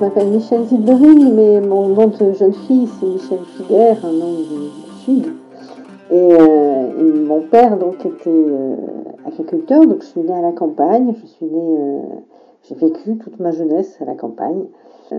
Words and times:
je 0.00 0.06
m'appelle 0.06 0.28
Michel 0.28 0.64
Zilberine, 0.64 1.34
mais 1.34 1.60
mon 1.60 1.88
nom 1.88 2.06
de 2.06 2.32
jeune 2.32 2.54
fille, 2.54 2.88
c'est 2.98 3.06
Michel 3.06 3.40
Figuer, 3.40 3.96
un 4.02 4.12
nom 4.12 4.32
du, 4.32 4.70
Sud. 5.04 5.26
Euh, 6.10 6.98
et, 6.98 7.18
mon 7.26 7.42
père, 7.42 7.76
donc, 7.76 8.06
était 8.06 8.30
euh, 8.30 8.76
agriculteur, 9.26 9.86
donc 9.86 10.00
je 10.00 10.06
suis 10.06 10.22
née 10.22 10.32
à 10.32 10.40
la 10.40 10.52
campagne. 10.52 11.12
Je 11.20 11.26
suis 11.26 11.44
née, 11.44 11.76
euh, 11.78 12.00
j'ai 12.62 12.76
vécu 12.76 13.18
toute 13.18 13.38
ma 13.40 13.50
jeunesse 13.50 13.98
à 14.00 14.06
la 14.06 14.14
campagne. 14.14 14.64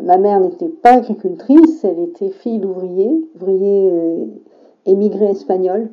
ma 0.02 0.18
mère 0.18 0.40
n'était 0.40 0.70
pas 0.70 0.94
agricultrice, 0.94 1.84
elle 1.84 2.00
était 2.00 2.30
fille 2.30 2.58
d'ouvrier, 2.58 3.30
ouvrier 3.36 3.92
émigré 4.88 5.26
espagnol. 5.26 5.90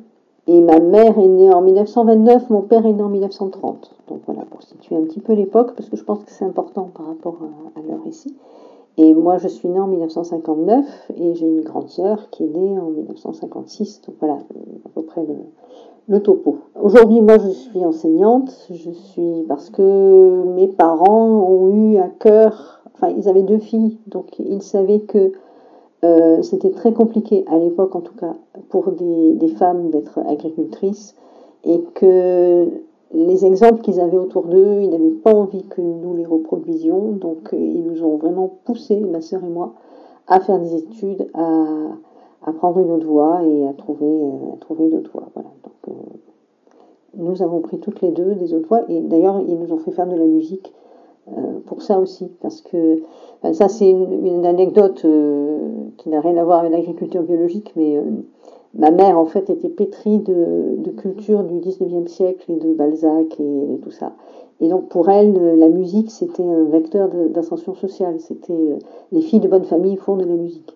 Et 0.47 0.61
ma 0.61 0.79
mère 0.79 1.19
est 1.19 1.27
née 1.27 1.53
en 1.53 1.61
1929, 1.61 2.49
mon 2.49 2.61
père 2.63 2.83
est 2.87 2.93
né 2.93 3.03
en 3.03 3.09
1930. 3.09 3.91
Donc 4.07 4.21
voilà, 4.25 4.41
pour 4.49 4.63
situer 4.63 4.95
un 4.95 5.03
petit 5.03 5.19
peu 5.19 5.33
l'époque, 5.33 5.73
parce 5.75 5.89
que 5.89 5.95
je 5.95 6.03
pense 6.03 6.23
que 6.23 6.31
c'est 6.31 6.43
important 6.43 6.89
par 6.91 7.05
rapport 7.05 7.37
à, 7.75 7.81
l'heure 7.87 8.01
ici. 8.07 8.35
Et 9.01 9.13
moi, 9.13 9.37
je 9.37 9.47
suis 9.47 9.69
née 9.69 9.79
en 9.79 9.87
1959 9.87 11.11
et 11.15 11.33
j'ai 11.33 11.47
une 11.47 11.61
grande 11.61 11.87
sœur 11.87 12.29
qui 12.31 12.43
est 12.43 12.47
née 12.47 12.77
en 12.77 12.89
1956. 12.89 14.01
Donc 14.05 14.17
voilà, 14.19 14.33
à 14.33 14.89
peu 14.93 15.03
près 15.03 15.21
le, 16.09 16.19
topo. 16.19 16.57
Aujourd'hui, 16.75 17.21
moi, 17.21 17.37
je 17.37 17.47
suis 17.47 17.85
enseignante. 17.85 18.51
Je 18.69 18.91
suis 18.91 19.45
parce 19.47 19.69
que 19.69 20.43
mes 20.53 20.67
parents 20.67 21.29
ont 21.29 21.69
eu 21.69 21.95
à 21.95 22.09
cœur, 22.09 22.81
enfin, 22.93 23.13
ils 23.17 23.29
avaient 23.29 23.43
deux 23.43 23.59
filles, 23.59 23.99
donc 24.07 24.37
ils 24.37 24.61
savaient 24.61 24.99
que 24.99 25.31
euh, 26.03 26.41
c'était 26.41 26.71
très 26.71 26.91
compliqué 26.91 27.45
à 27.47 27.57
l'époque, 27.57 27.95
en 27.95 28.01
tout 28.01 28.15
cas, 28.15 28.33
pour 28.67 28.91
des 28.91 29.47
femmes 29.47 29.91
d'être 29.91 30.19
agricultrices 30.27 31.15
et 31.63 31.79
que 31.93 32.67
les 33.13 33.45
exemples 33.45 33.81
qu'ils 33.81 33.99
avaient 33.99 34.17
autour 34.17 34.45
d'eux, 34.45 34.81
ils 34.81 34.89
n'avaient 34.89 35.09
pas 35.09 35.33
envie 35.33 35.63
que 35.63 35.81
nous 35.81 36.15
les 36.15 36.25
reproduisions. 36.25 37.11
Donc, 37.13 37.53
euh, 37.53 37.57
ils 37.57 37.83
nous 37.83 38.03
ont 38.03 38.17
vraiment 38.17 38.59
poussé, 38.65 38.99
ma 38.99 39.21
sœur 39.21 39.43
et 39.43 39.49
moi, 39.49 39.73
à 40.27 40.39
faire 40.39 40.59
des 40.59 40.75
études, 40.75 41.29
à, 41.33 41.65
à 42.45 42.53
prendre 42.53 42.79
une 42.79 42.91
autre 42.91 43.07
voie 43.07 43.43
et 43.43 43.67
à 43.67 43.73
trouver, 43.73 44.05
euh, 44.05 44.53
à 44.53 44.57
trouver 44.57 44.87
une 44.87 44.95
autre 44.95 45.11
voie. 45.11 45.29
Voilà. 45.33 45.49
Donc, 45.63 45.95
nous 47.17 47.41
avons 47.41 47.59
pris 47.59 47.79
toutes 47.79 48.01
les 48.01 48.11
deux 48.11 48.35
des 48.35 48.53
autres 48.53 48.67
voies 48.67 48.83
et 48.87 49.01
d'ailleurs, 49.01 49.41
ils 49.47 49.57
nous 49.57 49.73
ont 49.73 49.79
fait 49.79 49.91
faire 49.91 50.07
de 50.07 50.15
la 50.15 50.25
musique 50.25 50.73
euh, 51.37 51.59
pour 51.65 51.81
ça 51.81 51.99
aussi, 51.99 52.31
parce 52.41 52.61
que 52.61 53.01
ça 53.53 53.67
c'est 53.67 53.89
une, 53.89 54.45
anecdote 54.45 55.01
euh, 55.05 55.69
qui 55.97 56.09
n'a 56.09 56.21
rien 56.21 56.37
à 56.37 56.43
voir 56.43 56.59
avec 56.59 56.71
l'agriculture 56.71 57.21
biologique, 57.21 57.71
mais 57.75 57.97
euh, 57.97 58.03
ma 58.73 58.91
mère 58.91 59.17
en 59.17 59.25
fait 59.25 59.49
était 59.49 59.69
pétrie 59.69 60.19
de, 60.19 60.91
culture 60.97 61.43
du 61.43 61.55
19e 61.55 62.07
siècle 62.07 62.51
et 62.51 62.57
de 62.57 62.73
Balzac 62.73 63.39
et, 63.39 63.79
tout 63.81 63.91
ça. 63.91 64.13
Et 64.61 64.67
donc 64.67 64.89
pour 64.89 65.09
elle, 65.09 65.57
la 65.57 65.69
musique 65.69 66.11
c'était 66.11 66.43
un 66.43 66.65
vecteur 66.65 67.09
d'ascension 67.29 67.73
sociale, 67.75 68.19
c'était 68.19 68.77
les 69.11 69.21
filles 69.21 69.39
de 69.39 69.47
bonne 69.47 69.63
famille 69.63 69.95
font 69.95 70.17
de 70.17 70.25
la 70.25 70.33
musique. 70.33 70.75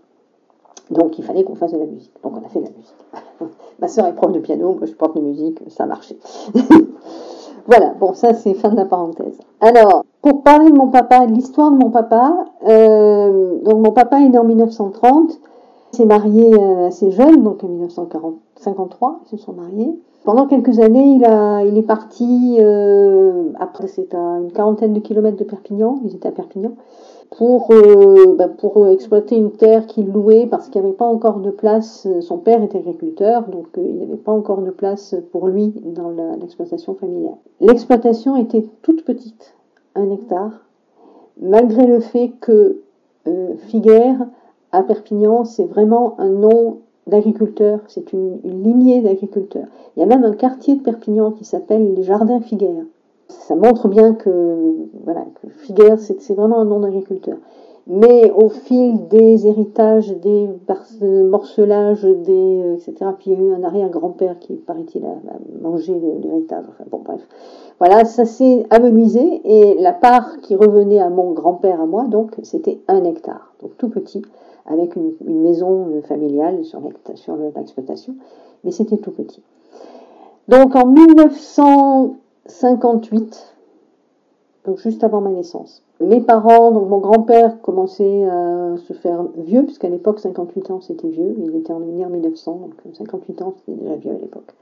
Donc 0.92 1.18
il 1.18 1.24
fallait 1.24 1.44
qu'on 1.44 1.56
fasse 1.56 1.74
de 1.74 1.78
la 1.78 1.86
musique. 1.86 2.14
Donc 2.24 2.34
on 2.36 2.46
a 2.46 2.50
fait 2.50 2.60
de 2.60 2.66
la 2.66 2.72
musique. 2.72 3.56
Ma 3.80 3.88
soeur 3.88 4.06
est 4.08 4.16
prof 4.16 4.32
de 4.32 4.40
piano, 4.40 4.74
moi 4.74 4.86
je 4.86 4.94
porte 4.94 5.16
de 5.16 5.22
musique, 5.22 5.60
ça 5.68 5.84
a 5.84 5.88
marché. 5.88 6.18
voilà, 7.68 7.94
bon 8.00 8.14
ça 8.14 8.34
c'est 8.34 8.54
fin 8.54 8.70
de 8.70 8.76
la 8.78 8.86
parenthèse. 8.86 9.38
Alors, 9.60 10.04
pour 10.22 10.44
parler 10.44 10.72
de 10.72 10.78
mon 10.78 10.88
papa, 10.88 11.26
de 11.26 11.34
l'histoire 11.34 11.72
de 11.72 11.78
mon 11.78 11.90
papa, 11.90 12.46
euh, 12.68 13.60
donc 13.64 13.86
mon 13.86 13.92
papa 13.92 14.22
est 14.22 14.30
né 14.30 14.38
en 14.38 14.44
1930, 14.46 15.32
il 15.32 15.53
s'est 15.94 16.06
marié 16.06 16.54
euh, 16.54 16.88
assez 16.88 17.12
jeune, 17.12 17.44
donc 17.44 17.64
en 17.64 17.68
1953, 17.68 19.22
ils 19.26 19.38
se 19.38 19.46
sont 19.46 19.54
mariés. 19.54 19.94
Pendant 20.24 20.48
quelques 20.48 20.80
années, 20.80 21.18
il, 21.18 21.26
a, 21.26 21.64
il 21.64 21.78
est 21.78 21.84
parti, 21.84 22.58
euh, 22.60 23.50
après 23.60 23.88
c'est 23.88 24.14
à 24.16 24.40
une 24.40 24.52
quarantaine 24.52 24.94
de 24.94 25.00
kilomètres 25.00 25.38
de 25.38 25.44
Perpignan, 25.44 26.00
ils 26.06 26.16
étaient 26.16 26.30
à 26.30 26.32
Perpignan, 26.32 26.72
pour, 27.38 27.72
euh, 27.72 28.36
bah, 28.38 28.48
pour 28.48 28.88
exploiter 28.88 29.36
une 29.36 29.52
terre 29.52 29.86
qu'il 29.86 30.12
louait 30.12 30.48
parce 30.48 30.70
qu'il 30.70 30.82
n'y 30.82 30.88
avait 30.88 30.96
pas 30.96 31.06
encore 31.06 31.40
de 31.40 31.52
place. 31.52 32.08
Son 32.22 32.38
père 32.38 32.64
était 32.64 32.78
agriculteur, 32.78 33.48
donc 33.48 33.68
il 33.78 33.96
n'y 33.96 34.04
avait 34.04 34.16
pas 34.16 34.32
encore 34.32 34.62
de 34.62 34.72
place 34.72 35.16
pour 35.32 35.48
lui 35.48 35.74
dans 35.84 36.12
l'exploitation 36.40 36.96
familiale. 36.96 37.36
L'exploitation 37.60 38.36
était 38.36 38.66
toute 38.82 39.04
petite 39.04 39.56
un 39.96 40.10
hectare, 40.10 40.52
malgré 41.42 41.86
le 41.86 42.00
fait 42.00 42.32
que 42.40 42.82
Figuère, 43.68 44.18
à 44.74 44.84
Perpignan, 44.84 45.46
c'est 45.46 45.66
vraiment 45.66 46.20
un 46.20 46.30
nom 46.30 46.80
d'agriculteur, 47.08 47.80
c'est 47.88 48.12
une, 48.12 48.40
lignée 48.44 49.02
d'agriculteurs. 49.02 49.68
Il 49.96 50.00
y 50.00 50.04
a 50.04 50.06
même 50.06 50.24
un 50.24 50.34
quartier 50.34 50.76
de 50.76 50.82
Perpignan 50.82 51.32
qui 51.32 51.46
s'appelle 51.46 51.94
les 51.94 52.04
Jardins 52.04 52.42
Figuère. 52.42 52.84
Ça 53.30 53.56
montre 53.56 53.88
bien 53.88 54.14
que, 54.14 54.74
voilà, 55.04 55.26
que 55.42 55.50
Figuère, 55.50 56.00
c'est 56.00 56.34
vraiment 56.34 56.60
un 56.60 56.66
nom 56.66 56.80
d'agriculteur. 56.80 57.38
Mais 57.86 58.32
au 58.32 58.48
fil 58.48 59.10
des 59.10 59.46
héritages, 59.46 60.16
des 60.22 60.48
morcelages, 61.02 62.04
des, 62.04 62.62
euh, 62.64 62.76
etc., 62.76 63.12
puis 63.20 63.32
il 63.32 63.34
y 63.34 63.36
a 63.36 63.40
eu 63.40 63.54
un 63.54 63.64
arrière-grand-père 63.64 64.40
qui, 64.40 64.54
paraît-il, 64.54 65.04
a, 65.04 65.16
mangé 65.62 65.94
l'héritage. 66.22 66.64
Enfin 66.70 66.86
bon, 66.90 67.02
bref. 67.04 67.28
Voilà, 67.80 68.06
ça 68.06 68.24
s'est 68.24 68.66
amenuisé 68.70 69.42
et 69.44 69.82
la 69.82 69.92
part 69.92 70.38
qui 70.42 70.56
revenait 70.56 71.02
à 71.02 71.10
mon 71.10 71.32
grand-père, 71.32 71.82
à 71.82 71.86
moi, 71.86 72.06
donc, 72.06 72.32
c'était 72.44 72.80
un 72.88 73.04
hectare. 73.04 73.54
Donc 73.62 73.72
tout 73.78 73.90
petit, 73.90 74.22
avec 74.66 74.96
une, 74.96 75.14
maison 75.42 75.90
euh, 75.90 76.02
familiale 76.02 76.64
sur 76.64 76.82
l'exploitation, 77.56 78.16
mais 78.64 78.72
c'était 78.72 78.98
tout 78.98 79.12
petit. 79.12 79.44
Donc 80.48 80.76
en 80.76 80.88
1958, 80.88 83.56
donc 84.66 84.78
juste 84.78 85.04
avant 85.04 85.20
ma 85.22 85.32
naissance, 85.32 85.84
mes 86.02 86.22
parents, 86.22 86.72
donc 86.72 86.90
mon 86.90 86.98
grand-père 87.00 87.62
commençait 87.62 88.24
à 88.26 88.76
se 88.78 88.94
faire 88.94 89.26
vieux, 89.38 89.64
puisqu'à 89.64 89.90
l'époque 89.90 90.20
58 90.20 90.72
ans 90.72 90.80
c'était 90.82 91.10
vieux, 91.10 91.36
il 91.38 91.56
était 91.56 91.74
en 91.74 91.78
en 91.78 92.10
1900, 92.10 92.60
donc 92.62 92.74
58 92.94 93.42
ans 93.42 93.56
c'était 93.66 93.80
déjà 93.80 93.96
vieux 93.96 94.12
à 94.12 94.20
l'époque. 94.20 94.54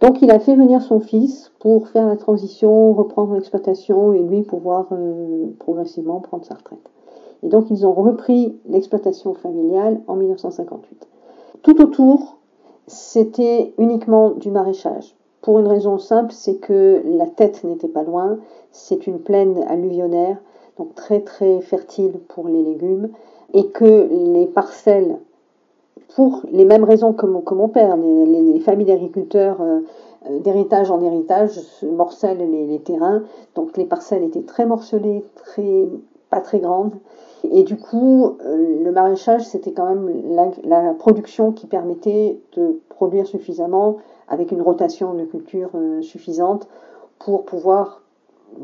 Donc 0.00 0.22
il 0.22 0.30
a 0.30 0.38
fait 0.38 0.56
venir 0.56 0.82
son 0.82 1.00
fils 1.00 1.52
pour 1.60 1.88
faire 1.88 2.06
la 2.06 2.16
transition, 2.16 2.92
reprendre 2.92 3.34
l'exploitation 3.34 4.12
et 4.12 4.20
lui 4.20 4.42
pouvoir 4.42 4.88
euh, 4.92 5.46
progressivement 5.60 6.20
prendre 6.20 6.44
sa 6.44 6.54
retraite. 6.54 6.90
Et 7.42 7.48
donc 7.48 7.70
ils 7.70 7.86
ont 7.86 7.92
repris 7.92 8.56
l'exploitation 8.66 9.34
familiale 9.34 10.00
en 10.06 10.16
1958. 10.16 11.06
Tout 11.62 11.80
autour, 11.80 12.36
c'était 12.86 13.72
uniquement 13.78 14.30
du 14.30 14.50
maraîchage. 14.50 15.16
Pour 15.40 15.58
une 15.58 15.66
raison 15.66 15.98
simple, 15.98 16.32
c'est 16.32 16.56
que 16.56 17.02
la 17.04 17.26
tête 17.26 17.64
n'était 17.64 17.88
pas 17.88 18.02
loin, 18.02 18.38
c'est 18.70 19.06
une 19.06 19.18
plaine 19.18 19.62
alluvionnaire, 19.68 20.38
donc 20.78 20.94
très 20.94 21.20
très 21.20 21.60
fertile 21.60 22.18
pour 22.28 22.48
les 22.48 22.62
légumes, 22.62 23.10
et 23.52 23.68
que 23.68 24.08
les 24.34 24.46
parcelles, 24.46 25.18
pour 26.14 26.42
les 26.50 26.64
mêmes 26.64 26.84
raisons 26.84 27.12
que 27.12 27.26
mon, 27.26 27.68
père, 27.68 27.96
les, 27.96 28.60
familles 28.60 28.86
d'agriculteurs 28.86 29.60
euh, 29.60 29.80
euh, 30.30 30.38
d'héritage 30.40 30.90
en 30.90 31.00
héritage 31.02 31.60
morcellent 31.82 32.38
les, 32.38 32.66
les, 32.66 32.80
terrains, 32.80 33.22
donc 33.54 33.76
les 33.76 33.84
parcelles 33.84 34.24
étaient 34.24 34.42
très 34.42 34.66
morcelées, 34.66 35.24
très 35.36 35.86
pas 36.34 36.40
très 36.40 36.58
grandes, 36.58 36.94
et 37.44 37.62
du 37.62 37.76
coup 37.76 38.36
euh, 38.44 38.82
le 38.82 38.90
maraîchage 38.92 39.44
c'était 39.46 39.72
quand 39.72 39.86
même 39.86 40.10
la, 40.64 40.94
production 40.94 41.52
qui 41.52 41.66
permettait 41.66 42.40
de 42.56 42.80
produire 42.88 43.26
suffisamment 43.26 43.98
avec 44.28 44.50
une 44.52 44.62
rotation 44.62 45.14
de 45.14 45.24
culture 45.24 45.70
suffisante 46.00 46.66
pour 47.18 47.44
pouvoir 47.44 48.02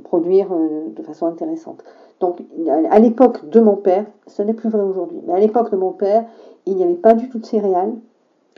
produire 0.04 0.48
de 0.50 1.02
façon 1.02 1.26
intéressante. 1.26 1.84
Donc, 2.20 2.42
à 2.90 2.98
l'époque 2.98 3.48
de 3.48 3.60
mon 3.60 3.76
père, 3.76 4.04
ce 4.26 4.42
n'est 4.42 4.52
plus 4.52 4.68
vrai 4.68 4.82
aujourd'hui, 4.82 5.20
mais 5.26 5.32
à 5.32 5.40
l'époque 5.40 5.70
de 5.70 5.76
mon 5.76 5.90
père, 5.90 6.24
il 6.66 6.76
n'y 6.76 6.84
avait 6.84 6.94
pas 6.94 7.14
du 7.14 7.30
tout 7.30 7.38
de 7.38 7.46
céréales. 7.46 7.94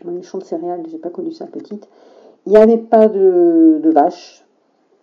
Les 0.04 0.22
champs 0.22 0.38
de 0.38 0.44
céréales, 0.44 0.82
j'ai 0.90 0.98
pas 0.98 1.10
connu 1.10 1.30
ça 1.30 1.46
petite. 1.46 1.88
Il 2.46 2.50
n'y 2.50 2.58
avait 2.58 2.78
pas 2.78 3.06
de, 3.06 3.80
vaches, 3.84 4.41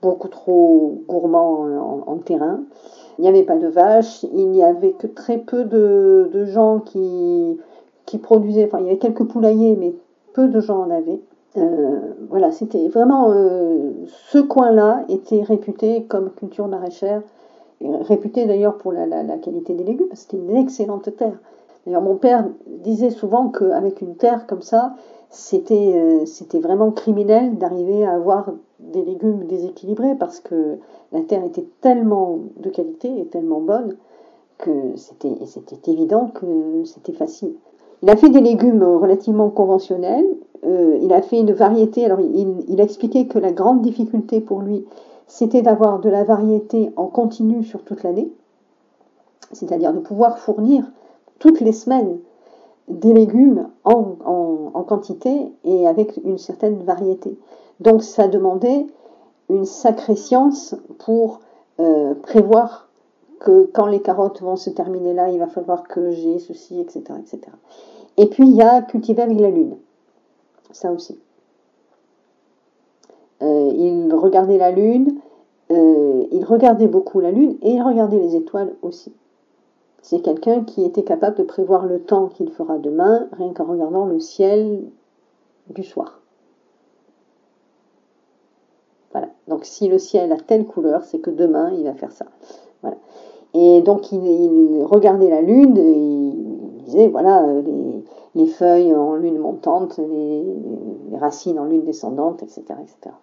beaucoup 0.02 0.28
trop 0.28 1.02
gourmands 1.08 2.04
en, 2.08 2.18
terrain. 2.18 2.62
Il 3.18 3.24
n'y 3.24 3.28
avait 3.28 3.44
pas 3.44 3.58
de 3.58 3.68
vaches, 3.68 4.24
il 4.34 4.50
n'y 4.50 4.64
avait 4.64 4.92
que 4.92 5.08
très 5.08 5.38
peu 5.38 5.66
de, 5.66 6.46
gens 6.46 6.80
qui, 6.80 7.58
qui 8.06 8.18
produisaient, 8.18 8.66
enfin 8.66 8.80
il 8.80 8.86
y 8.86 8.90
avait 8.90 8.98
quelques 8.98 9.26
poulaillers, 9.26 9.76
mais 9.76 9.94
peu 10.34 10.48
de 10.48 10.60
gens 10.60 10.84
en 10.84 10.90
avaient. 10.90 11.20
Euh, 11.58 12.00
voilà, 12.30 12.52
c'était 12.52 12.88
vraiment 12.88 13.32
euh, 13.32 13.92
ce 14.32 14.38
coin-là 14.38 15.04
était 15.10 15.42
réputé 15.42 16.04
comme 16.04 16.30
culture 16.32 16.68
maraîchère 16.68 17.22
réputé 17.82 18.46
d'ailleurs 18.46 18.78
pour 18.78 18.92
la, 18.92 19.06
qualité 19.38 19.74
des 19.74 19.84
légumes, 19.84 20.08
parce 20.08 20.26
que 20.26 20.32
c'était 20.32 20.44
une 20.44 20.58
excellente 20.58 21.16
terre. 21.16 21.38
D'ailleurs, 21.86 22.02
mon 22.02 22.16
père 22.16 22.46
disait 22.68 23.10
souvent 23.10 23.50
qu'avec 23.50 24.02
une 24.02 24.16
terre 24.16 24.48
comme 24.48 24.62
ça, 24.62 24.94
c'était 25.30 25.94
euh, 25.96 26.26
c'était 26.26 26.60
vraiment 26.60 26.92
criminel 26.92 27.58
d'arriver 27.58 28.04
à 28.04 28.14
avoir 28.14 28.52
des 28.80 29.04
légumes 29.04 29.46
déséquilibrés, 29.46 30.16
parce 30.16 30.40
que 30.40 30.78
la 31.12 31.22
terre 31.22 31.44
était 31.44 31.68
tellement 31.82 32.40
de 32.58 32.70
qualité 32.70 33.20
et 33.20 33.26
tellement 33.28 33.62
bonne 33.62 33.96
que 34.58 34.96
c'était 34.96 35.92
évident 35.92 36.28
que 36.28 36.84
c'était 36.84 37.14
facile. 37.14 37.54
Il 38.02 38.10
a 38.10 38.16
fait 38.16 38.30
des 38.30 38.42
légumes 38.42 38.84
relativement 38.84 39.50
conventionnels. 39.50 40.26
Euh, 40.66 40.98
il 41.02 41.14
a 41.14 41.22
fait 41.22 41.40
une 41.40 41.54
variété. 41.54 42.06
Alors, 42.06 42.20
il, 42.20 42.66
il, 42.68 42.82
a 42.82 42.84
expliqué 42.84 43.28
que 43.28 43.40
la 43.40 43.52
grande 43.52 43.82
difficulté 43.82 44.42
pour 44.42 44.62
lui, 44.62 44.86
c'était 45.28 45.62
d'avoir 45.62 46.00
de 46.00 46.10
la 46.10 46.24
variété 46.24 46.92
en 46.96 47.08
continu 47.08 47.64
sur 47.64 47.84
toute 47.84 48.04
l'année. 48.04 48.32
c'est-à-dire 49.54 49.94
de 49.94 50.00
pouvoir 50.00 50.40
fournir 50.40 50.92
toutes 51.40 51.62
les 51.62 51.72
semaines 51.72 52.20
des 52.90 53.14
légumes 53.14 53.70
en, 53.84 54.84
quantité 54.88 55.52
et 55.66 55.88
avec 55.88 56.20
une 56.24 56.40
certaine 56.40 56.82
variété. 56.84 57.38
Donc 57.80 58.02
ça 58.02 58.28
demandait 58.28 58.88
une 59.50 59.66
sacrée 59.66 60.16
science 60.16 60.76
pour 60.98 61.42
euh, 61.80 62.16
prévoir 62.16 62.90
que 63.40 63.70
quand 63.74 63.86
les 63.86 64.02
carottes 64.02 64.42
vont 64.42 64.56
se 64.56 64.72
terminer 64.72 65.14
là, 65.14 65.30
il 65.30 65.38
va 65.38 65.48
falloir 65.48 65.88
que 65.88 66.12
j'ai 66.12 66.40
ceci, 66.40 66.80
etc., 66.80 67.04
etc. 67.20 67.40
Et 68.18 68.26
puis 68.28 68.48
il 68.48 68.56
y 68.56 68.62
a 68.62 68.82
cultiver 68.82 69.22
avec 69.22 69.40
la 69.40 69.52
lune. 69.52 69.78
Ça 70.72 70.92
aussi. 70.92 71.20
Euh, 73.42 73.72
il 73.74 74.14
regardait 74.14 74.58
la 74.58 74.72
lune, 74.72 75.16
euh, 75.72 76.26
il 76.32 76.44
regardait 76.44 76.88
beaucoup 76.88 77.20
la 77.20 77.32
lune 77.32 77.58
et 77.62 77.72
il 77.72 77.82
regardait 77.82 78.20
les 78.20 78.36
étoiles 78.36 78.74
aussi. 78.82 79.14
C'est 80.02 80.22
quelqu'un 80.22 80.64
qui 80.64 80.84
était 80.84 81.04
capable 81.04 81.38
de 81.38 81.44
prévoir 81.44 81.86
le 81.86 82.02
temps 82.02 82.28
qu'il 82.28 82.50
fera 82.52 82.78
demain 82.78 83.28
rien 83.34 83.54
qu'en 83.54 83.66
regardant 83.66 84.06
le 84.06 84.20
ciel 84.20 84.84
du 85.70 85.84
soir. 85.84 86.22
Voilà. 89.12 89.30
Donc 89.48 89.66
si 89.66 89.88
le 89.88 89.98
ciel 89.98 90.32
a 90.32 90.38
telle 90.38 90.66
couleur, 90.66 91.04
c'est 91.04 91.20
que 91.20 91.30
demain 91.30 91.72
il 91.74 91.84
va 91.84 91.94
faire 91.94 92.12
ça. 92.12 92.26
Voilà. 92.82 92.98
Et 93.54 93.82
donc 93.82 94.12
il, 94.12 94.84
regardait 94.84 95.30
la 95.30 95.42
lune, 95.42 95.76
il 95.78 96.84
disait 96.84 97.08
voilà 97.08 97.44
euh, 97.44 97.62
les, 98.36 98.46
feuilles 98.46 98.96
en 98.96 99.16
lune 99.16 99.40
montante, 99.40 99.98
les, 99.98 100.44
les, 101.10 101.18
racines 101.18 101.60
en 101.60 101.66
lune 101.66 101.84
descendante, 101.84 102.44
etc., 102.44 102.64
etc. 102.82 103.16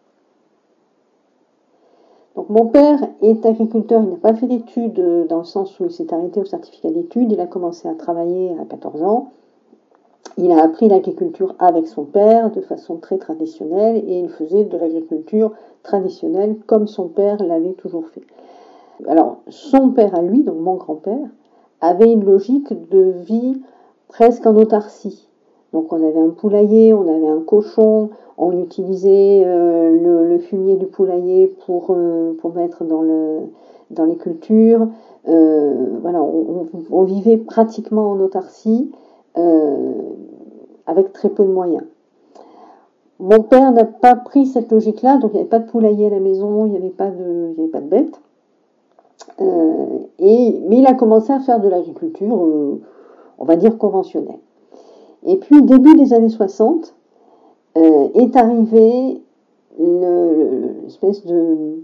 Mon 2.48 2.66
père 2.66 3.00
est 3.22 3.44
agriculteur, 3.44 4.02
il 4.04 4.10
n'a 4.10 4.16
pas 4.16 4.32
fait 4.32 4.46
d'études 4.46 5.00
euh, 5.00 5.26
dans 5.26 5.38
le 5.38 5.44
sens 5.44 5.80
où 5.80 5.84
il 5.86 5.90
s'est 5.90 6.14
arrêté 6.14 6.40
au 6.40 6.44
certificat 6.44 6.90
d'études, 6.90 7.32
il 7.32 7.40
a 7.40 7.46
commencé 7.46 7.88
à 7.88 7.94
travailler 7.94 8.52
à 8.60 8.64
14 8.64 9.02
ans. 9.02 9.32
Il 10.38 10.52
a 10.52 10.62
appris 10.62 10.88
l'agriculture 10.88 11.56
avec 11.58 11.88
son 11.88 12.04
père 12.04 12.52
de 12.52 12.60
façon 12.60 12.98
très 12.98 13.18
traditionnelle 13.18 13.96
et 13.96 14.20
il 14.20 14.28
faisait 14.28 14.64
de 14.64 14.76
l'agriculture 14.76 15.52
traditionnelle 15.82 16.56
comme 16.66 16.86
son 16.86 17.08
père 17.08 17.42
l'avait 17.42 17.72
toujours 17.72 18.06
fait. 18.06 18.22
Alors 19.08 19.38
son 19.48 19.90
père 19.90 20.14
à 20.14 20.22
lui, 20.22 20.44
donc 20.44 20.60
mon 20.60 20.74
grand-père, 20.74 21.28
avait 21.80 22.12
une 22.12 22.24
logique 22.24 22.72
de 22.90 23.12
vie 23.26 23.60
presque 24.06 24.46
en 24.46 24.54
autarcie. 24.54 25.28
Donc 25.72 25.92
on 25.92 25.96
avait 25.96 26.20
un 26.20 26.30
poulailler, 26.30 26.94
on 26.94 27.08
avait 27.08 27.28
un 27.28 27.40
cochon, 27.40 28.10
on 28.38 28.62
utilisait 28.62 29.42
euh, 29.44 30.28
le, 30.28 30.38
fumier 30.38 30.76
du 30.76 30.86
poulailler 30.86 31.46
pour, 31.46 31.86
euh, 31.90 32.36
pour 32.40 32.54
mettre 32.54 32.84
dans, 32.84 33.02
le, 33.02 33.40
dans 33.90 34.04
les 34.04 34.16
cultures. 34.16 34.88
Euh, 35.28 35.98
voilà, 36.02 36.22
on, 36.22 37.02
vivait 37.04 37.38
pratiquement 37.38 38.10
en 38.10 38.20
autarcie 38.20 38.90
avec 40.86 41.12
très 41.12 41.28
peu 41.28 41.44
de 41.44 41.50
moyens. 41.50 41.84
Mon 43.18 43.40
père 43.40 43.72
n'a 43.72 43.84
pas 43.84 44.14
pris 44.14 44.46
cette 44.46 44.70
logique-là, 44.72 45.18
donc 45.18 45.32
il 45.32 45.34
n'y 45.34 45.40
avait 45.40 45.48
pas 45.48 45.58
de 45.58 45.68
poulailler 45.68 46.06
à 46.06 46.10
la 46.10 46.20
maison, 46.20 46.64
il 46.64 46.70
n'y 46.70 46.76
avait 46.76 46.88
pas 46.88 47.10
de, 47.10 47.54
de 47.56 47.80
bêtes. 47.80 48.18
et, 50.18 50.60
mais 50.68 50.78
il 50.78 50.86
a 50.86 50.94
commencé 50.94 51.32
à 51.32 51.40
faire 51.40 51.60
de 51.60 51.68
l'agriculture, 51.68 52.80
on 53.38 53.44
va 53.44 53.56
dire 53.56 53.76
conventionnelle. 53.76 54.38
Et 55.24 55.36
puis, 55.36 55.60
début 55.62 55.94
des 55.96 56.14
années 56.14 56.30
60, 56.30 56.95
euh, 57.76 58.08
est 58.14 58.36
arrivé 58.36 59.20
l'espèce 59.78 61.26
de, 61.26 61.82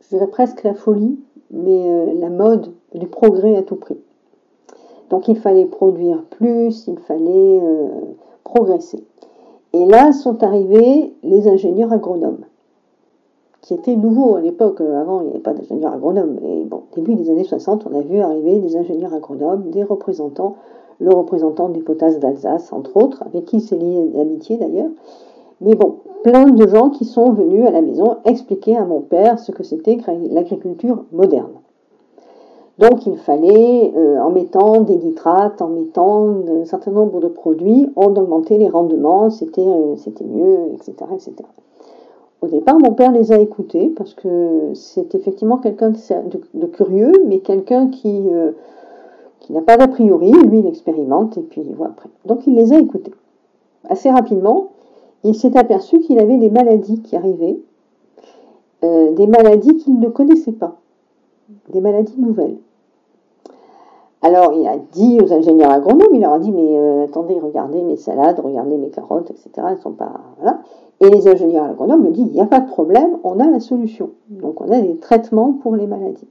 je 0.00 0.08
dirais 0.10 0.28
presque 0.28 0.62
la 0.62 0.74
folie, 0.74 1.18
mais 1.50 1.88
euh, 1.88 2.14
la 2.20 2.30
mode 2.30 2.72
du 2.94 3.06
progrès 3.06 3.56
à 3.56 3.62
tout 3.62 3.76
prix. 3.76 3.98
Donc 5.10 5.28
il 5.28 5.36
fallait 5.36 5.66
produire 5.66 6.22
plus, 6.30 6.86
il 6.86 6.98
fallait 7.00 7.60
euh, 7.62 7.88
progresser. 8.44 9.04
Et 9.72 9.86
là 9.86 10.12
sont 10.12 10.42
arrivés 10.44 11.12
les 11.22 11.48
ingénieurs 11.48 11.92
agronomes, 11.92 12.44
qui 13.60 13.74
étaient 13.74 13.96
nouveaux 13.96 14.36
à 14.36 14.40
l'époque. 14.40 14.80
Avant, 14.80 15.20
il 15.20 15.24
n'y 15.24 15.30
avait 15.30 15.40
pas 15.40 15.54
d'ingénieurs 15.54 15.92
agronomes. 15.92 16.38
Et 16.44 16.64
bon, 16.64 16.82
début 16.94 17.14
des 17.14 17.30
années 17.30 17.44
60, 17.44 17.86
on 17.90 17.98
a 17.98 18.02
vu 18.02 18.20
arriver 18.20 18.58
des 18.58 18.76
ingénieurs 18.76 19.14
agronomes, 19.14 19.70
des 19.70 19.82
représentants 19.82 20.56
le 21.00 21.14
représentant 21.14 21.68
des 21.68 21.80
potasses 21.80 22.18
d'Alsace, 22.18 22.72
entre 22.72 22.96
autres, 22.96 23.22
avec 23.26 23.44
qui 23.46 23.60
c'est 23.60 23.76
lié 23.76 24.08
d'amitié 24.14 24.56
d'ailleurs. 24.56 24.90
Mais 25.60 25.74
bon, 25.74 25.96
plein 26.22 26.46
de 26.46 26.66
gens 26.66 26.90
qui 26.90 27.04
sont 27.04 27.32
venus 27.32 27.66
à 27.66 27.70
la 27.70 27.82
maison 27.82 28.16
expliquer 28.24 28.76
à 28.76 28.84
mon 28.84 29.00
père 29.00 29.38
ce 29.38 29.52
que 29.52 29.62
c'était 29.62 29.98
l'agriculture 30.30 31.04
moderne. 31.12 31.52
Donc 32.78 33.06
il 33.06 33.16
fallait, 33.16 33.92
euh, 33.96 34.18
en 34.18 34.30
mettant 34.30 34.80
des 34.80 34.96
nitrates, 34.96 35.60
en 35.60 35.68
mettant 35.68 36.28
un 36.62 36.64
certain 36.64 36.90
nombre 36.90 37.20
de 37.20 37.28
produits, 37.28 37.88
on 37.96 38.14
augmentait 38.16 38.58
les 38.58 38.68
rendements, 38.68 39.30
c'était 39.30 39.60
euh, 39.60 39.94
mieux, 40.24 40.58
etc., 40.74 40.94
etc. 41.12 41.34
Au 42.40 42.48
départ, 42.48 42.76
mon 42.80 42.92
père 42.92 43.12
les 43.12 43.30
a 43.30 43.38
écoutés 43.38 43.92
parce 43.96 44.14
que 44.14 44.72
c'est 44.74 45.14
effectivement 45.14 45.58
quelqu'un 45.58 45.90
de, 45.90 46.66
curieux, 46.66 47.12
mais 47.26 47.38
quelqu'un 47.38 47.88
qui, 47.88 48.24
euh, 48.32 48.50
qui 49.42 49.52
n'a 49.52 49.60
pas 49.60 49.76
d'a 49.76 49.88
priori, 49.88 50.30
lui 50.30 50.60
il 50.60 50.66
expérimente 50.66 51.36
et 51.36 51.42
puis 51.42 51.62
il 51.66 51.74
voit 51.74 51.88
après. 51.88 52.08
Donc 52.26 52.46
il 52.46 52.54
les 52.54 52.72
a 52.72 52.78
écoutés. 52.78 53.12
Assez 53.88 54.08
rapidement, 54.08 54.68
il 55.24 55.34
s'est 55.34 55.56
aperçu 55.56 55.98
qu'il 55.98 56.20
avait 56.20 56.38
des 56.38 56.48
maladies 56.48 57.02
qui 57.02 57.16
arrivaient, 57.16 57.58
euh, 58.84 59.12
des 59.12 59.26
maladies 59.26 59.76
qu'il 59.76 59.98
ne 59.98 60.08
connaissait 60.08 60.52
pas, 60.52 60.76
des 61.72 61.80
maladies 61.80 62.20
nouvelles. 62.20 62.56
Alors 64.22 64.52
il 64.52 64.64
a 64.68 64.76
dit 64.76 65.18
aux 65.20 65.32
ingénieurs 65.32 65.72
agronomes, 65.72 66.14
il 66.14 66.20
leur 66.20 66.34
a 66.34 66.38
dit 66.38 66.52
mais 66.52 66.78
euh, 66.78 67.04
attendez, 67.06 67.34
regardez 67.40 67.82
mes 67.82 67.96
salades, 67.96 68.38
regardez 68.38 68.76
mes 68.76 68.90
carottes, 68.90 69.32
etc. 69.32 69.66
Elles 69.70 69.78
sont 69.78 69.90
pas. 69.90 70.12
Et 71.00 71.10
les 71.10 71.26
ingénieurs 71.26 71.64
agronomes 71.64 72.04
lui 72.04 72.12
dit 72.12 72.22
il 72.22 72.32
n'y 72.32 72.40
a 72.40 72.46
pas 72.46 72.60
de 72.60 72.68
problème, 72.68 73.18
on 73.24 73.40
a 73.40 73.50
la 73.50 73.58
solution. 73.58 74.10
Donc 74.28 74.60
on 74.60 74.70
a 74.70 74.80
des 74.80 74.98
traitements 74.98 75.52
pour 75.52 75.74
les 75.74 75.88
maladies. 75.88 76.28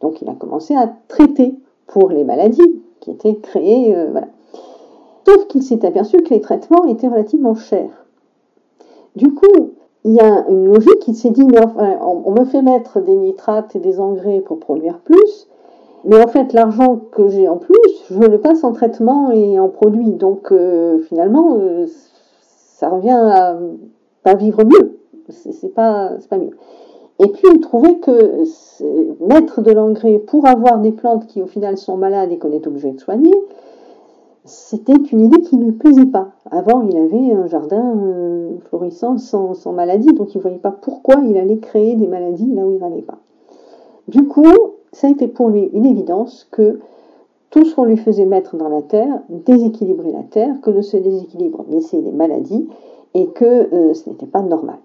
Donc 0.00 0.20
il 0.20 0.28
a 0.28 0.34
commencé 0.34 0.74
à 0.74 0.92
traiter 1.06 1.54
pour 1.86 2.10
les 2.10 2.24
maladies 2.24 2.82
qui 3.00 3.10
étaient 3.10 3.36
créées. 3.36 3.94
Euh. 3.94 4.12
Sauf 5.26 5.46
qu'il 5.46 5.62
s'est 5.62 5.84
aperçu 5.84 6.16
que 6.22 6.30
les 6.30 6.40
traitements 6.40 6.86
étaient 6.86 7.08
relativement 7.08 7.54
chers. 7.54 8.06
Du 9.14 9.32
coup, 9.34 9.72
il 10.04 10.12
y 10.12 10.20
a 10.20 10.46
une 10.48 10.66
logique, 10.66 11.06
il 11.06 11.14
s'est 11.14 11.30
dit, 11.30 11.44
mais 11.44 11.62
enfin, 11.64 11.98
on, 12.00 12.32
me 12.32 12.44
fait 12.44 12.62
mettre 12.62 13.00
des 13.00 13.14
nitrates 13.14 13.76
et 13.76 13.78
des 13.78 14.00
engrais 14.00 14.40
pour 14.40 14.58
produire 14.58 14.98
plus, 14.98 15.48
mais 16.04 16.20
en 16.20 16.26
fait, 16.26 16.52
l'argent 16.52 17.00
que 17.12 17.28
j'ai 17.28 17.48
en 17.48 17.58
plus, 17.58 17.76
je 18.10 18.18
le 18.18 18.40
passe 18.40 18.64
en 18.64 18.72
traitement 18.72 19.30
et 19.30 19.60
en 19.60 19.68
produits. 19.68 20.10
Donc, 20.10 20.50
euh, 20.50 20.98
finalement, 21.08 21.56
euh, 21.60 21.86
ça 22.40 22.88
revient 22.88 23.10
à 24.24 24.34
vivre 24.34 24.64
mieux. 24.64 24.98
C'est 25.28 25.72
pas 25.72 26.16
mieux. 26.32 26.56
Et 27.22 27.28
puis 27.28 27.44
il 27.54 27.60
trouvait 27.60 27.96
que 27.96 28.42
mettre 29.20 29.62
de 29.62 29.70
l'engrais 29.70 30.18
pour 30.18 30.46
avoir 30.46 30.80
des 30.80 30.90
plantes 30.90 31.28
qui 31.28 31.40
au 31.40 31.46
final 31.46 31.78
sont 31.78 31.96
malades 31.96 32.32
et 32.32 32.38
qu'on 32.38 32.50
est 32.50 32.66
obligé 32.66 32.90
de 32.90 32.98
soigner, 32.98 33.34
c'était 34.44 34.96
une 35.12 35.20
idée 35.20 35.40
qui 35.42 35.56
ne 35.56 35.66
lui 35.66 35.72
plaisait 35.72 36.06
pas. 36.06 36.30
Avant, 36.50 36.82
il 36.82 36.96
avait 36.96 37.32
un 37.32 37.46
jardin 37.46 37.96
euh, 37.96 38.50
florissant 38.68 39.18
sans, 39.18 39.72
maladie, 39.72 40.12
donc 40.14 40.34
il 40.34 40.38
ne 40.38 40.42
voyait 40.42 40.58
pas 40.58 40.72
pourquoi 40.72 41.16
il 41.24 41.36
allait 41.36 41.58
créer 41.58 41.94
des 41.94 42.08
maladies 42.08 42.52
là 42.52 42.66
où 42.66 42.72
il 42.72 42.80
n'en 42.80 42.90
avait 42.90 43.02
pas. 43.02 43.18
Du 44.08 44.26
coup, 44.26 44.48
ça 44.92 45.06
a 45.06 45.10
été 45.10 45.28
pour 45.28 45.48
lui 45.48 45.70
une 45.72 45.86
évidence 45.86 46.48
que 46.50 46.80
tout 47.50 47.64
ce 47.64 47.76
qu'on 47.76 47.84
lui 47.84 47.98
faisait 47.98 48.24
mettre 48.24 48.56
dans 48.56 48.68
la 48.68 48.82
terre 48.82 49.22
déséquilibrait 49.28 50.10
la 50.10 50.24
terre, 50.24 50.56
que 50.60 50.70
de 50.70 50.82
ce 50.82 50.96
déséquilibre 50.96 51.64
naissait 51.68 52.02
des 52.02 52.10
maladies 52.10 52.66
et 53.14 53.28
que 53.28 53.44
euh, 53.44 53.94
ce 53.94 54.10
n'était 54.10 54.26
pas 54.26 54.42
normal. 54.42 54.78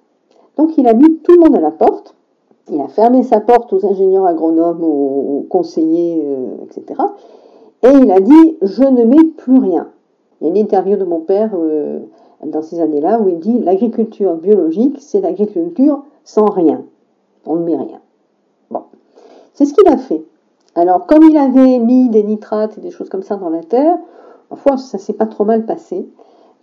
Donc 0.55 0.77
il 0.77 0.87
a 0.87 0.93
mis 0.93 1.17
tout 1.23 1.31
le 1.31 1.39
monde 1.39 1.55
à 1.55 1.61
la 1.61 1.71
porte 1.71 2.16
il 2.69 2.81
a 2.81 2.87
fermé 2.87 3.23
sa 3.23 3.39
porte 3.39 3.71
aux 3.73 3.85
ingénieurs 3.85 4.25
agronomes, 4.25 4.83
aux, 4.83 5.45
conseillers, 5.49 6.23
euh, 6.25 6.65
etc. 6.65 7.01
Et 7.83 7.89
il 7.89 8.11
a 8.11 8.19
dit 8.19 8.57
Je 8.61 8.83
ne 8.83 9.03
mets 9.03 9.23
plus 9.37 9.59
rien. 9.59 9.89
Il 10.39 10.47
y 10.47 10.49
a 10.49 10.53
une 10.53 10.57
interview 10.57 10.97
de 10.97 11.03
mon 11.03 11.19
père 11.19 11.51
euh, 11.55 11.99
dans 12.45 12.61
ces 12.61 12.79
années-là 12.79 13.19
où 13.21 13.29
il 13.29 13.39
dit 13.39 13.59
L'agriculture 13.59 14.35
biologique, 14.35 14.97
c'est 14.99 15.21
l'agriculture 15.21 16.03
sans 16.23 16.45
rien. 16.45 16.83
On 17.45 17.55
ne 17.55 17.63
met 17.63 17.77
rien. 17.77 18.01
Bon. 18.69 18.81
C'est 19.53 19.65
ce 19.65 19.73
qu'il 19.73 19.87
a 19.87 19.97
fait. 19.97 20.23
Alors, 20.75 21.07
comme 21.07 21.23
il 21.23 21.37
avait 21.37 21.79
mis 21.79 22.09
des 22.09 22.23
nitrates 22.23 22.77
et 22.77 22.81
des 22.81 22.91
choses 22.91 23.09
comme 23.09 23.23
ça 23.23 23.35
dans 23.35 23.49
la 23.49 23.63
terre, 23.63 23.97
parfois 24.49 24.77
ça 24.77 24.97
s'est 24.97 25.13
pas 25.13 25.25
trop 25.25 25.45
mal 25.45 25.65
passé. 25.65 26.07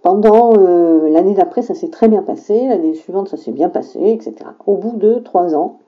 Pendant 0.03 0.53
euh, 0.59 1.09
l'année 1.09 1.33
d'après, 1.33 1.63
ça 1.63 1.75
s'est 1.75 1.89
très 1.89 2.09
bien 2.09 2.23
passé. 2.23 2.69
L'année 2.69 2.95
suivante, 2.95 3.29
ça 3.29 3.39
s'est 3.39 3.53
bien 3.53 3.71
passé, 3.71 3.99
etc. 4.11 4.35
Au 4.67 4.77
bout 4.77 4.97
de 4.99 5.15
trois 5.15 5.57
ans, 5.57 5.79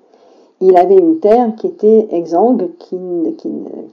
il 0.60 0.76
avait 0.76 0.96
une 0.96 1.18
terre 1.20 1.54
qui 1.56 1.66
était 1.66 2.08
exsangue, 2.10 2.70
qui, 2.78 2.96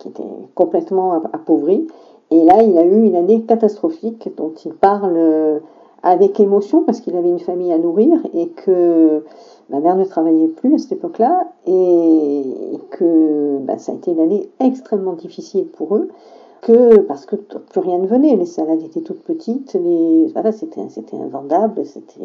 était 0.06 0.24
complètement 0.56 1.14
appauvrie. 1.34 1.88
Et 2.32 2.44
là, 2.44 2.62
il 2.64 2.78
a 2.78 2.86
eu 2.86 3.04
une 3.04 3.16
année 3.16 3.42
catastrophique 3.42 4.30
dont 4.38 4.54
il 4.66 4.74
parle 4.74 5.62
avec 6.02 6.40
émotion 6.40 6.84
parce 6.84 7.00
qu'il 7.00 7.16
avait 7.16 7.30
une 7.30 7.40
famille 7.40 7.72
à 7.72 7.78
nourrir 7.78 8.20
et 8.34 8.48
que 8.50 9.24
ma 9.70 9.80
mère 9.80 9.96
ne 9.96 10.04
travaillait 10.04 10.48
plus 10.48 10.76
à 10.76 10.78
cette 10.78 10.94
époque-là 10.94 11.48
et 11.68 12.44
que 12.92 13.60
bah, 13.60 13.78
ça 13.78 13.92
a 13.92 13.96
été 13.96 14.12
une 14.12 14.20
année 14.20 14.50
extrêmement 14.60 15.14
difficile 15.14 15.68
pour 15.68 15.96
eux 15.96 16.10
parce 17.08 17.26
que 17.26 17.36
plus 17.36 17.82
rien 17.82 17.98
ne 17.98 18.08
venait, 18.08 18.36
les 18.36 18.46
salades 18.46 18.82
étaient 18.82 19.02
toutes 19.02 19.24
petites, 19.24 19.74
les 19.74 20.28
voilà, 20.34 20.52
c'était 20.52 20.88
c'était 20.90 21.18
invendable, 21.18 21.86
c'était 21.86 22.22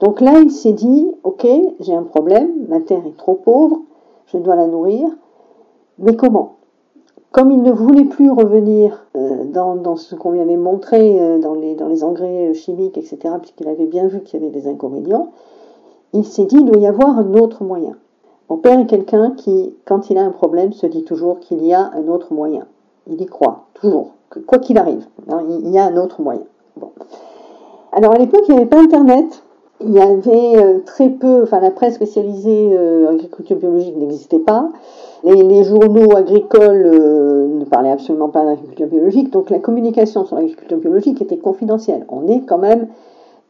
donc 0.00 0.20
là 0.20 0.40
il 0.40 0.50
s'est 0.50 0.72
dit 0.72 1.10
ok 1.22 1.46
j'ai 1.80 1.94
un 1.94 2.02
problème, 2.02 2.50
ma 2.68 2.80
terre 2.80 3.06
est 3.06 3.16
trop 3.16 3.34
pauvre, 3.34 3.80
je 4.26 4.38
dois 4.38 4.56
la 4.56 4.66
nourrir, 4.66 5.08
mais 5.98 6.16
comment? 6.16 6.56
Comme 7.32 7.52
il 7.52 7.62
ne 7.62 7.70
voulait 7.70 8.06
plus 8.06 8.30
revenir 8.30 9.06
euh, 9.16 9.44
dans, 9.44 9.96
ce 9.96 10.16
qu'on 10.16 10.32
lui 10.32 10.40
avait 10.40 10.56
montré 10.56 11.20
euh, 11.20 11.38
dans, 11.38 11.54
les, 11.54 12.02
engrais 12.02 12.52
chimiques, 12.54 12.98
etc., 12.98 13.18
puisqu'il 13.40 13.68
avait 13.68 13.86
bien 13.86 14.08
vu 14.08 14.22
qu'il 14.22 14.40
y 14.40 14.42
avait 14.42 14.52
des 14.52 14.66
inconvénients, 14.66 15.28
il 16.12 16.24
s'est 16.24 16.46
dit 16.46 16.56
il 16.56 16.64
doit 16.64 16.80
y 16.80 16.88
avoir 16.88 17.16
un 17.18 17.34
autre 17.34 17.62
moyen. 17.62 17.96
Mon 18.48 18.56
père 18.56 18.80
est 18.80 18.86
quelqu'un 18.86 19.30
qui, 19.30 19.72
quand 19.84 20.10
il 20.10 20.18
a 20.18 20.22
un 20.22 20.30
problème, 20.30 20.72
se 20.72 20.86
dit 20.86 21.04
toujours 21.04 21.38
qu'il 21.38 21.64
y 21.64 21.72
a 21.72 21.92
un 21.94 22.08
autre 22.08 22.32
moyen. 22.32 22.66
Il 23.06 23.20
y 23.20 23.26
croit, 23.26 23.66
toujours, 23.74 24.14
quoi 24.46 24.58
qu'il 24.58 24.76
arrive, 24.76 25.06
hein, 25.28 25.44
il 25.48 25.70
y 25.70 25.78
a 25.78 25.84
un 25.84 25.96
autre 25.96 26.20
moyen. 26.20 26.42
Alors 27.92 28.12
à 28.12 28.18
l'époque, 28.18 28.42
il 28.48 28.54
n'y 28.54 28.60
avait 28.60 28.68
pas 28.68 28.80
Internet, 28.80 29.44
il 29.82 29.92
y 29.92 30.00
avait 30.00 30.56
euh, 30.56 30.80
très 30.84 31.08
peu, 31.08 31.42
enfin 31.42 31.60
la 31.60 31.70
presse 31.70 31.94
spécialisée 31.94 32.70
euh, 32.72 33.10
agriculture 33.10 33.56
biologique 33.56 33.96
n'existait 33.96 34.38
pas. 34.38 34.68
Les, 35.24 35.64
journaux 35.64 36.16
agricoles 36.16 36.86
euh, 36.86 37.46
ne 37.46 37.64
parlaient 37.64 37.90
absolument 37.90 38.28
pas 38.28 38.44
d'agriculture 38.44 38.86
biologique, 38.86 39.30
donc 39.30 39.50
la 39.50 39.58
communication 39.58 40.24
sur 40.24 40.36
l'agriculture 40.36 40.78
biologique 40.78 41.20
était 41.20 41.36
confidentielle. 41.36 42.06
On 42.08 42.26
est 42.28 42.40
quand 42.42 42.58
même 42.58 42.88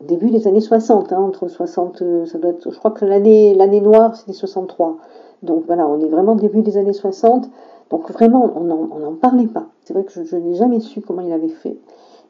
début 0.00 0.30
des 0.30 0.48
années 0.48 0.60
60, 0.60 1.12
hein, 1.12 1.18
entre 1.20 1.48
60, 1.48 2.02
ça 2.26 2.38
doit 2.38 2.50
être, 2.50 2.70
je 2.70 2.78
crois 2.78 2.90
que 2.90 3.04
l'année 3.04 3.54
l'année 3.54 3.80
noire 3.80 4.16
c'était 4.16 4.32
63. 4.32 4.96
Donc 5.42 5.64
voilà, 5.66 5.86
on 5.86 6.00
est 6.00 6.08
vraiment 6.08 6.34
début 6.34 6.62
des 6.62 6.76
années 6.76 6.92
60. 6.92 7.48
Donc 7.90 8.10
vraiment, 8.10 8.50
on 8.54 8.62
n'en 8.62 9.14
parlait 9.14 9.48
pas. 9.48 9.66
C'est 9.84 9.94
vrai 9.94 10.04
que 10.04 10.12
je, 10.12 10.22
je 10.22 10.36
n'ai 10.36 10.54
jamais 10.54 10.80
su 10.80 11.00
comment 11.00 11.22
il 11.22 11.32
avait 11.32 11.48
fait. 11.48 11.76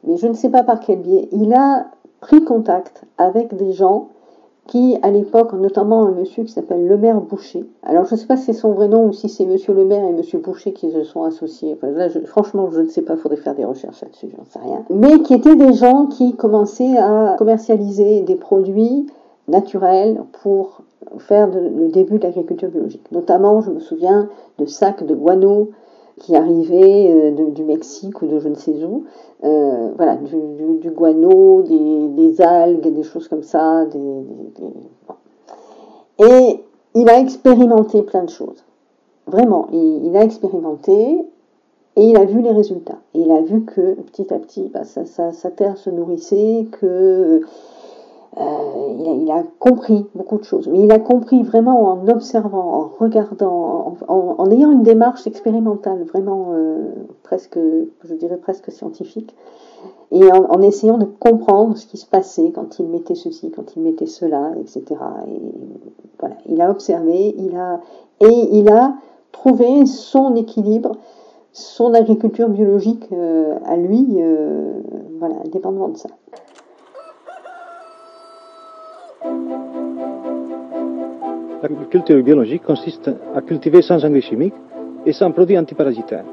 Mais 0.03 0.17
je 0.17 0.27
ne 0.27 0.33
sais 0.33 0.49
pas 0.49 0.63
par 0.63 0.79
quel 0.79 0.99
biais. 0.99 1.29
Il 1.31 1.53
a 1.53 1.85
pris 2.21 2.43
contact 2.43 3.03
avec 3.17 3.55
des 3.55 3.73
gens 3.73 4.09
qui, 4.67 4.97
à 5.01 5.09
l'époque, 5.09 5.53
notamment 5.53 6.05
un 6.05 6.11
monsieur 6.11 6.43
qui 6.43 6.51
s'appelle 6.51 6.87
Le 6.87 6.95
Maire 6.95 7.19
Boucher. 7.19 7.65
Alors, 7.83 8.05
je 8.05 8.13
ne 8.13 8.19
sais 8.19 8.27
pas 8.27 8.37
si 8.37 8.45
c'est 8.45 8.53
son 8.53 8.71
vrai 8.71 8.87
nom 8.87 9.07
ou 9.07 9.11
si 9.11 9.27
c'est 9.27 9.45
Monsieur 9.45 9.73
Le 9.73 9.83
Maire 9.83 10.05
et 10.05 10.13
Monsieur 10.13 10.37
Boucher 10.39 10.71
qui 10.71 10.91
se 10.91 11.03
sont 11.03 11.23
associés. 11.23 11.77
là, 11.81 12.07
franchement, 12.25 12.69
je 12.71 12.81
ne 12.81 12.87
sais 12.87 13.01
pas, 13.01 13.15
il 13.15 13.19
faudrait 13.19 13.37
faire 13.37 13.55
des 13.55 13.65
recherches 13.65 14.01
là-dessus, 14.01 14.29
j'en 14.37 14.45
sais 14.45 14.59
rien. 14.59 14.85
Mais 14.89 15.19
qui 15.23 15.33
étaient 15.33 15.55
des 15.55 15.73
gens 15.73 16.05
qui 16.05 16.35
commençaient 16.35 16.97
à 16.97 17.35
commercialiser 17.37 18.21
des 18.21 18.35
produits 18.35 19.07
naturels 19.47 20.23
pour 20.43 20.83
faire 21.17 21.49
le 21.49 21.89
début 21.89 22.19
de 22.19 22.23
l'agriculture 22.23 22.69
biologique. 22.69 23.11
Notamment, 23.11 23.61
je 23.61 23.71
me 23.71 23.79
souviens 23.79 24.29
de 24.59 24.65
sacs 24.67 25.03
de 25.03 25.15
guano 25.15 25.71
qui 26.19 26.35
arrivaient 26.35 27.09
euh, 27.09 27.51
du 27.51 27.63
Mexique 27.63 28.21
ou 28.21 28.27
de 28.27 28.39
je 28.39 28.47
ne 28.47 28.55
sais 28.55 28.83
où. 28.83 29.05
Euh, 29.43 29.91
voilà, 29.97 30.17
du, 30.17 30.91
guano, 30.91 31.63
des, 31.63 32.41
algues, 32.41 32.93
des 32.93 33.03
choses 33.03 33.27
comme 33.27 33.43
ça. 33.43 33.85
Et 36.19 36.59
il 36.93 37.09
a 37.09 37.19
expérimenté 37.19 38.03
plein 38.03 38.23
de 38.23 38.29
choses. 38.29 38.63
Vraiment, 39.25 39.67
il, 39.71 40.15
a 40.15 40.23
expérimenté 40.23 41.25
et 41.95 42.03
il 42.03 42.17
a 42.17 42.25
vu 42.25 42.41
les 42.41 42.51
résultats. 42.51 42.99
Et 43.15 43.21
il 43.21 43.31
a 43.31 43.41
vu 43.41 43.63
que 43.63 43.95
petit 43.95 44.31
à 44.33 44.37
petit, 44.37 44.69
bah, 44.73 44.83
sa 44.83 45.51
terre 45.51 45.77
se 45.77 45.89
nourrissait, 45.89 46.67
que 46.71 47.41
euh, 48.37 49.17
il, 49.21 49.29
a, 49.29 49.43
compris 49.59 50.05
beaucoup 50.15 50.37
de 50.37 50.45
choses, 50.45 50.69
mais 50.69 50.79
il 50.79 50.91
a 50.91 50.99
compris 50.99 51.43
vraiment 51.43 51.91
en 51.91 52.07
observant, 52.07 52.73
en 52.75 52.91
regardant, 52.97 53.97
en, 54.07 54.51
ayant 54.51 54.71
une 54.71 54.83
démarche 54.83 55.27
expérimentale, 55.27 56.03
vraiment 56.03 56.51
euh, 56.53 56.93
presque, 57.23 57.59
je 58.03 58.13
dirais 58.13 58.37
presque 58.37 58.71
scientifique, 58.71 59.35
et 60.11 60.31
en, 60.31 60.61
essayant 60.61 60.97
de 60.97 61.05
comprendre 61.05 61.75
ce 61.77 61.85
qui 61.85 61.97
se 61.97 62.05
passait 62.05 62.51
quand 62.51 62.79
il 62.79 62.87
mettait 62.87 63.15
ceci, 63.15 63.51
quand 63.51 63.75
il 63.75 63.81
mettait 63.81 64.05
cela, 64.05 64.51
etc. 64.59 64.83
Et 65.27 65.41
voilà, 66.19 66.35
il 66.47 66.61
a 66.61 66.69
observé, 66.69 67.33
il 67.37 67.55
a 67.55 67.79
et 68.19 68.57
il 68.57 68.69
a 68.69 68.95
trouvé 69.31 69.85
son 69.85 70.35
équilibre, 70.35 70.97
son 71.53 71.93
agriculture 71.93 72.49
biologique 72.49 73.07
euh, 73.11 73.57
à 73.65 73.75
lui, 73.75 74.19
voilà, 75.19 75.35
indépendamment 75.45 75.89
de 75.89 75.97
ça. 75.97 76.09
L'agriculture 81.61 82.23
biologique 82.23 82.63
consiste 82.63 83.11
à 83.35 83.41
cultiver 83.41 83.83
sans 83.83 84.03
engrais 84.03 84.21
chimiques 84.21 84.55
et 85.05 85.13
sans 85.13 85.31
produits 85.31 85.59
antiparasitaires, 85.59 86.25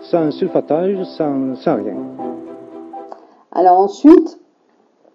sans 0.00 0.32
sulfatage, 0.32 1.04
sans, 1.04 1.54
rien. 1.76 1.96
Alors 3.52 3.78
ensuite, 3.78 4.40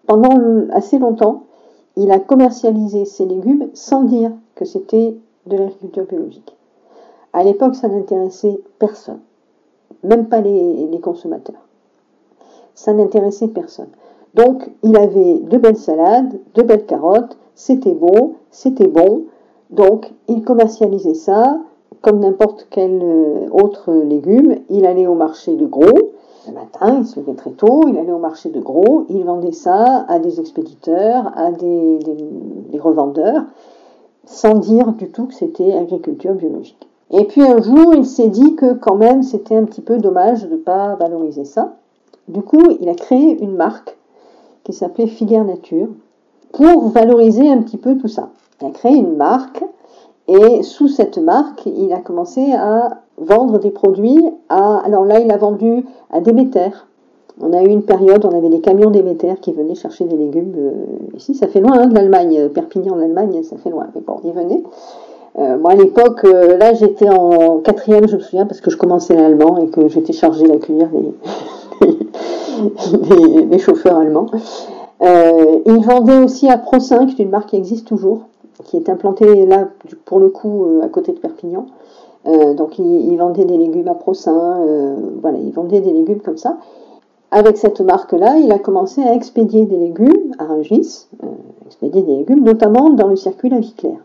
pendant 0.07 0.69
assez 0.71 0.97
longtemps, 0.97 1.43
il 1.97 2.09
a 2.11 2.19
commercialisé 2.19 3.03
ses 3.03 3.25
légumes 3.25 3.67
sans 3.73 4.03
dire 4.03 4.31
que 4.55 4.63
c'était 4.63 5.17
de 5.45 5.57
l'agriculture 5.57 6.05
biologique. 6.05 6.55
À 7.33 7.43
l'époque, 7.43 7.75
ça 7.75 7.89
n'intéressait 7.89 8.61
personne, 8.79 9.19
même 10.03 10.27
pas 10.27 10.39
les 10.39 10.99
consommateurs. 11.01 11.67
Ça 12.75 12.93
n'intéressait 12.93 13.49
personne. 13.49 13.89
Donc, 14.33 14.71
il 14.83 14.97
avait 14.97 15.39
de 15.39 15.57
belles 15.57 15.77
salades, 15.77 16.39
de 16.55 16.61
belles 16.63 16.85
carottes, 16.85 17.37
c'était 17.55 17.93
beau, 17.93 18.37
c'était 18.49 18.87
bon, 18.87 19.25
donc, 19.73 20.13
il 20.27 20.43
commercialisait 20.43 21.15
ça 21.15 21.59
comme 22.01 22.19
n'importe 22.19 22.67
quel 22.69 23.01
euh, 23.01 23.47
autre 23.51 23.91
légume. 23.91 24.57
Il 24.69 24.85
allait 24.85 25.07
au 25.07 25.15
marché 25.15 25.55
de 25.55 25.65
gros. 25.65 26.11
Le 26.47 26.53
matin, 26.53 26.97
il 26.99 27.05
se 27.07 27.19
levait 27.19 27.33
très 27.33 27.51
tôt, 27.51 27.81
il 27.87 27.97
allait 27.97 28.11
au 28.11 28.19
marché 28.19 28.49
de 28.49 28.59
gros, 28.59 29.05
il 29.09 29.23
vendait 29.23 29.53
ça 29.53 30.05
à 30.09 30.19
des 30.19 30.41
expéditeurs, 30.41 31.31
à 31.37 31.51
des, 31.51 31.99
revendeurs, 32.79 33.43
sans 34.25 34.55
dire 34.55 34.91
du 34.91 35.09
tout 35.09 35.27
que 35.27 35.33
c'était 35.33 35.71
agriculture 35.71 36.33
biologique. 36.33 36.89
Et 37.11 37.23
puis 37.23 37.41
un 37.41 37.61
jour, 37.61 37.93
il 37.95 38.05
s'est 38.05 38.27
dit 38.27 38.55
que 38.55 38.73
quand 38.73 38.95
même 38.95 39.23
c'était 39.23 39.55
un 39.55 39.63
petit 39.63 39.79
peu 39.79 39.99
dommage 39.99 40.43
de 40.43 40.51
ne 40.51 40.57
pas 40.57 40.95
valoriser 40.95 41.45
ça. 41.45 41.77
Du 42.27 42.41
coup, 42.41 42.63
il 42.81 42.89
a 42.89 42.95
créé 42.95 43.41
une 43.41 43.55
marque 43.55 43.97
qui 44.65 44.73
s'appelait 44.73 45.07
Filière 45.07 45.45
Nature 45.45 45.87
pour 46.51 46.89
valoriser 46.89 47.49
un 47.49 47.61
petit 47.61 47.77
peu 47.77 47.97
tout 47.97 48.09
ça. 48.09 48.29
Il 48.63 48.67
a 48.67 48.71
créé 48.71 48.95
une 48.95 49.17
marque 49.17 49.61
et 50.29 50.63
sous 50.63 50.87
cette 50.87 51.17
marque, 51.17 51.65
il 51.65 51.91
a 51.91 51.99
commencé 51.99 52.53
à 52.53 53.01
vendre 53.17 53.59
des 53.59 53.71
produits 53.71 54.23
à. 54.47 54.77
Alors 54.85 55.03
là, 55.03 55.19
il 55.19 55.29
a 55.31 55.37
vendu 55.37 55.83
à 56.09 56.21
Déméter. 56.21 56.69
On 57.41 57.51
a 57.51 57.61
eu 57.61 57.67
une 57.67 57.83
période, 57.83 58.23
on 58.23 58.37
avait 58.37 58.47
des 58.47 58.61
camions 58.61 58.89
Déméter 58.89 59.33
qui 59.41 59.51
venaient 59.51 59.75
chercher 59.75 60.05
des 60.05 60.15
légumes 60.15 60.53
euh, 60.57 61.17
ici. 61.17 61.35
Ça 61.35 61.47
fait 61.47 61.59
loin 61.59 61.73
hein, 61.73 61.87
de 61.87 61.93
l'Allemagne, 61.93 62.47
Perpignan, 62.49 62.95
l'Allemagne, 62.95 63.43
ça 63.43 63.57
fait 63.57 63.69
loin. 63.69 63.87
Mais 63.95 64.01
bon, 64.01 64.21
ils 64.23 64.31
venaient. 64.31 64.63
Euh, 65.39 65.57
moi, 65.57 65.71
à 65.71 65.75
l'époque, 65.75 66.23
euh, 66.23 66.55
là, 66.57 66.73
j'étais 66.73 67.09
en 67.09 67.57
quatrième, 67.57 68.07
je 68.07 68.15
me 68.15 68.21
souviens, 68.21 68.45
parce 68.45 68.61
que 68.61 68.71
je 68.71 68.77
commençais 68.77 69.13
l'allemand 69.13 69.57
et 69.57 69.67
que 69.67 69.89
j'étais 69.89 70.13
chargée 70.13 70.47
d'accueillir 70.47 70.87
les, 73.51 73.59
chauffeurs 73.59 73.97
allemands. 73.97 74.27
il 75.01 75.81
vendait 75.85 76.19
aussi 76.19 76.47
à 76.49 76.57
Pro 76.57 76.79
5, 76.79 77.19
une 77.19 77.29
marque 77.29 77.49
qui 77.49 77.57
existe 77.57 77.87
toujours, 77.87 78.21
qui 78.63 78.77
est 78.77 78.89
implanté 78.89 79.45
là, 79.45 79.67
pour 80.05 80.19
le 80.19 80.29
coup, 80.29 80.65
euh, 80.65 80.81
à 80.81 80.87
côté 80.87 81.11
de 81.11 81.19
Perpignan. 81.19 81.67
Euh, 82.25 82.53
donc, 82.53 82.79
il, 82.79 83.15
vendait 83.17 83.45
des 83.45 83.57
légumes 83.57 83.87
à 83.87 83.95
Procin, 83.95 84.61
euh, 84.61 84.95
voilà, 85.21 85.37
il 85.37 85.51
vendait 85.51 85.81
des 85.81 85.91
légumes 85.91 86.21
comme 86.21 86.37
ça. 86.37 86.57
Avec 87.31 87.57
cette 87.57 87.81
marque-là, 87.81 88.37
il 88.37 88.51
a 88.51 88.59
commencé 88.59 89.01
à 89.01 89.13
expédier 89.13 89.65
des 89.65 89.77
légumes 89.77 90.33
à 90.37 90.45
Rungis, 90.45 91.07
expédier 91.65 92.03
des 92.03 92.17
légumes, 92.17 92.43
notamment 92.43 92.91
dans 92.91 93.07
le 93.07 93.15
circuit 93.15 93.49
La 93.49 93.59
Vie 93.59 93.73
Claire. 93.73 93.97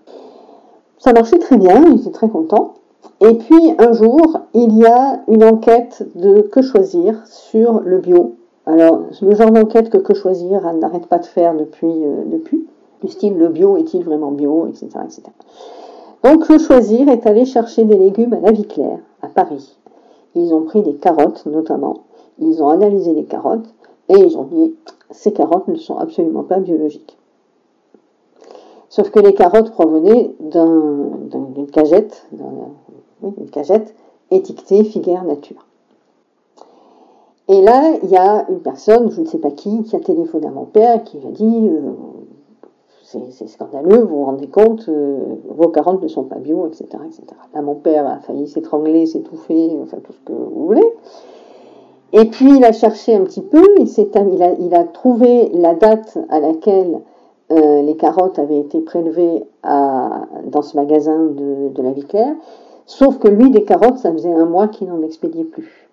Ça 0.98 1.12
marchait 1.12 1.38
très 1.38 1.58
bien, 1.58 1.84
il 1.86 2.00
était 2.00 2.10
très 2.10 2.28
content. 2.28 2.74
Et 3.20 3.34
puis 3.34 3.74
un 3.78 3.92
jour, 3.92 4.40
il 4.54 4.78
y 4.78 4.86
a 4.86 5.20
une 5.28 5.44
enquête 5.44 6.08
de 6.14 6.40
Que 6.40 6.62
choisir 6.62 7.20
sur 7.26 7.80
le 7.80 7.98
bio. 7.98 8.34
Alors, 8.64 9.02
le 9.20 9.34
genre 9.34 9.50
d'enquête 9.50 9.90
que 9.90 9.98
Que 9.98 10.14
choisir 10.14 10.62
n'arrête 10.74 11.06
pas 11.06 11.18
de 11.18 11.26
faire 11.26 11.54
depuis. 11.54 11.92
depuis 12.26 12.66
du 13.02 13.08
style 13.08 13.36
le 13.36 13.48
bio 13.48 13.76
est-il 13.76 14.04
vraiment 14.04 14.32
bio, 14.32 14.66
etc.. 14.66 14.88
Donc 16.24 16.48
le 16.48 16.58
choisir 16.58 17.08
est 17.08 17.26
allé 17.26 17.44
chercher 17.44 17.84
des 17.84 17.96
légumes 17.96 18.34
à 18.34 18.40
la 18.40 18.50
vie 18.50 18.66
claire, 18.66 18.98
à 19.22 19.28
Paris. 19.28 19.76
Ils 20.34 20.52
ont 20.52 20.62
pris 20.62 20.82
des 20.82 20.94
carottes 20.94 21.46
notamment, 21.46 21.98
ils 22.38 22.62
ont 22.62 22.68
analysé 22.68 23.12
les 23.12 23.24
carottes 23.24 23.68
et 24.08 24.18
ils 24.18 24.36
ont 24.36 24.44
dit 24.44 24.74
ces 25.10 25.32
carottes 25.32 25.68
ne 25.68 25.76
sont 25.76 25.96
absolument 25.96 26.42
pas 26.42 26.58
biologiques. 26.58 27.16
Sauf 28.88 29.10
que 29.10 29.20
les 29.20 29.34
carottes 29.34 29.70
provenaient 29.70 30.34
d'une 30.40 31.66
cagette, 31.70 32.26
cagette 33.52 33.94
étiquetée 34.30 34.84
Figuère 34.84 35.24
Nature. 35.24 35.64
Et 37.48 37.62
là, 37.62 37.94
il 38.02 38.10
y 38.10 38.16
a 38.16 38.46
une 38.50 38.60
personne, 38.60 39.10
je 39.10 39.20
ne 39.22 39.26
sais 39.26 39.38
pas 39.38 39.50
qui, 39.50 39.82
qui 39.82 39.96
a 39.96 40.00
téléphoné 40.00 40.46
à 40.46 40.50
mon 40.50 40.66
père, 40.66 41.02
qui 41.02 41.18
lui 41.18 41.26
a 41.26 41.30
dit 41.30 41.68
euh, 41.68 41.92
c'est 43.30 43.48
scandaleux, 43.48 44.02
vous 44.02 44.18
vous 44.18 44.24
rendez 44.24 44.48
compte, 44.48 44.86
euh, 44.88 45.18
vos 45.48 45.68
carottes 45.68 46.02
ne 46.02 46.08
sont 46.08 46.24
pas 46.24 46.36
bio, 46.36 46.66
etc., 46.66 46.84
etc. 47.06 47.22
Là, 47.54 47.62
mon 47.62 47.74
père 47.74 48.06
a 48.06 48.18
failli 48.18 48.46
s'étrangler, 48.46 49.06
s'étouffer, 49.06 49.78
enfin 49.82 49.96
tout 50.02 50.12
ce 50.12 50.20
que 50.26 50.32
vous 50.32 50.66
voulez. 50.66 50.92
Et 52.12 52.26
puis 52.26 52.56
il 52.56 52.64
a 52.64 52.72
cherché 52.72 53.14
un 53.14 53.24
petit 53.24 53.40
peu, 53.40 53.62
il, 53.78 54.74
a, 54.74 54.84
trouvé 54.84 55.50
la 55.54 55.74
date 55.74 56.18
à 56.28 56.40
laquelle 56.40 57.00
euh, 57.50 57.82
les 57.82 57.96
carottes 57.96 58.38
avaient 58.38 58.60
été 58.60 58.80
prélevées 58.80 59.44
dans 59.62 60.62
ce 60.62 60.76
magasin 60.76 61.26
de, 61.26 61.68
de 61.68 61.82
la 61.82 61.92
vie 61.92 62.04
claire, 62.04 62.34
sauf 62.86 63.18
que 63.18 63.28
lui, 63.28 63.50
des 63.50 63.64
carottes, 63.64 63.98
ça 63.98 64.12
faisait 64.12 64.32
un 64.32 64.46
mois 64.46 64.68
qu'il 64.68 64.88
n'en 64.88 65.02
expédiait 65.02 65.44
plus. 65.44 65.88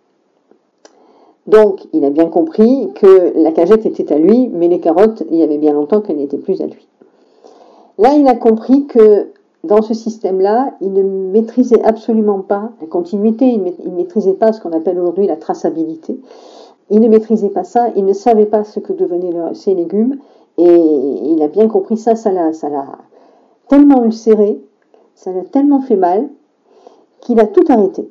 Donc, 1.47 1.87
il 1.93 2.03
a 2.05 2.09
bien 2.09 2.27
compris 2.27 2.91
que 2.95 3.33
la 3.35 3.51
cagette 3.51 3.85
était 3.85 4.11
à 4.11 4.17
lui, 4.17 4.49
mais 4.51 4.67
les 4.67 4.79
carottes, 4.79 5.23
il 5.29 5.37
y 5.37 5.43
avait 5.43 5.57
bien 5.59 5.73
longtemps 5.73 6.01
qu'elles 6.01 6.17
n'étaient 6.17 6.37
plus 6.37 6.61
à 6.61 6.65
lui. 6.65 6.87
Là, 7.97 8.13
il 8.15 8.27
a 8.27 8.35
compris 8.35 8.87
que 8.87 9.29
dans 9.63 9.81
ce 9.81 9.93
système-là, 9.93 10.73
il 10.81 10.93
ne 10.93 11.03
maîtrisait 11.03 11.81
absolument 11.83 12.41
pas 12.41 12.71
la 12.81 12.87
continuité, 12.87 13.47
il 13.47 13.63
ne 13.63 13.95
maîtrisait 13.95 14.33
pas 14.33 14.53
ce 14.53 14.61
qu'on 14.61 14.71
appelle 14.73 14.99
aujourd'hui 14.99 15.27
la 15.27 15.37
traçabilité. 15.37 16.19
Il 16.89 16.99
ne 16.99 17.07
maîtrisait 17.07 17.49
pas 17.49 17.63
ça, 17.63 17.89
il 17.95 18.05
ne 18.05 18.13
savait 18.13 18.45
pas 18.45 18.63
ce 18.63 18.79
que 18.79 18.93
devenaient 18.93 19.33
ses 19.53 19.73
légumes, 19.73 20.17
et 20.57 20.75
il 20.75 21.41
a 21.41 21.47
bien 21.47 21.67
compris 21.67 21.97
ça, 21.97 22.15
ça 22.15 22.31
l'a, 22.31 22.51
tellement 23.67 24.03
ulcéré, 24.03 24.61
ça 25.15 25.31
l'a 25.31 25.43
tellement 25.43 25.81
fait 25.81 25.95
mal, 25.95 26.29
qu'il 27.21 27.39
a 27.39 27.47
tout 27.47 27.63
arrêté. 27.69 28.07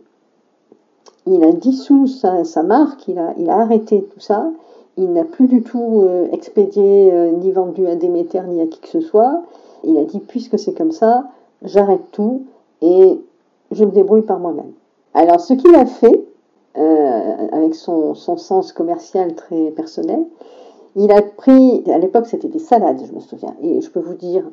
Il 1.26 1.42
a 1.44 1.52
dissous 1.52 2.06
sa, 2.06 2.62
marque, 2.62 3.06
il 3.06 3.18
a, 3.18 3.32
il 3.38 3.48
a 3.48 3.58
arrêté 3.58 4.02
tout 4.12 4.20
ça, 4.20 4.50
il 4.96 5.12
n'a 5.12 5.24
plus 5.24 5.46
du 5.46 5.62
tout 5.62 6.02
euh, 6.02 6.28
expédié 6.32 7.12
euh, 7.12 7.30
ni 7.32 7.50
vendu 7.50 7.86
à 7.86 7.96
Déméter 7.96 8.42
ni 8.48 8.60
à 8.60 8.66
qui 8.66 8.80
que 8.80 8.88
ce 8.88 9.00
soit, 9.00 9.42
il 9.86 9.98
a 9.98 10.04
dit, 10.04 10.20
puisque 10.20 10.58
c'est 10.58 10.74
comme 10.74 10.92
ça, 10.92 11.24
j'arrête 11.62 12.10
tout 12.12 12.44
et 12.82 13.20
je 13.70 13.84
me 13.84 13.90
débrouille 13.90 14.22
par 14.22 14.38
moi-même. 14.38 14.72
Alors, 15.14 15.40
ce 15.40 15.54
qu'il 15.54 15.74
a 15.74 15.86
fait, 15.86 16.24
euh, 16.76 17.48
avec 17.52 17.74
son, 17.74 18.14
sens 18.14 18.72
commercial 18.72 19.34
très 19.34 19.70
personnel, 19.70 20.24
il 20.96 21.12
a 21.12 21.22
pris, 21.22 21.84
à 21.90 21.98
l'époque 21.98 22.26
c'était 22.26 22.48
des 22.48 22.58
salades, 22.58 23.00
je 23.04 23.12
me 23.12 23.20
souviens, 23.20 23.54
et 23.62 23.80
je 23.80 23.90
peux 23.90 24.00
vous 24.00 24.14
dire 24.14 24.44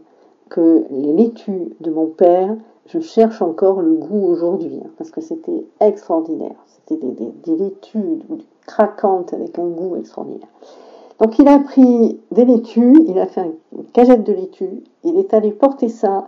que 0.50 0.86
les 0.90 1.14
laitues 1.14 1.76
de 1.80 1.92
mon 1.92 2.08
père, 2.08 2.56
je 2.88 3.00
cherche 3.00 3.42
encore 3.42 3.82
le 3.82 3.94
goût 3.94 4.28
aujourd'hui, 4.28 4.80
hein, 4.84 4.90
parce 4.98 5.12
que 5.12 5.22
c'était 5.22 5.66
extraordinaire. 5.80 6.56
C'était 6.68 7.06
des, 7.06 7.32
des, 7.44 7.56
laitues 7.56 8.20
craquantes 8.68 9.34
avec 9.34 9.58
un 9.58 9.68
goût 9.68 9.96
extraordinaire. 9.96 10.50
Donc 11.22 11.38
il 11.38 11.48
a 11.48 11.60
pris 11.60 12.20
des 12.32 12.46
laitues, 12.46 12.98
il 13.08 13.20
a 13.20 13.28
fait 13.28 13.44
une 13.78 13.84
cagette 13.94 14.24
de 14.24 14.34
laitues, 14.34 14.84
il 15.04 15.20
est 15.20 15.36
allé 15.36 15.52
porter 15.52 15.88
ça 15.88 16.28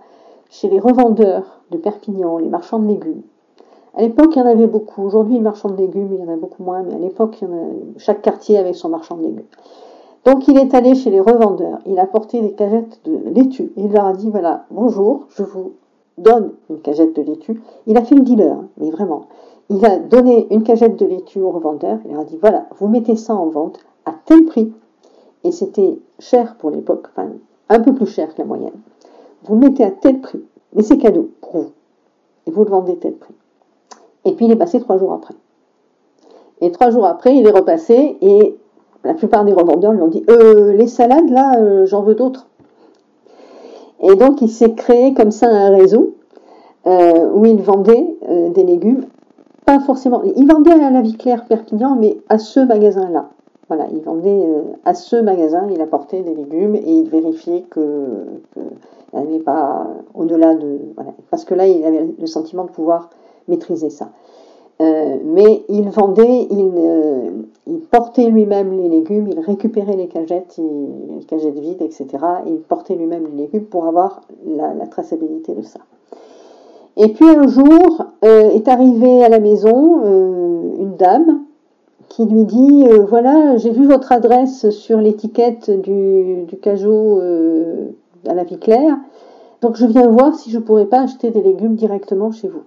chez 0.51 0.69
les 0.69 0.79
revendeurs 0.79 1.61
de 1.71 1.77
Perpignan, 1.77 2.37
les 2.37 2.47
marchands 2.47 2.77
de 2.77 2.87
légumes. 2.87 3.23
À 3.95 4.03
l'époque, 4.03 4.35
il 4.35 4.39
y 4.39 4.41
en 4.43 4.45
avait 4.45 4.67
beaucoup. 4.67 5.01
Aujourd'hui, 5.01 5.33
les 5.33 5.41
marchands 5.41 5.69
de 5.69 5.77
légumes, 5.77 6.09
il 6.13 6.19
y 6.19 6.23
en 6.23 6.31
a 6.31 6.35
beaucoup 6.35 6.61
moins, 6.61 6.83
mais 6.83 6.93
à 6.93 6.99
l'époque, 6.99 7.43
chaque 7.97 8.21
quartier 8.21 8.59
avait 8.59 8.73
son 8.73 8.89
marchand 8.89 9.17
de 9.17 9.23
légumes. 9.23 9.45
Donc, 10.25 10.47
il 10.47 10.59
est 10.59 10.75
allé 10.75 10.93
chez 10.93 11.09
les 11.09 11.19
revendeurs. 11.19 11.79
Il 11.87 11.97
a 11.97 12.05
porté 12.05 12.41
des 12.41 12.51
cagettes 12.51 13.01
de 13.05 13.17
laitue. 13.33 13.71
Il 13.77 13.91
leur 13.91 14.05
a 14.05 14.13
dit, 14.13 14.29
voilà, 14.29 14.65
bonjour, 14.69 15.25
je 15.29 15.41
vous 15.41 15.73
donne 16.19 16.51
une 16.69 16.79
cagette 16.79 17.15
de 17.15 17.23
laitue. 17.23 17.61
Il 17.87 17.97
a 17.97 18.03
fait 18.03 18.13
le 18.13 18.21
dealer, 18.21 18.51
hein, 18.51 18.67
mais 18.77 18.91
vraiment. 18.91 19.23
Il 19.69 19.83
a 19.85 19.97
donné 19.97 20.47
une 20.51 20.61
cagette 20.61 20.97
de 20.97 21.05
laitue 21.05 21.39
aux 21.39 21.51
revendeurs. 21.51 21.97
Il 22.05 22.11
leur 22.11 22.21
a 22.21 22.25
dit, 22.25 22.37
voilà, 22.39 22.67
vous 22.77 22.87
mettez 22.87 23.15
ça 23.15 23.35
en 23.35 23.47
vente 23.47 23.79
à 24.05 24.13
tel 24.25 24.45
prix 24.45 24.71
et 25.43 25.51
c'était 25.51 25.99
cher 26.19 26.55
pour 26.55 26.71
l'époque, 26.71 27.07
un 27.69 27.79
peu 27.79 27.93
plus 27.93 28.07
cher 28.07 28.33
que 28.33 28.41
la 28.41 28.45
moyenne. 28.45 28.73
Vous 29.43 29.55
le 29.55 29.61
mettez 29.61 29.83
à 29.83 29.91
tel 29.91 30.21
prix, 30.21 30.43
mais 30.73 30.83
c'est 30.83 30.97
cadeau 30.97 31.29
pour 31.41 31.51
vous, 31.53 31.71
et 32.47 32.51
vous 32.51 32.63
le 32.63 32.69
vendez 32.69 32.93
à 32.93 32.95
tel 32.95 33.13
prix. 33.13 33.35
Et 34.25 34.33
puis 34.33 34.45
il 34.45 34.51
est 34.51 34.57
passé 34.57 34.79
trois 34.79 34.97
jours 34.97 35.13
après. 35.13 35.35
Et 36.61 36.71
trois 36.71 36.91
jours 36.91 37.05
après, 37.05 37.35
il 37.35 37.45
est 37.45 37.51
repassé 37.51 38.17
et 38.21 38.57
la 39.03 39.13
plupart 39.13 39.43
des 39.43 39.53
revendeurs 39.53 39.91
lui 39.91 40.01
ont 40.01 40.07
dit 40.07 40.23
euh, 40.29 40.71
les 40.73 40.87
salades 40.87 41.29
là, 41.29 41.57
euh, 41.57 41.85
j'en 41.85 42.03
veux 42.03 42.15
d'autres. 42.15 42.47
Et 44.01 44.15
donc 44.15 44.41
il 44.41 44.49
s'est 44.49 44.73
créé 44.73 45.13
comme 45.13 45.31
ça 45.31 45.47
un 45.47 45.75
réseau 45.75 46.15
euh, 46.87 47.29
où 47.33 47.45
il 47.45 47.61
vendait 47.61 48.17
des 48.49 48.63
légumes, 48.63 49.05
pas 49.65 49.79
forcément. 49.79 50.21
Il 50.23 50.47
vendait 50.47 50.71
à 50.71 50.89
la 50.89 51.01
vie 51.01 51.17
claire 51.17 51.45
Perpignan, 51.45 51.95
mais 51.99 52.17
à 52.29 52.37
ce 52.37 52.59
magasin-là. 52.59 53.29
Voilà, 53.69 53.87
il 53.93 54.01
vendait 54.01 54.29
euh, 54.29 54.61
à 54.83 54.93
ce 54.93 55.15
magasin, 55.15 55.67
il 55.71 55.79
apportait 55.79 56.21
des 56.21 56.35
légumes 56.35 56.75
et 56.75 56.91
il 56.91 57.09
vérifiait 57.09 57.61
que, 57.69 58.25
n'y 59.13 59.19
avait 59.19 59.39
pas 59.39 59.87
au-delà 60.13 60.55
de 60.55 60.79
voilà, 60.95 61.13
parce 61.31 61.45
que 61.45 61.53
là 61.53 61.67
il 61.67 61.83
avait 61.85 62.09
le 62.19 62.27
sentiment 62.27 62.65
de 62.65 62.71
pouvoir 62.71 63.09
maîtriser 63.47 63.89
ça. 63.89 64.09
Euh, 64.81 65.17
mais 65.23 65.63
il 65.69 65.89
vendait, 65.89 66.47
il, 66.49 66.71
euh, 66.75 67.29
il 67.67 67.79
portait 67.79 68.25
lui-même 68.25 68.75
les 68.75 68.89
légumes, 68.89 69.27
il 69.31 69.39
récupérait 69.39 69.95
les 69.95 70.07
cagettes, 70.07 70.59
les 71.09 71.23
cagettes 71.23 71.59
vides, 71.59 71.81
etc. 71.81 72.07
Et 72.47 72.49
il 72.49 72.61
portait 72.61 72.95
lui-même 72.95 73.27
les 73.31 73.43
légumes 73.43 73.65
pour 73.65 73.85
avoir 73.85 74.21
la, 74.45 74.87
traçabilité 74.87 75.53
de 75.53 75.61
ça. 75.61 75.79
Et 76.97 77.09
puis 77.13 77.25
un 77.29 77.47
jour 77.47 78.05
est 78.23 78.67
arrivée 78.67 79.23
à 79.23 79.29
la 79.29 79.39
maison 79.39 80.03
une 80.79 80.95
dame 80.95 81.43
qui 82.09 82.25
lui 82.25 82.45
dit 82.45 82.85
euh, 82.87 83.05
voilà 83.05 83.57
j'ai 83.57 83.71
vu 83.71 83.87
votre 83.87 84.11
adresse 84.11 84.69
sur 84.69 84.99
l'étiquette 84.99 85.69
du, 85.69 86.43
du 86.47 86.57
cajot 86.57 87.19
euh, 87.19 87.89
à 88.27 88.33
la 88.33 88.43
vie 88.43 88.57
claire. 88.57 88.97
Donc 89.61 89.75
je 89.77 89.85
viens 89.85 90.07
voir 90.07 90.35
si 90.35 90.51
je 90.51 90.59
pourrais 90.59 90.85
pas 90.85 91.01
acheter 91.01 91.31
des 91.31 91.41
légumes 91.41 91.75
directement 91.75 92.31
chez 92.31 92.47
vous. 92.47 92.63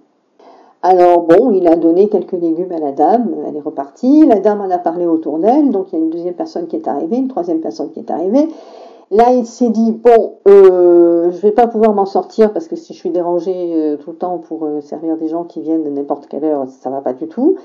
Alors 0.81 1.21
bon 1.23 1.51
il 1.51 1.67
a 1.67 1.75
donné 1.75 2.09
quelques 2.09 2.33
légumes 2.33 2.71
à 2.71 2.79
la 2.79 2.91
dame 2.91 3.33
elle 3.47 3.55
est 3.55 3.61
repartie. 3.61 4.25
La 4.25 4.39
dame 4.39 4.61
en 4.61 4.69
a 4.69 4.77
parlé 4.77 5.05
autour 5.05 5.39
d'elle. 5.39 5.69
Donc 5.71 5.91
il 5.91 5.99
y 5.99 6.01
a 6.01 6.03
une 6.03 6.09
deuxième 6.09 6.33
personne 6.33 6.67
qui 6.67 6.75
est 6.75 6.87
arrivée 6.87 7.17
une 7.17 7.27
troisième 7.27 7.59
personne 7.59 7.91
qui 7.91 7.99
est 7.99 8.11
arrivée. 8.11 8.47
Là, 9.09 9.31
il 9.31 9.45
s'est 9.45 9.69
dit 9.69 9.93
bon, 9.93 10.33
euh, 10.49 11.31
je 11.31 11.37
vais 11.37 11.53
pas 11.53 11.67
pouvoir 11.67 11.93
m'en 11.93 12.05
sortir 12.05 12.51
parce 12.51 12.67
que 12.67 12.75
si 12.75 12.93
je 12.93 12.99
suis 12.99 13.09
dérangé 13.09 13.53
euh, 13.55 13.95
tout 13.95 14.11
le 14.11 14.17
temps 14.17 14.37
pour 14.37 14.67
servir 14.81 15.15
des 15.15 15.29
gens 15.29 15.45
qui 15.45 15.61
viennent 15.61 15.83
de 15.83 15.89
n'importe 15.89 16.27
quelle 16.27 16.43
heure, 16.43 16.67
ça 16.67 16.89
va 16.89 16.99
pas 16.99 17.13
du 17.13 17.27
tout. 17.27 17.55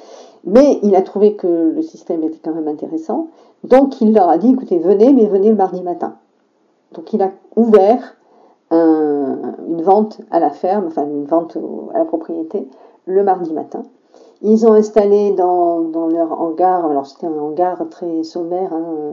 Mais 0.44 0.80
il 0.82 0.94
a 0.96 1.02
trouvé 1.02 1.34
que 1.34 1.72
le 1.74 1.82
système 1.82 2.22
était 2.24 2.40
quand 2.42 2.54
même 2.54 2.68
intéressant, 2.68 3.28
donc 3.64 4.00
il 4.00 4.12
leur 4.12 4.28
a 4.28 4.38
dit 4.38 4.52
écoutez, 4.52 4.78
venez, 4.78 5.12
mais 5.12 5.26
venez 5.26 5.50
le 5.50 5.56
mardi 5.56 5.82
matin. 5.82 6.16
Donc 6.92 7.12
il 7.12 7.22
a 7.22 7.30
ouvert 7.56 8.16
une 8.70 9.82
vente 9.82 10.22
à 10.30 10.40
la 10.40 10.48
ferme, 10.48 10.86
enfin 10.86 11.04
une 11.04 11.26
vente 11.26 11.58
à 11.92 11.98
la 11.98 12.04
propriété, 12.06 12.66
le 13.04 13.22
mardi 13.22 13.52
matin. 13.52 13.82
Ils 14.40 14.66
ont 14.66 14.72
installé 14.72 15.32
dans, 15.32 15.78
leur 16.08 16.40
hangar, 16.40 16.86
alors 16.86 17.06
c'était 17.06 17.26
un 17.26 17.38
hangar 17.38 17.86
très 17.90 18.22
sommaire. 18.22 18.72
Hein, 18.72 19.12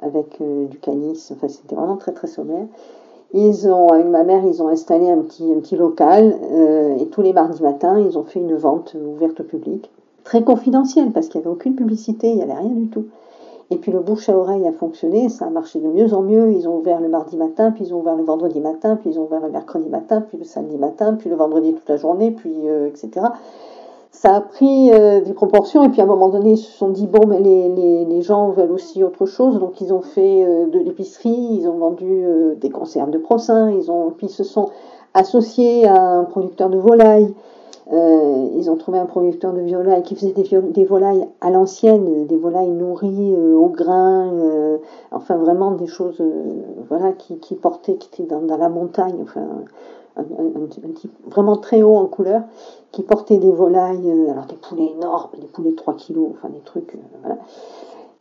avec 0.00 0.40
euh, 0.40 0.66
du 0.66 0.78
canis. 0.78 1.30
Enfin, 1.32 1.48
c'était 1.48 1.74
vraiment 1.74 1.96
très 1.96 2.12
très 2.12 2.26
sommaire. 2.26 2.66
Ils 3.32 3.68
ont, 3.68 3.88
avec 3.88 4.06
ma 4.06 4.22
mère, 4.22 4.44
ils 4.44 4.62
ont 4.62 4.68
installé 4.68 5.10
un 5.10 5.18
petit, 5.18 5.52
un 5.52 5.60
petit 5.60 5.76
local 5.76 6.38
euh, 6.52 6.96
et 6.96 7.06
tous 7.06 7.22
les 7.22 7.32
mardis 7.32 7.62
matins, 7.62 7.98
ils 7.98 8.16
ont 8.16 8.24
fait 8.24 8.38
une 8.38 8.54
vente 8.54 8.94
ouverte 8.94 9.40
au 9.40 9.44
public, 9.44 9.90
très 10.26 10.42
confidentielle 10.42 11.12
parce 11.12 11.28
qu'il 11.28 11.40
n'y 11.40 11.46
avait 11.46 11.54
aucune 11.54 11.76
publicité, 11.76 12.28
il 12.28 12.36
n'y 12.36 12.42
avait 12.42 12.52
rien 12.52 12.74
du 12.74 12.88
tout. 12.88 13.06
Et 13.70 13.76
puis 13.76 13.92
le 13.92 14.00
bouche 14.00 14.28
à 14.28 14.36
oreille 14.36 14.66
a 14.66 14.72
fonctionné, 14.72 15.28
ça 15.28 15.46
a 15.46 15.50
marché 15.50 15.78
de 15.78 15.86
mieux 15.86 16.12
en 16.14 16.22
mieux. 16.22 16.52
Ils 16.52 16.68
ont 16.68 16.78
ouvert 16.78 17.00
le 17.00 17.08
mardi 17.08 17.36
matin, 17.36 17.70
puis 17.70 17.84
ils 17.84 17.94
ont 17.94 18.00
ouvert 18.00 18.16
le 18.16 18.24
vendredi 18.24 18.60
matin, 18.60 18.96
puis 18.96 19.10
ils 19.10 19.18
ont 19.20 19.24
ouvert 19.24 19.40
le 19.40 19.50
mercredi 19.50 19.88
matin, 19.88 20.20
puis 20.20 20.36
le 20.36 20.44
samedi 20.44 20.78
matin, 20.78 21.14
puis 21.14 21.30
le 21.30 21.36
vendredi 21.36 21.74
toute 21.74 21.88
la 21.88 21.96
journée, 21.96 22.32
puis 22.32 22.68
euh, 22.68 22.88
etc 22.88 23.26
ça 24.12 24.36
a 24.36 24.40
pris 24.40 24.90
euh, 24.94 25.20
des 25.20 25.34
proportions 25.34 25.84
et 25.84 25.90
puis 25.90 26.00
à 26.00 26.04
un 26.04 26.06
moment 26.06 26.30
donné 26.30 26.52
ils 26.52 26.56
se 26.56 26.72
sont 26.72 26.88
dit 26.88 27.06
bon 27.06 27.26
mais 27.26 27.38
les, 27.38 27.68
les, 27.68 28.06
les 28.06 28.22
gens 28.22 28.48
veulent 28.48 28.72
aussi 28.72 29.04
autre 29.04 29.26
chose 29.26 29.58
donc 29.58 29.78
ils 29.82 29.92
ont 29.92 30.00
fait 30.00 30.42
euh, 30.42 30.66
de 30.68 30.78
l'épicerie 30.78 31.58
ils 31.60 31.68
ont 31.68 31.76
vendu 31.76 32.24
des 32.58 32.70
conserves 32.70 33.10
de 33.10 33.18
procin 33.18 33.70
ils 33.70 33.90
ont 33.90 34.14
puis 34.16 34.28
ils 34.28 34.32
se 34.32 34.42
sont 34.42 34.70
associés 35.12 35.86
à 35.86 36.12
un 36.12 36.24
producteur 36.24 36.70
de 36.70 36.78
volailles 36.78 37.34
ils 37.92 38.68
ont 38.68 38.76
trouvé 38.76 38.98
un 38.98 39.06
producteur 39.06 39.52
de 39.52 39.60
volailles 39.60 40.02
qui 40.02 40.16
faisait 40.16 40.32
des, 40.32 40.84
volailles 40.84 41.28
à 41.40 41.50
l'ancienne 41.50 42.26
des 42.26 42.36
volailles 42.36 42.70
nourries 42.72 43.36
au 43.36 43.68
grain 43.68 44.32
enfin 45.12 45.36
vraiment 45.36 45.70
des 45.70 45.86
choses 45.86 46.20
voilà 46.88 47.12
qui, 47.12 47.54
portaient 47.54 47.94
qui 47.94 48.22
étaient 48.22 48.34
dans, 48.34 48.56
la 48.56 48.68
montagne 48.68 49.18
enfin 49.22 49.46
un, 50.16 50.92
type 50.94 51.12
vraiment 51.28 51.56
très 51.56 51.82
haut 51.82 51.96
en 51.96 52.06
couleur, 52.06 52.42
qui 52.92 53.02
portait 53.02 53.38
des 53.38 53.52
volailles, 53.52 54.10
euh, 54.10 54.32
alors 54.32 54.46
des 54.46 54.56
poulets 54.56 54.92
énormes, 54.96 55.30
des 55.38 55.46
poulets 55.46 55.70
de 55.70 55.76
3 55.76 55.94
kilos, 55.94 56.30
enfin 56.32 56.48
des 56.48 56.60
trucs, 56.60 56.94
euh, 56.94 56.98
voilà. 57.22 57.38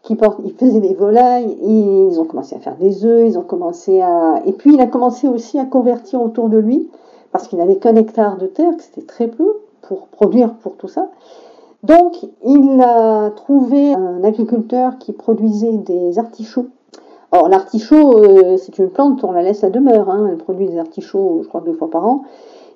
Qui 0.02 0.16
porte, 0.16 0.40
ils 0.44 0.54
faisaient 0.54 0.82
des 0.82 0.94
volailles, 0.94 1.58
ils 1.64 2.20
ont 2.20 2.26
commencé 2.26 2.56
à 2.56 2.60
faire 2.60 2.76
des 2.78 3.06
œufs, 3.06 3.28
ils 3.28 3.40
ont 3.40 3.44
commencé 3.44 4.02
à... 4.02 4.40
Et 4.46 4.54
puis 4.54 4.76
il 4.76 4.80
a 4.80 4.86
commencé 4.86 5.28
aussi 5.28 5.58
à 5.58 5.66
convertir 5.66 6.22
autour 6.22 6.50
de 6.50 6.60
lui, 6.60 6.92
parce 7.36 7.50
qu'il 7.50 7.60
n'avait 7.60 7.76
qu'un 7.76 7.98
hectare 7.98 8.38
de 8.38 8.48
terre, 8.48 8.78
que 8.78 8.82
c'était 8.82 9.06
très 9.06 9.28
peu 9.28 9.58
pour 9.82 10.08
produire 10.08 10.54
pour 10.54 10.78
tout 10.78 10.88
ça. 10.88 11.10
Donc, 11.84 12.16
il 12.46 12.82
a 12.82 13.30
trouvé 13.32 13.94
un 13.94 14.24
agriculteur 14.24 14.98
qui 15.00 15.12
produisait 15.12 15.78
des 15.80 16.18
artichauts. 16.18 16.68
Alors, 17.34 17.50
l'artichaut, 17.50 18.24
euh, 18.24 18.56
c'est 18.56 18.78
une 18.78 18.90
plante, 18.90 19.26
on 19.26 19.34
la 19.34 19.42
laisse 19.42 19.66
à 19.66 19.70
demeure. 19.70 20.10
Hein. 20.10 20.30
Elle 20.32 20.38
produit 20.38 20.70
des 20.70 20.80
artichauts, 20.80 21.42
je 21.44 21.50
crois, 21.50 21.60
deux 21.60 21.74
fois 21.74 21.90
par 21.90 22.08
an. 22.08 22.22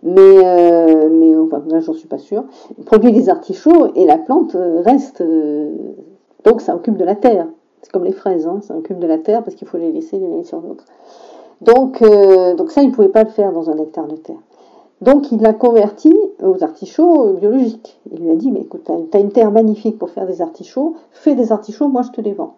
Mais, 0.03 0.19
euh, 0.19 1.45
enfin, 1.45 1.63
là, 1.69 1.79
j'en 1.79 1.93
suis 1.93 2.09
pas 2.09 2.17
sûre. 2.17 2.43
Il 2.77 2.83
produit 2.83 3.13
des 3.13 3.29
artichauts 3.29 3.93
et 3.95 4.05
la 4.05 4.17
plante 4.17 4.55
euh, 4.55 4.81
reste. 4.85 5.23
donc, 6.43 6.59
ça 6.59 6.75
occupe 6.75 6.97
de 6.97 7.05
la 7.05 7.15
terre. 7.15 7.47
C'est 7.81 7.93
comme 7.93 8.03
les 8.03 8.11
fraises, 8.11 8.45
hein. 8.45 8.59
ça 8.61 8.75
occupe 8.75 8.99
de 8.99 9.07
la 9.07 9.19
terre 9.19 9.41
parce 9.41 9.55
qu'il 9.55 9.69
faut 9.69 9.77
les 9.77 9.93
laisser 9.93 10.17
l'une 10.17 10.43
sur 10.43 10.59
l'autre. 10.59 10.83
Donc, 11.61 12.03
donc, 12.57 12.71
ça, 12.71 12.81
il 12.81 12.89
ne 12.89 12.93
pouvait 12.93 13.07
pas 13.07 13.23
le 13.23 13.29
faire 13.29 13.53
dans 13.53 13.69
un 13.69 13.77
hectare 13.77 14.07
de 14.07 14.17
terre. 14.17 14.35
Donc 15.01 15.31
il 15.31 15.41
l'a 15.41 15.53
converti 15.53 16.13
aux 16.43 16.63
artichauts 16.63 17.33
biologiques. 17.33 17.99
Il 18.11 18.19
lui 18.19 18.31
a 18.31 18.35
dit, 18.35 18.51
mais 18.51 18.61
écoute, 18.61 18.89
tu 19.11 19.17
as 19.17 19.19
une 19.19 19.31
terre 19.31 19.51
magnifique 19.51 19.97
pour 19.97 20.09
faire 20.09 20.27
des 20.27 20.41
artichauts, 20.41 20.95
fais 21.11 21.35
des 21.35 21.51
artichauts, 21.51 21.87
moi 21.87 22.01
je 22.01 22.11
te 22.11 22.21
les 22.21 22.33
vends. 22.33 22.55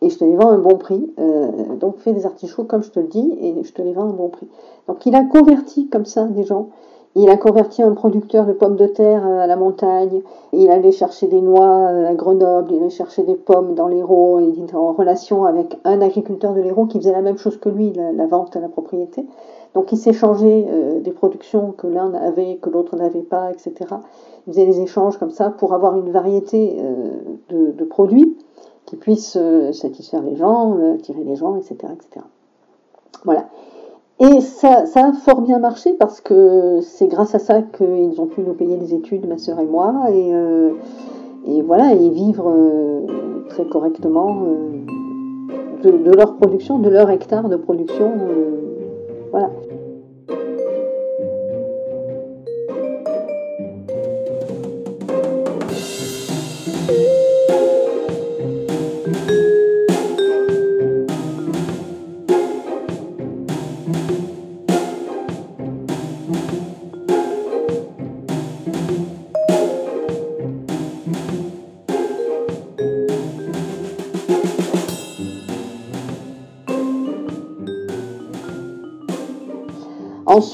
Et 0.00 0.10
je 0.10 0.18
te 0.18 0.24
les 0.24 0.36
vends 0.36 0.50
à 0.50 0.52
un 0.52 0.58
bon 0.58 0.76
prix. 0.76 1.12
Euh, 1.18 1.76
donc 1.80 1.98
fais 1.98 2.12
des 2.12 2.26
artichauts 2.26 2.62
comme 2.62 2.84
je 2.84 2.90
te 2.90 3.00
le 3.00 3.08
dis, 3.08 3.36
et 3.40 3.64
je 3.64 3.72
te 3.72 3.82
les 3.82 3.92
vends 3.92 4.04
à 4.04 4.10
un 4.10 4.12
bon 4.12 4.28
prix. 4.28 4.46
Donc 4.86 5.04
il 5.06 5.16
a 5.16 5.24
converti 5.24 5.88
comme 5.88 6.04
ça 6.04 6.24
des 6.24 6.44
gens. 6.44 6.68
Il 7.16 7.28
a 7.30 7.36
converti 7.36 7.82
un 7.82 7.92
producteur 7.94 8.46
de 8.46 8.52
pommes 8.52 8.76
de 8.76 8.86
terre 8.86 9.26
à 9.26 9.48
la 9.48 9.56
montagne. 9.56 10.22
Il 10.52 10.70
allait 10.70 10.92
chercher 10.92 11.26
des 11.26 11.40
noix 11.40 11.88
à 11.88 12.14
Grenoble. 12.14 12.70
Il 12.70 12.78
allait 12.78 12.90
chercher 12.90 13.24
des 13.24 13.34
pommes 13.34 13.74
dans 13.74 13.88
l'Hérault. 13.88 14.38
Il 14.38 14.62
était 14.62 14.76
en 14.76 14.92
relation 14.92 15.44
avec 15.44 15.80
un 15.84 16.00
agriculteur 16.00 16.54
de 16.54 16.60
l'Hérault 16.60 16.86
qui 16.86 16.98
faisait 16.98 17.10
la 17.10 17.22
même 17.22 17.38
chose 17.38 17.56
que 17.56 17.70
lui, 17.70 17.92
la 17.92 18.26
vente 18.26 18.54
à 18.54 18.60
la 18.60 18.68
propriété. 18.68 19.26
Donc 19.74 19.92
ils 19.92 19.96
s'échangeaient 19.96 20.66
euh, 20.68 21.00
des 21.00 21.12
productions 21.12 21.72
que 21.72 21.86
l'un 21.86 22.14
avait, 22.14 22.56
que 22.56 22.70
l'autre 22.70 22.96
n'avait 22.96 23.22
pas, 23.22 23.50
etc. 23.50 23.74
Ils 24.46 24.52
faisaient 24.52 24.66
des 24.66 24.80
échanges 24.80 25.18
comme 25.18 25.30
ça 25.30 25.50
pour 25.50 25.74
avoir 25.74 25.96
une 25.96 26.10
variété 26.10 26.78
euh, 26.80 27.72
de, 27.72 27.84
produits 27.84 28.36
qui 28.86 28.96
puissent 28.96 29.36
euh, 29.38 29.72
satisfaire 29.72 30.22
les 30.22 30.36
gens, 30.36 30.76
attirer 30.94 31.22
les 31.24 31.36
gens, 31.36 31.56
etc. 31.56 31.76
etc. 31.92 32.24
Voilà. 33.24 33.46
Et 34.20 34.40
ça, 34.40 34.84
a 34.96 35.12
fort 35.12 35.42
bien 35.42 35.60
marché 35.60 35.94
parce 35.94 36.20
que 36.20 36.80
c'est 36.80 37.06
grâce 37.06 37.36
à 37.36 37.38
ça 37.38 37.62
qu'ils 37.62 38.20
ont 38.20 38.26
pu 38.26 38.40
nous 38.40 38.54
payer 38.54 38.76
les 38.76 38.92
études, 38.92 39.28
ma 39.28 39.38
sœur 39.38 39.60
et 39.60 39.66
moi, 39.66 40.06
et, 40.10 41.62
voilà, 41.62 41.92
et 41.92 42.08
vivre 42.08 42.52
très 43.48 43.64
correctement 43.64 44.42
de, 45.84 46.10
leur 46.10 46.36
production, 46.36 46.80
de 46.80 46.88
leur 46.88 47.10
hectare 47.10 47.48
de 47.48 47.54
production. 47.54 48.10
Voilà. 49.30 49.50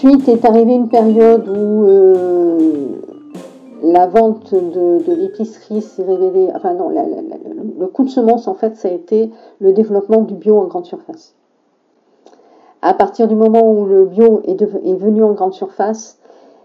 Ensuite 0.05 0.29
est 0.29 0.45
arrivée 0.45 0.75
une 0.75 0.91
période 0.91 1.49
où 1.49 1.87
euh, 1.87 2.59
la 3.83 4.07
vente 4.07 4.53
de, 4.53 5.03
l'épicerie 5.15 5.81
s'est 5.81 6.03
révélée. 6.03 6.51
Enfin 6.55 6.75
non, 6.75 6.91
le 6.91 7.87
coup 7.87 8.05
de 8.05 8.11
semence 8.11 8.47
en 8.47 8.53
fait, 8.53 8.77
ça 8.77 8.89
a 8.89 8.91
été 8.91 9.31
le 9.61 9.73
développement 9.73 10.21
du 10.21 10.35
bio 10.35 10.59
en 10.59 10.67
grande 10.67 10.85
surface. 10.85 11.35
À 12.83 12.93
partir 12.93 13.29
du 13.29 13.35
moment 13.35 13.63
où 13.63 13.87
le 13.87 14.05
bio 14.05 14.43
est, 14.45 14.61
est 14.61 14.95
venu 14.95 15.25
en 15.25 15.33
grande 15.33 15.55
surface, 15.55 16.19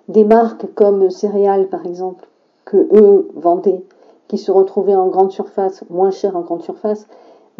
des 0.09 0.25
marques 0.25 0.65
comme 0.75 1.09
céréales 1.09 1.67
par 1.67 1.85
exemple, 1.85 2.27
que 2.65 2.89
eux 2.91 3.29
vendaient, 3.35 3.85
qui 4.27 4.37
se 4.37 4.51
retrouvaient 4.51 4.95
en 4.95 5.07
grande 5.07 5.31
surface, 5.31 5.85
moins 5.89 6.11
cher 6.11 6.35
en 6.35 6.41
grande 6.41 6.63
surface, 6.63 7.07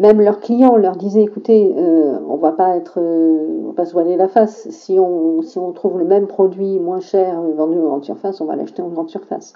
même 0.00 0.20
leurs 0.20 0.40
clients 0.40 0.76
leur 0.76 0.96
disaient 0.96 1.22
écoutez, 1.22 1.74
euh, 1.76 2.18
on 2.26 2.36
va 2.36 2.52
pas 2.52 2.76
être, 2.76 2.94
euh, 2.96 3.60
on 3.64 3.68
va 3.68 3.74
pas 3.74 3.84
se 3.84 3.92
voiler 3.92 4.16
la 4.16 4.28
face. 4.28 4.66
Si 4.70 4.98
on, 4.98 5.42
si 5.42 5.58
on 5.58 5.72
trouve 5.72 5.98
le 5.98 6.06
même 6.06 6.26
produit 6.26 6.78
moins 6.80 7.00
cher 7.00 7.40
vendu 7.56 7.78
en 7.78 7.82
grande 7.82 8.04
surface, 8.04 8.40
on 8.40 8.46
va 8.46 8.56
l'acheter 8.56 8.80
en 8.80 8.88
grande 8.88 9.10
surface. 9.10 9.52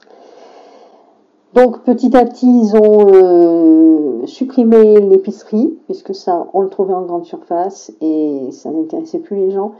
Donc 1.55 1.83
petit 1.85 2.15
à 2.17 2.25
petit, 2.27 2.47
ils 2.47 2.77
ont 2.77 3.07
euh, 3.15 4.27
supprimé 4.27 5.01
l'épicerie, 5.01 5.79
puisque 5.87 6.15
ça, 6.15 6.47
on 6.53 6.61
le 6.61 6.69
trouvait 6.69 6.95
en 6.95 7.03
grande 7.03 7.25
surface 7.25 7.93
et 8.03 8.49
ça 8.51 8.71
n'intéressait 8.71 9.21
plus 9.21 9.37
les 9.37 9.51
gens. 9.51 9.73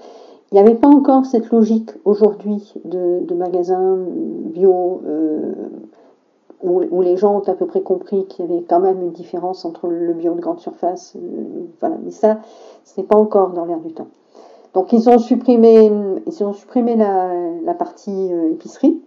Il 0.51 0.55
n'y 0.55 0.61
avait 0.61 0.77
pas 0.77 0.89
encore 0.89 1.27
cette 1.27 1.51
logique 1.51 1.91
aujourd'hui 2.05 2.75
de, 2.85 3.21
de 3.25 3.35
magasins 3.35 3.99
bio 4.55 5.03
où, 6.63 7.03
les 7.03 7.17
gens 7.17 7.37
ont 7.37 7.49
à 7.49 7.55
peu 7.55 7.67
près 7.67 7.83
compris 7.83 8.27
qu'il 8.27 8.45
y 8.45 8.49
avait 8.53 8.63
quand 8.63 8.81
même 8.81 9.03
une 9.03 9.13
différence 9.13 9.65
entre 9.65 9.89
le 9.89 10.13
bio 10.13 10.35
de 10.35 10.41
grande 10.41 10.61
surface. 10.61 11.15
Euh, 11.17 11.67
voilà, 11.81 11.97
mais 12.03 12.11
ça, 12.11 12.39
ce 12.85 13.01
n'est 13.01 13.07
pas 13.07 13.17
encore 13.17 13.51
dans 13.51 13.65
l'air 13.65 13.81
du 13.81 13.93
temps. 13.93 14.09
Donc 14.73 14.93
ils 14.93 15.09
ont 15.09 15.19
supprimé, 15.19 15.91
ils 16.27 16.45
ont 16.45 16.53
supprimé 16.53 16.97
la, 16.97 17.75
partie 17.75 18.33
euh, 18.33 18.53
épicerie. 18.53 19.01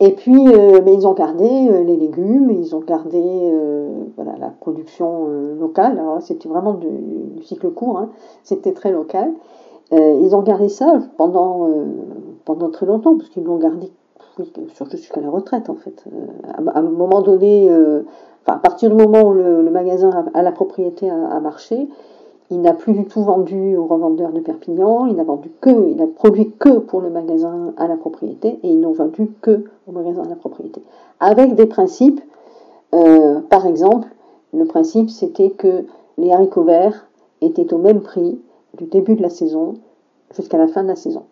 Et 0.00 0.12
puis, 0.12 0.48
euh, 0.48 0.80
mais 0.84 0.94
ils 0.94 1.06
ont 1.06 1.12
gardé 1.12 1.48
les 1.48 1.96
légumes, 1.96 2.50
ils 2.50 2.74
ont 2.74 2.80
gardé 2.80 3.22
voilà, 4.16 4.36
la 4.36 4.48
production 4.48 5.26
locale. 5.58 5.98
Alors 5.98 6.20
c'était 6.20 6.48
vraiment 6.48 6.74
du, 6.74 6.88
cycle 7.42 7.70
court, 7.70 7.98
hein. 7.98 8.10
c'était 8.42 8.72
très 8.72 8.90
local. 8.90 9.32
ils 9.92 10.34
ont 10.34 10.42
gardé 10.42 10.68
ça 10.68 10.98
pendant, 11.16 11.68
pendant 12.44 12.70
très 12.70 12.86
longtemps, 12.86 13.16
parce 13.16 13.28
qu'ils 13.28 13.44
l'ont 13.44 13.58
gardé 13.58 13.92
oui, 14.38 14.50
surtout 14.74 14.96
jusqu'à 14.96 15.20
la 15.20 15.30
retraite 15.30 15.68
en 15.68 15.74
fait. 15.74 16.04
Euh, 16.06 16.26
à, 16.72 16.78
un 16.78 16.82
moment 16.82 17.20
donné, 17.20 17.70
euh, 17.70 18.02
enfin, 18.42 18.56
à 18.56 18.60
partir 18.60 18.90
du 18.90 18.96
moment 18.96 19.22
où 19.22 19.34
le, 19.34 19.70
magasin 19.70 20.26
a, 20.32 20.42
la 20.42 20.52
propriété 20.52 21.10
a, 21.10 21.40
marché, 21.40 21.88
il 22.50 22.60
n'a 22.60 22.72
plus 22.72 22.92
du 22.92 23.04
tout 23.04 23.22
vendu 23.22 23.76
aux 23.76 23.86
revendeurs 23.86 24.32
de 24.32 24.40
Perpignan, 24.40 25.06
il 25.06 25.16
n'a 25.16 25.24
vendu 25.24 25.50
que, 25.60 25.90
il 25.90 26.00
a 26.00 26.06
produit 26.06 26.50
que 26.58 26.78
pour 26.78 27.00
le 27.00 27.10
magasin 27.10 27.72
à 27.76 27.86
la 27.86 27.96
propriété 27.96 28.58
et 28.62 28.68
ils 28.68 28.80
n'ont 28.80 28.92
vendu 28.92 29.30
que 29.40 29.64
au 29.86 29.92
magasin 29.92 30.22
à 30.22 30.28
la 30.28 30.36
propriété. 30.36 30.82
Avec 31.20 31.54
des 31.54 31.66
principes, 31.66 32.20
euh, 32.94 33.40
par 33.40 33.66
exemple, 33.66 34.08
le 34.52 34.64
principe 34.64 35.10
c'était 35.10 35.50
que 35.50 35.84
les 36.18 36.30
haricots 36.30 36.64
verts 36.64 37.06
étaient 37.40 37.72
au 37.72 37.78
même 37.78 38.00
prix 38.00 38.40
du 38.76 38.84
début 38.84 39.14
de 39.14 39.22
la 39.22 39.30
saison 39.30 39.74
jusqu'à 40.34 40.58
la 40.58 40.68
fin 40.68 40.82
de 40.82 40.88
la 40.88 40.96
saison. 40.96 41.24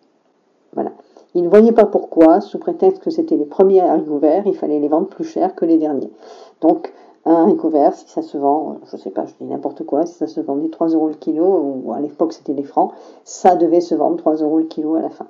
Voilà. 0.73 0.91
Il 1.33 1.43
ne 1.43 1.49
voyait 1.49 1.71
pas 1.71 1.85
pourquoi, 1.85 2.41
sous 2.41 2.59
prétexte 2.59 3.01
que 3.01 3.09
c'était 3.09 3.37
les 3.37 3.45
premiers 3.45 3.81
haricots 3.81 4.17
verts, 4.17 4.45
il 4.45 4.55
fallait 4.55 4.79
les 4.79 4.89
vendre 4.89 5.07
plus 5.07 5.23
cher 5.23 5.55
que 5.55 5.65
les 5.65 5.77
derniers. 5.77 6.11
Donc, 6.59 6.93
un 7.25 7.35
haricot 7.35 7.69
vert, 7.69 7.93
si 7.93 8.07
ça 8.07 8.21
se 8.21 8.37
vend, 8.37 8.77
je 8.85 8.95
ne 8.95 9.01
sais 9.01 9.11
pas, 9.11 9.25
je 9.25 9.33
dis 9.39 9.45
n'importe 9.45 9.85
quoi, 9.85 10.05
si 10.05 10.15
ça 10.15 10.27
se 10.27 10.41
vendait 10.41 10.69
3 10.69 10.89
euros 10.89 11.07
le 11.07 11.13
kilo, 11.13 11.81
ou 11.83 11.93
à 11.93 11.99
l'époque 11.99 12.33
c'était 12.33 12.53
des 12.53 12.63
francs, 12.63 12.91
ça 13.23 13.55
devait 13.55 13.81
se 13.81 13.95
vendre 13.95 14.17
3 14.17 14.37
euros 14.37 14.57
le 14.57 14.65
kilo 14.65 14.95
à 14.95 15.01
la 15.01 15.09
fin. 15.09 15.27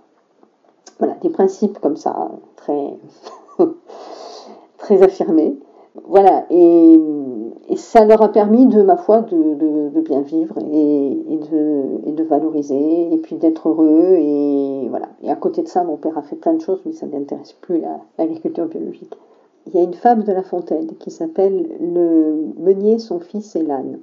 Voilà, 1.00 1.16
des 1.22 1.30
principes 1.30 1.80
comme 1.80 1.98
ça, 1.98 2.32
très, 2.56 2.98
très 4.78 5.04
affirmés. 5.04 5.58
Voilà, 5.95 6.45
et, 6.49 6.97
ça 7.75 8.06
leur 8.06 8.21
a 8.21 8.32
permis, 8.32 8.65
de 8.65 8.82
ma 8.82 8.95
foi, 8.95 9.21
de, 9.21 9.99
bien 10.01 10.21
vivre 10.21 10.58
et, 10.71 11.39
de, 12.12 12.23
valoriser, 12.23 13.13
et 13.13 13.17
puis 13.17 13.36
d'être 13.36 13.69
heureux. 13.69 14.15
Et 14.17 14.88
voilà. 14.89 15.10
Et 15.21 15.30
à 15.30 15.36
côté 15.36 15.62
de 15.63 15.67
ça, 15.67 15.84
mon 15.84 15.97
père 15.97 16.17
a 16.17 16.21
fait 16.21 16.36
plein 16.36 16.54
de 16.54 16.62
choses, 16.62 16.82
mais 16.86 16.93
ça 16.93 17.06
ne 17.06 17.12
m'intéresse 17.12 17.54
plus, 17.54 17.82
l'agriculture 18.17 18.67
biologique. 18.67 19.13
Il 19.67 19.75
y 19.75 19.80
a 19.80 19.84
une 19.84 19.93
fable 19.93 20.23
de 20.23 20.32
La 20.32 20.43
Fontaine 20.43 20.88
qui 20.99 21.12
s'appelle 21.12 21.67
Le 21.80 22.54
meunier, 22.58 22.97
son 22.97 23.19
fils 23.19 23.56
et 23.56 23.62
l'âne. 23.62 23.99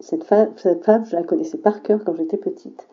Cette 0.00 0.24
cette 0.56 0.84
fable, 0.84 1.06
je 1.06 1.16
la 1.16 1.22
connaissais 1.22 1.58
par 1.58 1.82
cœur 1.82 2.00
quand 2.04 2.14
j'étais 2.14 2.36
petite. 2.36 2.86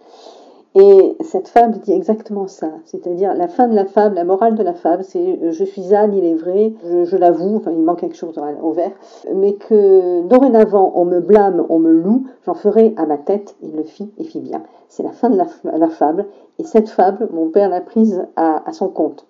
Et 0.73 1.17
cette 1.19 1.49
fable 1.49 1.79
dit 1.79 1.91
exactement 1.91 2.47
ça, 2.47 2.69
c'est-à-dire 2.86 3.34
la 3.34 3.49
fin 3.49 3.67
de 3.67 3.75
la 3.75 3.84
fable, 3.84 4.15
la 4.15 4.23
morale 4.23 4.55
de 4.55 4.63
la 4.63 4.73
fable, 4.73 5.03
c'est 5.03 5.38
euh, 5.43 5.51
je 5.51 5.65
suis 5.65 5.93
âne, 5.93 6.13
il 6.13 6.23
est 6.23 6.34
vrai, 6.34 6.73
je, 6.86 7.17
l'avoue, 7.17 7.57
enfin 7.57 7.71
il 7.71 7.81
manque 7.81 7.99
quelque 7.99 8.15
chose 8.15 8.39
au 8.62 8.71
vert, 8.71 8.93
mais 9.36 9.55
que 9.55 10.21
dorénavant 10.27 10.93
on 10.95 11.03
me 11.03 11.19
blâme, 11.19 11.65
on 11.67 11.79
me 11.79 11.91
loue, 11.91 12.25
j'en 12.45 12.53
ferai 12.53 12.93
à 12.95 13.05
ma 13.05 13.17
tête, 13.17 13.57
il 13.62 13.75
le 13.75 13.84
fit 13.84 14.13
et 14.17 14.23
fit 14.23 14.39
bien. 14.39 14.63
C'est 14.88 15.03
la 15.03 15.12
fin 15.12 15.29
de 15.29 15.38
la, 15.38 15.89
fable, 15.89 16.25
et 16.57 16.63
cette 16.63 16.89
fable, 16.89 17.27
mon 17.34 17.49
père 17.49 17.69
l'a 17.69 17.81
prise 17.81 18.25
à, 18.38 18.63
son 18.71 18.88
compte. 18.88 19.25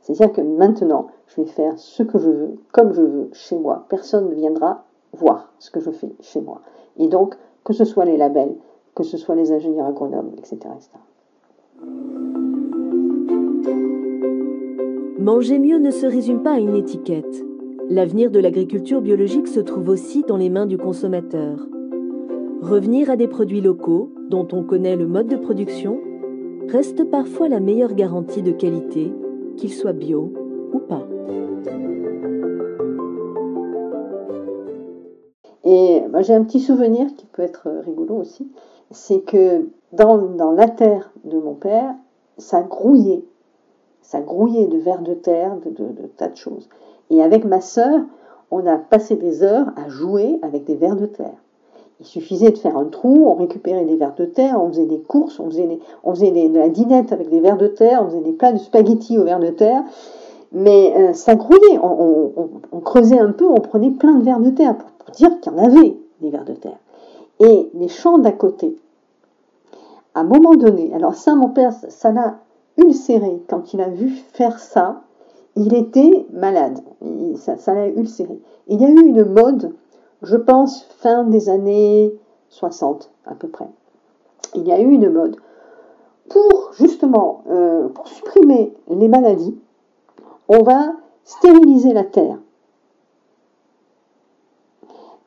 C'est-à-dire 0.00 0.32
que 0.32 0.40
maintenant, 0.40 1.06
je 1.28 1.42
vais 1.42 1.46
faire 1.46 1.74
ce 1.76 2.02
que 2.02 2.18
je 2.18 2.30
veux, 2.30 2.56
comme 2.72 2.92
je 2.92 3.02
veux, 3.02 3.28
chez 3.32 3.56
moi. 3.56 3.86
Personne 3.88 4.30
ne 4.30 4.34
viendra 4.34 4.84
voir 5.12 5.52
ce 5.60 5.70
que 5.70 5.78
je 5.78 5.90
fais 5.90 6.12
chez 6.20 6.40
moi. 6.40 6.60
Et 6.98 7.06
donc, 7.06 7.36
que 7.64 7.72
ce 7.72 7.84
soit 7.84 8.04
les 8.04 8.16
labels, 8.16 8.54
que 8.94 9.02
ce 9.02 9.16
soit 9.16 9.34
les 9.34 9.52
ingénieurs 9.52 9.86
agronomes, 9.86 10.32
etc. 10.38 10.56
etc. 10.76 10.90
Manger 15.18 15.58
mieux 15.58 15.78
ne 15.78 15.90
se 15.90 16.06
résume 16.06 16.42
pas 16.42 16.54
à 16.54 16.58
une 16.58 16.74
étiquette. 16.74 17.44
L'avenir 17.88 18.30
de 18.30 18.40
l'agriculture 18.40 19.00
biologique 19.00 19.46
se 19.46 19.60
trouve 19.60 19.88
aussi 19.88 20.22
dans 20.22 20.36
les 20.36 20.50
mains 20.50 20.66
du 20.66 20.78
consommateur. 20.78 21.58
Revenir 22.60 23.10
à 23.10 23.16
des 23.16 23.28
produits 23.28 23.60
locaux, 23.60 24.10
dont 24.30 24.48
on 24.52 24.64
connaît 24.64 24.96
le 24.96 25.06
mode 25.06 25.28
de 25.28 25.36
production, 25.36 26.00
reste 26.68 27.04
parfois 27.04 27.48
la 27.48 27.60
meilleure 27.60 27.94
garantie 27.94 28.42
de 28.42 28.52
qualité, 28.52 29.12
qu'ils 29.56 29.72
soient 29.72 29.92
bio 29.92 30.32
ou 30.72 30.78
pas. 30.78 31.06
Et 35.64 36.02
moi 36.10 36.22
j'ai 36.22 36.34
un 36.34 36.44
petit 36.44 36.60
souvenir 36.60 37.14
qui 37.14 37.26
peut 37.26 37.42
être 37.42 37.68
rigolo 37.84 38.16
aussi, 38.16 38.50
c'est 38.92 39.20
que 39.20 39.68
dans, 39.92 40.18
dans 40.18 40.52
la 40.52 40.68
terre 40.68 41.12
de 41.24 41.38
mon 41.38 41.54
père, 41.54 41.94
ça 42.38 42.62
grouillait. 42.62 43.24
Ça 44.02 44.20
grouillait 44.20 44.66
de 44.66 44.78
vers 44.78 45.02
de 45.02 45.14
terre, 45.14 45.56
de, 45.64 46.06
tas 46.16 46.28
de 46.28 46.36
choses. 46.36 46.68
Et 47.10 47.22
avec 47.22 47.44
ma 47.44 47.60
sœur, 47.60 48.00
on 48.50 48.66
a 48.66 48.76
passé 48.76 49.16
des 49.16 49.42
heures 49.42 49.68
à 49.76 49.88
jouer 49.88 50.38
avec 50.42 50.64
des 50.64 50.74
vers 50.74 50.96
de 50.96 51.06
terre. 51.06 51.36
Il 52.00 52.06
suffisait 52.06 52.50
de 52.50 52.58
faire 52.58 52.76
un 52.76 52.86
trou, 52.86 53.26
on 53.28 53.34
récupérait 53.34 53.84
des 53.84 53.96
vers 53.96 54.14
de 54.14 54.24
terre, 54.24 54.60
on 54.60 54.68
faisait 54.68 54.86
des 54.86 54.98
courses, 54.98 55.38
on 55.38 55.46
faisait, 55.46 55.78
on 56.02 56.14
faisait 56.14 56.30
de 56.48 56.58
la 56.58 56.68
dinette 56.68 57.12
avec 57.12 57.30
des 57.30 57.40
vers 57.40 57.56
de 57.56 57.68
terre, 57.68 58.02
on 58.02 58.08
faisait 58.08 58.22
des 58.22 58.32
plats 58.32 58.52
de 58.52 58.58
spaghettis 58.58 59.18
aux 59.18 59.24
vers 59.24 59.38
de 59.38 59.50
terre. 59.50 59.82
Mais 60.50 60.94
euh, 60.96 61.12
ça 61.12 61.34
grouillait, 61.36 61.78
on, 61.82 62.32
on, 62.72 62.80
creusait 62.80 63.18
un 63.18 63.32
peu, 63.32 63.48
on 63.48 63.60
prenait 63.60 63.90
plein 63.90 64.14
de 64.14 64.24
vers 64.24 64.40
de 64.40 64.50
terre 64.50 64.76
pour, 64.76 64.90
pour 64.90 65.14
dire 65.14 65.40
qu'il 65.40 65.52
y 65.52 65.54
en 65.54 65.58
avait 65.58 65.96
des 66.20 66.30
vers 66.30 66.44
de 66.44 66.52
terre. 66.52 66.78
Les 67.42 67.88
champs 67.88 68.18
d'à 68.18 68.30
côté, 68.30 68.76
à 70.14 70.20
un 70.20 70.24
moment 70.24 70.54
donné, 70.54 70.94
alors 70.94 71.14
ça, 71.14 71.34
mon 71.34 71.48
père, 71.48 71.72
ça 71.72 72.12
l'a 72.12 72.38
ulcéré. 72.76 73.42
Quand 73.48 73.74
il 73.74 73.80
a 73.80 73.88
vu 73.88 74.10
faire 74.10 74.60
ça, 74.60 75.02
il 75.56 75.74
était 75.74 76.26
malade. 76.32 76.80
ça 77.36 77.74
l'a 77.74 77.88
ulcéré. 77.88 78.40
Il 78.68 78.80
y 78.80 78.84
a 78.84 78.88
eu 78.88 79.00
une 79.00 79.24
mode, 79.24 79.74
je 80.22 80.36
pense, 80.36 80.84
fin 80.98 81.24
des 81.24 81.48
années 81.48 82.14
60 82.50 83.10
à 83.26 83.34
peu 83.34 83.48
près. 83.48 83.68
Il 84.54 84.66
y 84.66 84.72
a 84.72 84.80
eu 84.80 84.90
une 84.90 85.10
mode 85.10 85.36
pour 86.28 86.72
justement 86.74 87.42
euh, 87.50 87.88
pour 87.88 88.06
supprimer 88.06 88.72
les 88.88 89.08
maladies. 89.08 89.58
On 90.48 90.62
va 90.62 90.92
stériliser 91.24 91.92
la 91.92 92.04
terre. 92.04 92.38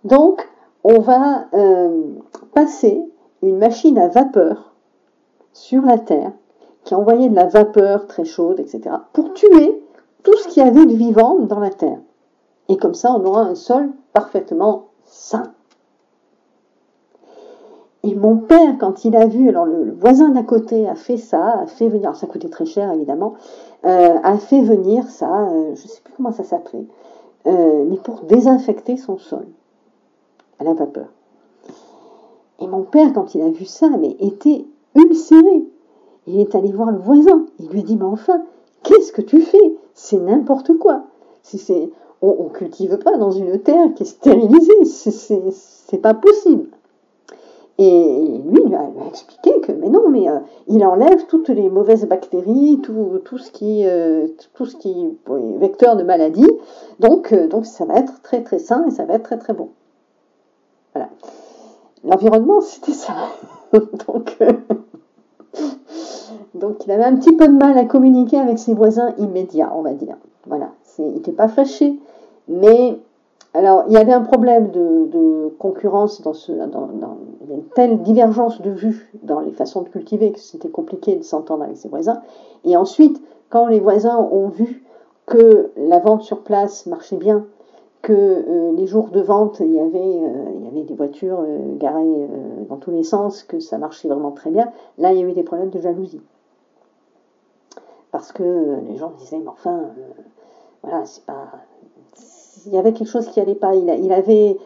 Donc, 0.04 0.48
on 0.88 1.00
va 1.00 1.48
euh, 1.56 2.14
passer 2.54 3.02
une 3.42 3.58
machine 3.58 3.98
à 3.98 4.08
vapeur 4.08 4.76
sur 5.52 5.82
la 5.82 5.98
Terre, 5.98 6.32
qui 6.84 6.94
envoyait 6.94 7.30
de 7.30 7.36
la 7.36 7.48
vapeur 7.48 8.06
très 8.06 8.24
chaude, 8.24 8.60
etc., 8.60 8.98
pour 9.12 9.34
tuer 9.34 9.82
tout 10.22 10.38
ce 10.38 10.48
qui 10.48 10.62
avait 10.62 10.86
de 10.86 10.94
vivant 10.94 11.40
dans 11.40 11.60
la 11.60 11.72
Terre. 11.72 11.98
Et 12.70 12.78
comme 12.78 12.94
ça, 12.94 13.12
on 13.16 13.26
aura 13.26 13.42
un 13.42 13.56
sol 13.56 13.90
parfaitement 14.14 14.90
sain. 15.06 15.54
Et 18.04 18.14
mon 18.14 18.38
père, 18.38 18.78
quand 18.80 19.06
il 19.06 19.16
a 19.16 19.26
vu, 19.26 19.50
alors 19.50 19.66
le, 19.66 19.92
voisin 19.92 20.30
d'à 20.30 20.44
côté 20.44 20.88
a 20.88 20.94
fait 20.94 21.18
ça, 21.18 21.62
a 21.62 21.66
fait 21.66 21.90
venir, 21.90 22.10
alors 22.10 22.16
ça 22.16 22.28
coûtait 22.28 22.50
très 22.50 22.66
cher 22.68 22.92
évidemment, 22.92 23.34
euh, 23.86 24.20
a 24.22 24.38
fait 24.38 24.62
venir 24.62 25.08
ça, 25.08 25.48
euh, 25.50 25.74
je 25.74 25.82
ne 25.82 25.88
sais 25.88 26.02
plus 26.04 26.14
comment 26.16 26.32
ça 26.32 26.44
s'appelait, 26.44 26.86
mais 27.46 27.98
pour 27.98 28.22
désinfecter 28.22 28.98
son 28.98 29.18
sol 29.18 29.48
à 30.60 30.64
la 30.64 30.74
vapeur. 30.74 31.08
Et 32.60 32.68
mon 32.68 32.84
père, 32.84 33.12
quand 33.14 33.36
il 33.36 33.42
a 33.42 33.50
vu 33.50 33.66
ça, 33.66 33.88
était 34.20 34.66
ulcéré. 34.96 35.66
Il 36.28 36.40
est 36.40 36.56
allé 36.56 36.72
voir 36.72 36.92
le 36.92 36.98
voisin. 36.98 37.46
Il 37.60 37.70
lui 37.70 37.82
a 37.82 37.84
dit, 37.84 37.98
mais 37.98 38.06
enfin, 38.06 38.42
qu'est-ce 38.84 39.12
que 39.12 39.22
tu 39.22 39.42
fais? 39.42 39.76
C'est 39.94 40.20
n'importe 40.20 40.78
quoi. 40.78 41.04
on, 42.22 42.44
ne 42.46 42.50
cultive 42.50 42.98
pas 42.98 43.18
dans 43.18 43.32
une 43.32 43.60
terre 43.60 43.94
qui 43.94 44.04
est 44.04 44.08
stérilisée. 44.08 44.86
C'est, 44.86 46.02
pas 46.02 46.14
possible. 46.14 46.70
Et 47.78 48.42
lui, 48.46 48.62
il 48.66 48.74
a, 48.74 48.90
expliqué 49.10 49.60
que, 49.60 49.74
mais 49.74 49.90
non, 49.90 50.10
mais 50.10 50.30
euh, 50.30 50.40
il 50.68 50.86
enlève 50.86 51.26
toutes 51.28 51.50
les 51.50 51.70
mauvaises 51.70 52.06
bactéries, 52.06 52.80
tout, 52.82 53.20
tout 53.26 53.38
ce 53.38 53.52
qui, 53.52 53.86
euh, 53.86 54.28
tout 54.54 54.66
ce 54.66 54.78
qui 54.78 54.92
est 54.92 55.60
vecteur 55.60 55.98
de 55.98 56.04
maladie. 56.04 56.50
Donc, 57.00 57.34
euh, 57.34 57.48
donc, 57.48 57.66
ça 57.66 57.84
va 57.84 57.96
être 57.96 58.22
très 58.22 58.44
très 58.44 58.60
sain 58.60 58.86
et 58.88 58.92
ça 58.92 59.04
va 59.04 59.16
être 59.16 59.24
très 59.24 59.38
très 59.38 59.54
bon. 59.54 59.70
Voilà. 60.96 61.10
L'environnement, 62.06 62.62
c'était 62.62 62.94
ça. 62.94 63.14
donc, 64.08 64.38
donc 66.56 66.86
il 66.86 66.92
avait 66.92 67.04
un 67.04 67.18
petit 67.18 67.36
peu 67.36 67.48
de 67.48 67.54
mal 67.54 67.78
à 67.78 67.84
communiquer 67.84 68.38
avec 68.38 68.58
ses 68.58 68.74
voisins 68.74 69.14
immédiats, 69.18 69.72
on 69.76 69.82
va 69.82 69.94
dire. 69.94 70.16
Voilà, 70.48 70.70
il 71.00 71.14
n'était 71.14 71.32
pas 71.32 71.48
fâché, 71.48 72.00
mais 72.48 72.98
alors 73.54 73.84
il 73.88 73.94
y 73.94 73.98
avait 73.98 74.14
un 74.14 74.22
problème 74.22 74.72
de, 74.72 75.50
concurrence 75.60 76.22
dans 76.22 76.34
ce, 76.34 76.52
dans, 76.52 76.90
il 77.44 77.50
y 77.50 77.54
a 77.54 77.56
une 77.56 77.68
telle 77.76 78.02
divergence 78.02 78.62
de 78.62 78.70
vues 78.70 79.10
dans 79.24 79.40
les 79.40 79.52
façons 79.52 79.82
de 79.82 79.90
cultiver 79.90 80.32
que 80.32 80.40
c'était 80.40 80.70
compliqué 80.70 81.16
de 81.16 81.24
s'entendre 81.24 81.64
avec 81.64 81.78
ses 81.78 81.88
voisins. 81.88 82.22
Et 82.66 82.76
ensuite, 82.76 83.22
quand 83.50 83.68
les 83.68 83.80
voisins 83.80 84.18
ont 84.18 84.50
vu 84.50 84.84
que 85.26 85.72
la 85.78 86.00
vente 86.00 86.24
sur 86.24 86.42
place 86.42 86.86
marchait 86.86 87.18
bien, 87.18 87.46
que 88.06 88.14
euh, 88.14 88.72
les 88.78 88.86
jours 88.86 89.10
de 89.10 89.20
vente, 89.20 89.62
il 89.62 89.74
y 89.74 89.80
avait, 89.80 89.98
euh, 89.98 90.52
il 90.58 90.66
y 90.66 90.68
avait 90.68 90.84
des 90.84 90.94
voitures 90.94 91.40
euh, 91.40 91.76
garées 91.78 92.28
dans 92.70 92.78
tous 92.78 92.92
les 92.92 93.02
sens, 93.02 93.42
que 93.42 93.60
ça 93.60 93.80
marchait 93.80 94.08
vraiment 94.08 94.30
très 94.30 94.52
bien. 94.52 94.72
Là, 95.00 95.12
il 95.12 95.20
y 95.20 95.24
a 95.24 95.28
eu 95.28 95.34
des 95.34 95.42
problèmes 95.42 95.72
de 95.72 95.80
jalousie. 95.80 96.22
Parce 98.12 98.32
que 98.32 98.78
les 98.88 98.96
gens 98.98 99.12
disaient, 99.18 99.40
mais 99.40 99.48
enfin, 99.48 99.90
voilà, 100.84 101.04
c'est 101.06 101.26
pas. 101.26 101.48
Il 102.68 102.74
y 102.74 102.78
avait 102.78 102.94
quelque 102.94 103.10
chose 103.10 103.26
qui 103.26 103.40
allait 103.40 103.56
pas. 103.56 103.74
Il, 103.74 104.14
avait. 104.14 104.58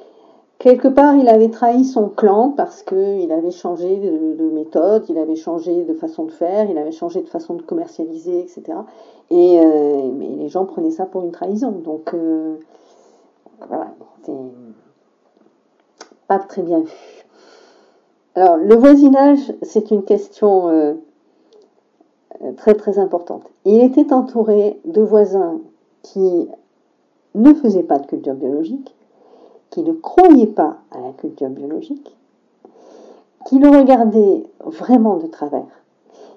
Quelque 0.57 0.89
part, 0.89 1.15
il 1.15 1.29
avait 1.29 1.49
trahi 1.49 1.85
son 1.85 2.09
clan 2.09 2.49
parce 2.49 2.83
qu'il 2.83 3.31
avait 3.31 3.51
changé 3.51 3.95
de, 3.95 4.49
méthode, 4.49 5.05
il 5.07 5.17
avait 5.17 5.37
changé 5.37 5.85
de 5.85 5.93
façon 5.93 6.25
de 6.25 6.31
faire, 6.31 6.69
il 6.69 6.77
avait 6.77 6.91
changé 6.91 7.21
de 7.21 7.29
façon 7.29 7.53
de 7.53 7.61
commercialiser, 7.61 8.41
etc. 8.41 8.79
Et 9.29 9.61
mais 9.61 10.27
les 10.27 10.49
gens 10.49 10.65
prenaient 10.65 10.91
ça 10.91 11.05
pour 11.05 11.23
une 11.23 11.31
trahison. 11.31 11.71
Donc, 11.71 12.13
voilà, 13.67 13.93
c'est 14.23 14.33
pas 16.27 16.39
très 16.39 16.61
bien 16.61 16.79
vu. 16.79 17.25
Alors, 18.35 18.57
le 18.57 18.75
voisinage, 18.75 19.39
c'est 19.63 19.91
une 19.91 20.03
question 20.03 20.69
euh, 20.69 20.93
très 22.57 22.75
très 22.75 22.99
importante. 22.99 23.43
Il 23.65 23.81
était 23.81 24.13
entouré 24.13 24.79
de 24.85 25.01
voisins 25.01 25.59
qui 26.03 26.47
ne 27.35 27.53
faisaient 27.53 27.83
pas 27.83 27.99
de 27.99 28.05
culture 28.05 28.35
biologique, 28.35 28.95
qui 29.69 29.83
ne 29.83 29.93
croyaient 29.93 30.47
pas 30.47 30.77
à 30.91 30.99
la 31.01 31.11
culture 31.11 31.49
biologique, 31.49 32.15
qui 33.45 33.59
le 33.59 33.69
regardaient 33.69 34.43
vraiment 34.65 35.17
de 35.17 35.27
travers. 35.27 35.67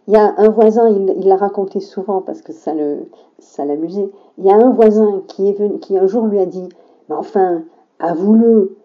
Il 0.09 0.15
y 0.15 0.17
a 0.17 0.35
un 0.37 0.49
voisin, 0.49 0.89
il 0.89 1.29
l'a 1.29 1.37
raconté 1.37 1.79
souvent 1.79 2.23
parce 2.23 2.43
que 2.43 2.53
ça 2.53 2.75
le, 2.75 3.09
ça 3.39 3.65
l'amusait. 3.65 4.11
Il 4.39 4.45
y 4.45 4.51
a 4.51 4.55
un 4.55 4.71
voisin 4.71 5.23
qui 5.29 5.49
est 5.49 5.53
venu, 5.53 5.79
qui 5.79 5.97
un 5.97 6.07
jour 6.07 6.27
lui 6.27 6.41
a 6.41 6.47
dit 6.47 6.69
enfin, 7.18 7.62
avoue-le, 7.98 8.77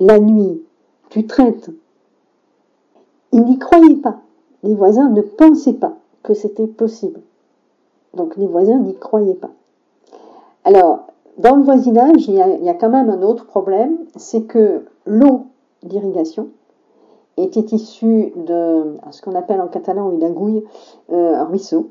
la 0.00 0.18
nuit, 0.18 0.62
tu 1.10 1.26
traites. 1.26 1.70
Il 3.32 3.44
n'y 3.44 3.58
croyait 3.58 3.96
pas. 3.96 4.20
Les 4.62 4.74
voisins 4.74 5.10
ne 5.10 5.22
pensaient 5.22 5.74
pas 5.74 5.96
que 6.22 6.34
c'était 6.34 6.66
possible. 6.66 7.20
Donc 8.14 8.36
les 8.36 8.46
voisins 8.46 8.78
n'y 8.78 8.94
croyaient 8.94 9.34
pas. 9.34 9.50
Alors, 10.64 11.06
dans 11.38 11.56
le 11.56 11.62
voisinage, 11.62 12.28
il 12.28 12.34
y, 12.34 12.68
a, 12.68 12.74
quand 12.74 12.88
même 12.88 13.10
un 13.10 13.22
autre 13.22 13.44
problème, 13.44 13.98
c'est 14.16 14.42
que 14.42 14.84
l'eau 15.04 15.46
d'irrigation 15.82 16.48
était 17.36 17.74
issue 17.74 18.32
de 18.36 18.94
ce 19.10 19.20
qu'on 19.20 19.34
appelle 19.34 19.60
en 19.60 19.66
catalan 19.66 20.12
une 20.12 20.22
agouille, 20.22 20.64
euh, 21.12 21.34
un 21.34 21.44
ruisseau. 21.44 21.90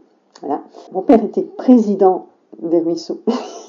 Mon 0.93 1.01
père 1.01 1.23
était 1.23 1.43
président 1.43 2.27
des 2.61 2.79
ruisseaux. 2.81 3.19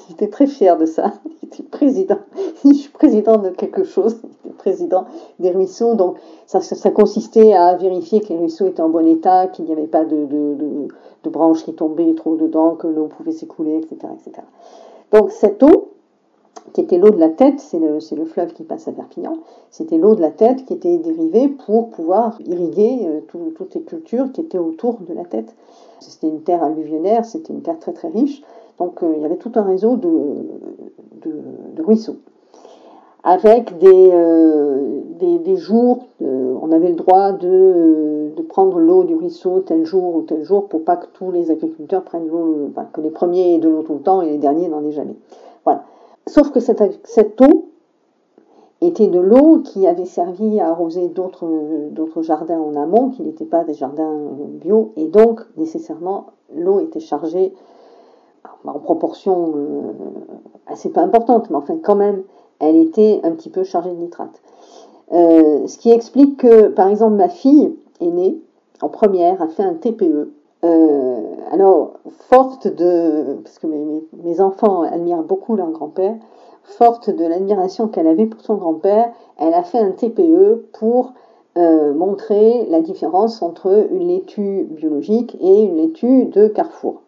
J'étais 0.08 0.28
très 0.28 0.46
fier 0.46 0.76
de 0.76 0.86
ça. 0.86 1.14
J'étais 1.40 1.62
président. 1.62 2.18
Je 2.64 2.72
suis 2.72 2.90
président 2.90 3.38
de 3.38 3.50
quelque 3.50 3.84
chose. 3.84 4.16
J'étais 4.22 4.54
président 4.56 5.04
des 5.38 5.50
ruisseaux. 5.50 5.94
Donc, 5.94 6.16
ça, 6.46 6.90
consistait 6.90 7.54
à 7.54 7.74
vérifier 7.76 8.20
que 8.20 8.28
les 8.28 8.38
ruisseaux 8.38 8.66
étaient 8.66 8.82
en 8.82 8.88
bon 8.88 9.06
état, 9.06 9.46
qu'il 9.48 9.64
n'y 9.64 9.72
avait 9.72 9.86
pas 9.86 10.04
de, 10.04 10.26
branches 11.24 11.64
qui 11.64 11.74
tombaient 11.74 12.14
trop 12.14 12.36
dedans, 12.36 12.74
que 12.74 12.86
l'eau 12.86 13.06
pouvait 13.06 13.32
s'écouler, 13.32 13.78
etc., 13.78 14.12
etc. 14.12 14.42
Donc, 15.12 15.30
cette 15.30 15.62
eau, 15.62 15.90
qui 16.72 16.80
était 16.80 16.98
l'eau 16.98 17.10
de 17.10 17.18
la 17.18 17.28
tête, 17.28 17.60
c'est 17.60 17.78
le, 17.78 17.98
le, 18.16 18.24
fleuve 18.24 18.52
qui 18.52 18.62
passe 18.62 18.88
à 18.88 18.92
Perpignan, 18.92 19.38
c'était 19.70 19.96
l'eau 19.96 20.14
de 20.14 20.20
la 20.20 20.30
tête 20.30 20.64
qui 20.64 20.74
était 20.74 20.98
dérivée 20.98 21.48
pour 21.48 21.90
pouvoir 21.90 22.38
irriguer 22.44 23.00
euh, 23.06 23.20
toutes 23.54 23.74
les 23.74 23.82
cultures 23.82 24.32
qui 24.32 24.40
étaient 24.40 24.58
autour 24.58 24.98
de 25.00 25.14
la 25.14 25.24
tête. 25.24 25.54
C'était 26.00 26.28
une 26.28 26.42
terre 26.42 26.62
alluvionnaire, 26.62 27.24
c'était 27.24 27.52
une 27.52 27.62
terre 27.62 27.78
très 27.78 27.92
très 27.92 28.08
riche. 28.08 28.42
Donc 28.78 29.02
euh, 29.02 29.12
il 29.16 29.22
y 29.22 29.24
avait 29.24 29.36
tout 29.36 29.52
un 29.54 29.62
réseau 29.62 29.96
de, 29.96 30.12
ruisseaux. 31.82 32.16
Avec 33.22 33.78
des, 33.78 34.10
euh, 34.12 35.56
jours, 35.56 36.06
euh, 36.22 36.54
on 36.60 36.72
avait 36.72 36.88
le 36.88 36.94
droit 36.94 37.32
de, 37.32 38.12
prendre 38.48 38.78
l'eau 38.78 39.02
du 39.02 39.16
ruisseau 39.16 39.60
tel 39.60 39.84
jour 39.84 40.14
ou 40.14 40.22
tel 40.22 40.44
jour 40.44 40.68
pour 40.68 40.84
pas 40.84 40.96
que 40.96 41.06
tous 41.12 41.32
les 41.32 41.50
agriculteurs 41.50 42.04
prennent 42.04 42.28
l'eau, 42.28 42.68
enfin, 42.70 42.86
que 42.92 43.00
les 43.00 43.10
premiers 43.10 43.54
aient 43.54 43.58
de 43.58 43.68
l'eau 43.68 43.82
tout 43.82 43.94
le 43.94 44.00
temps 44.00 44.22
et 44.22 44.30
les 44.30 44.38
derniers 44.38 44.68
n'en 44.68 44.84
aient 44.84 44.92
jamais. 44.92 45.16
Voilà. 45.64 45.82
Sauf 46.28 46.52
que 46.52 46.60
cette, 46.60 46.80
cette 47.02 47.40
eau 47.40 47.70
était 48.80 49.08
de 49.08 49.18
l'eau 49.18 49.58
qui 49.58 49.88
avait 49.88 50.04
servi 50.04 50.60
à 50.60 50.68
arroser 50.68 51.08
d'autres 51.08 52.22
jardins 52.22 52.60
en 52.60 52.76
amont, 52.76 53.10
qui 53.10 53.22
n'étaient 53.22 53.44
pas 53.44 53.64
des 53.64 53.74
jardins 53.74 54.14
bio, 54.60 54.92
et 54.96 55.08
donc 55.08 55.40
nécessairement 55.56 56.26
l'eau 56.54 56.78
était 56.78 57.00
chargée 57.00 57.54
en 58.66 58.78
proportion 58.78 59.52
euh, 59.56 59.92
assez 60.66 60.90
peu 60.90 61.00
importante, 61.00 61.50
mais 61.50 61.56
enfin 61.56 61.76
quand 61.82 61.96
même, 61.96 62.22
elle 62.60 62.76
était 62.76 63.20
un 63.24 63.32
petit 63.32 63.50
peu 63.50 63.64
chargée 63.64 63.90
de 63.90 63.96
nitrate. 63.96 64.40
Euh, 65.12 65.66
ce 65.66 65.78
qui 65.78 65.90
explique 65.90 66.38
que, 66.38 66.68
par 66.68 66.88
exemple, 66.88 67.16
ma 67.16 67.28
fille 67.28 67.76
aînée, 68.00 68.40
en 68.80 68.88
première, 68.88 69.40
a 69.42 69.48
fait 69.48 69.62
un 69.62 69.74
TPE. 69.74 70.32
Euh, 70.64 71.20
alors, 71.52 71.94
forte 72.30 72.68
de... 72.68 73.36
Parce 73.44 73.58
que 73.58 73.66
mes, 73.66 74.40
enfants 74.40 74.82
admirent 74.82 75.22
beaucoup 75.22 75.56
leur 75.56 75.70
grand-père, 75.70 76.16
forte 76.62 77.10
de 77.10 77.24
l'admiration 77.26 77.88
qu'elle 77.88 78.06
avait 78.06 78.26
pour 78.26 78.40
son 78.40 78.54
grand-père, 78.54 79.12
elle 79.38 79.52
a 79.52 79.62
fait 79.62 79.78
un 79.78 79.90
TPE 79.90 80.66
pour 80.72 81.12
montrer 81.56 82.66
la 82.68 82.80
différence 82.80 83.40
entre 83.40 83.86
une 83.92 84.08
laitue 84.08 84.64
biologique 84.72 85.36
et 85.40 85.62
une 85.62 85.76
laitue 85.76 86.24
de 86.24 86.48
Carrefour. 86.48 87.03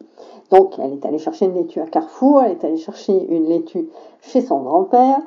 Donc, 0.51 0.79
elle 0.79 0.93
est 0.93 1.05
allée 1.05 1.19
chercher 1.19 1.47
une 1.47 1.55
laitue 1.55 1.81
à 1.81 1.87
Carrefour, 1.87 2.43
elle 2.43 2.53
est 2.53 2.65
allée 2.65 2.77
chercher 2.77 3.27
une 3.29 3.47
laitue 3.47 3.89
chez 4.21 4.41
son 4.41 4.61
grand-père, 4.61 5.19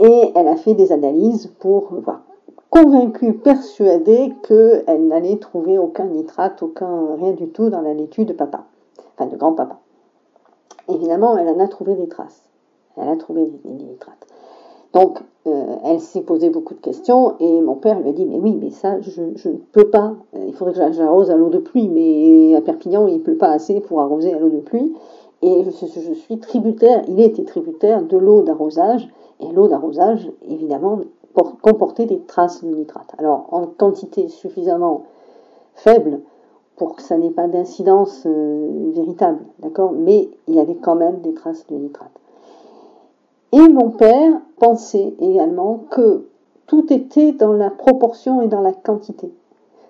et 0.00 0.32
elle 0.34 0.48
a 0.48 0.56
fait 0.56 0.74
des 0.74 0.92
analyses 0.92 1.52
pour 1.58 1.88
voir. 1.92 2.22
Convaincue, 2.70 3.34
persuadée 3.34 4.32
qu'elle 4.46 5.06
n'allait 5.06 5.36
trouver 5.36 5.78
aucun 5.78 6.06
nitrate, 6.06 6.62
aucun 6.62 7.14
rien 7.16 7.32
du 7.32 7.48
tout 7.48 7.70
dans 7.70 7.80
la 7.80 7.94
laitue 7.94 8.24
de 8.24 8.32
papa, 8.32 8.64
enfin 9.14 9.26
de 9.26 9.36
grand-papa. 9.36 9.78
Évidemment, 10.88 11.36
elle 11.36 11.48
en 11.48 11.60
a 11.60 11.68
trouvé 11.68 11.94
des 11.94 12.08
traces. 12.08 12.42
Elle 12.96 13.08
a 13.08 13.16
trouvé 13.16 13.46
des, 13.46 13.70
nitrates. 13.70 14.26
Donc, 14.92 15.18
euh, 15.46 15.76
elle 15.84 16.00
s'est 16.00 16.22
posé 16.22 16.50
beaucoup 16.50 16.74
de 16.74 16.80
questions 16.80 17.34
et 17.40 17.60
mon 17.60 17.76
père 17.76 18.00
lui 18.00 18.08
a 18.08 18.12
dit 18.12 18.24
Mais 18.24 18.38
oui, 18.38 18.56
mais 18.60 18.70
ça, 18.70 19.00
je, 19.00 19.48
ne 19.48 19.56
peux 19.72 19.88
pas. 19.88 20.14
Il 20.46 20.52
faudrait 20.54 20.74
que 20.74 20.92
j'arrose 20.92 21.30
à 21.30 21.36
l'eau 21.36 21.48
de 21.48 21.58
pluie, 21.58 21.88
mais 21.88 22.54
à 22.56 22.60
Perpignan, 22.60 23.06
il 23.06 23.14
ne 23.14 23.20
pleut 23.20 23.36
pas 23.36 23.50
assez 23.50 23.80
pour 23.80 24.00
arroser 24.00 24.32
à 24.32 24.38
l'eau 24.38 24.48
de 24.48 24.60
pluie. 24.60 24.94
Et 25.42 25.64
je, 25.64 26.00
je 26.00 26.12
suis 26.14 26.38
tributaire, 26.38 27.02
il 27.08 27.20
était 27.20 27.44
tributaire 27.44 28.02
de 28.02 28.16
l'eau 28.16 28.42
d'arrosage 28.42 29.08
et 29.40 29.52
l'eau 29.52 29.68
d'arrosage, 29.68 30.30
évidemment, 30.48 31.00
comportait 31.62 32.06
des 32.06 32.20
traces 32.20 32.64
de 32.64 32.74
nitrate. 32.74 33.12
Alors, 33.18 33.46
en 33.50 33.66
quantité 33.66 34.28
suffisamment 34.28 35.04
faible 35.74 36.20
pour 36.76 36.96
que 36.96 37.02
ça 37.02 37.16
n'ait 37.16 37.30
pas 37.30 37.48
d'incidence 37.48 38.22
euh, 38.26 38.90
véritable, 38.94 39.40
d'accord? 39.60 39.92
Mais 39.92 40.28
il 40.46 40.54
y 40.54 40.60
avait 40.60 40.76
quand 40.76 40.94
même 40.94 41.20
des 41.20 41.34
traces 41.34 41.66
de 41.66 41.76
nitrate. 41.76 42.10
Et 43.52 43.68
mon 43.68 43.90
père 43.90 44.40
pensait 44.58 45.14
également 45.20 45.84
que 45.90 46.26
tout 46.66 46.92
était 46.92 47.32
dans 47.32 47.52
la 47.52 47.70
proportion 47.70 48.42
et 48.42 48.48
dans 48.48 48.60
la 48.60 48.72
quantité. 48.72 49.32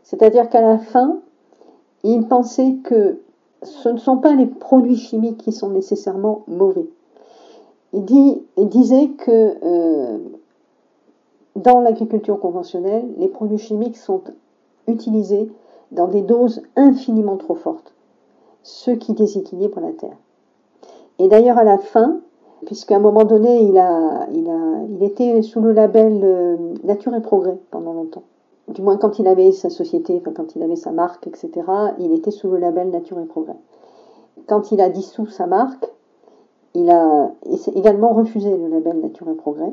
C'est-à-dire 0.02 0.48
qu'à 0.48 0.60
la 0.60 0.78
fin, 0.78 1.18
il 2.04 2.26
pensait 2.28 2.76
que 2.84 3.20
ce 3.62 3.88
ne 3.88 3.98
sont 3.98 4.18
pas 4.18 4.34
les 4.34 4.46
produits 4.46 4.96
chimiques 4.96 5.38
qui 5.38 5.52
sont 5.52 5.70
nécessairement 5.70 6.42
mauvais. 6.46 6.86
Il, 7.92 8.04
disait 8.68 9.08
que 9.08 9.54
euh, 9.62 10.18
dans 11.56 11.80
l'agriculture 11.80 12.38
conventionnelle, 12.38 13.08
les 13.16 13.28
produits 13.28 13.58
chimiques 13.58 13.96
sont 13.96 14.22
utilisés 14.86 15.50
dans 15.92 16.08
des 16.08 16.22
doses 16.22 16.62
infiniment 16.76 17.36
trop 17.36 17.54
fortes, 17.54 17.94
ce 18.62 18.90
qui 18.90 19.14
déséquilibre 19.14 19.80
la 19.80 19.92
terre. 19.92 20.16
Et 21.18 21.28
d'ailleurs, 21.28 21.58
à 21.58 21.64
la 21.64 21.78
fin, 21.78 22.20
puisqu'à 22.64 22.96
un 22.96 23.00
moment 23.00 23.24
donné, 23.24 23.62
il, 23.62 23.76
a, 23.78 24.26
il, 24.32 24.48
a, 24.48 24.82
il 24.88 25.02
était 25.02 25.42
sous 25.42 25.60
le 25.60 25.72
label 25.72 26.20
euh, 26.24 26.56
Nature 26.84 27.14
et 27.14 27.20
Progrès 27.20 27.58
pendant 27.70 27.92
longtemps. 27.92 28.22
Du 28.68 28.82
moins, 28.82 28.96
quand 28.96 29.18
il 29.18 29.28
avait 29.28 29.52
sa 29.52 29.70
société, 29.70 30.20
quand 30.20 30.56
il 30.56 30.62
avait 30.62 30.76
sa 30.76 30.90
marque, 30.90 31.26
etc., 31.26 31.50
il 31.98 32.12
était 32.12 32.32
sous 32.32 32.50
le 32.50 32.58
label 32.58 32.90
Nature 32.90 33.20
et 33.20 33.26
Progrès. 33.26 33.56
Quand 34.48 34.72
il 34.72 34.80
a 34.80 34.88
dissous 34.88 35.26
sa 35.26 35.46
marque, 35.46 35.86
il 36.74 36.90
a 36.90 37.30
également 37.74 38.12
refusé 38.12 38.56
le 38.56 38.68
label 38.68 39.00
Nature 39.00 39.28
et 39.28 39.34
Progrès 39.34 39.72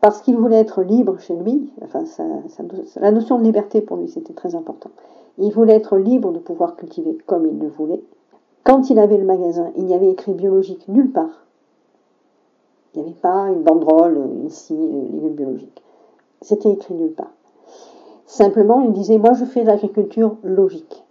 parce 0.00 0.20
qu'il 0.20 0.36
voulait 0.36 0.60
être 0.60 0.82
libre 0.82 1.18
chez 1.18 1.34
lui. 1.34 1.72
Enfin, 1.82 2.04
la 2.96 3.10
notion 3.10 3.38
de 3.38 3.44
liberté 3.44 3.80
pour 3.80 3.96
lui, 3.96 4.08
c'était 4.08 4.32
très 4.32 4.54
important. 4.54 4.90
Il 5.38 5.52
voulait 5.52 5.74
être 5.74 5.96
libre 5.96 6.32
de 6.32 6.38
pouvoir 6.38 6.76
cultiver 6.76 7.18
comme 7.26 7.46
il 7.46 7.58
le 7.58 7.68
voulait. 7.68 8.02
Quand 8.64 8.90
il 8.90 8.98
avait 8.98 9.16
le 9.16 9.24
magasin, 9.24 9.70
il 9.76 9.84
n'y 9.84 9.94
avait 9.94 10.10
écrit 10.10 10.34
biologique 10.34 10.86
nulle 10.88 11.12
part. 11.12 11.46
Il 12.94 13.02
n'y 13.02 13.08
avait 13.08 13.20
pas 13.20 13.48
une 13.48 13.62
banderole 13.62 14.18
ici, 14.46 14.74
légumes 14.74 15.34
biologiques. 15.34 15.82
C'était 16.40 16.70
écrit 16.70 16.94
nulle 16.94 17.12
part. 17.12 17.32
Simplement, 18.26 18.80
il 18.80 18.92
disait, 18.92 19.18
moi 19.18 19.32
je 19.32 19.44
fais 19.44 19.62
de 19.62 19.66
l'agriculture 19.66 20.36
logique. 20.42 21.04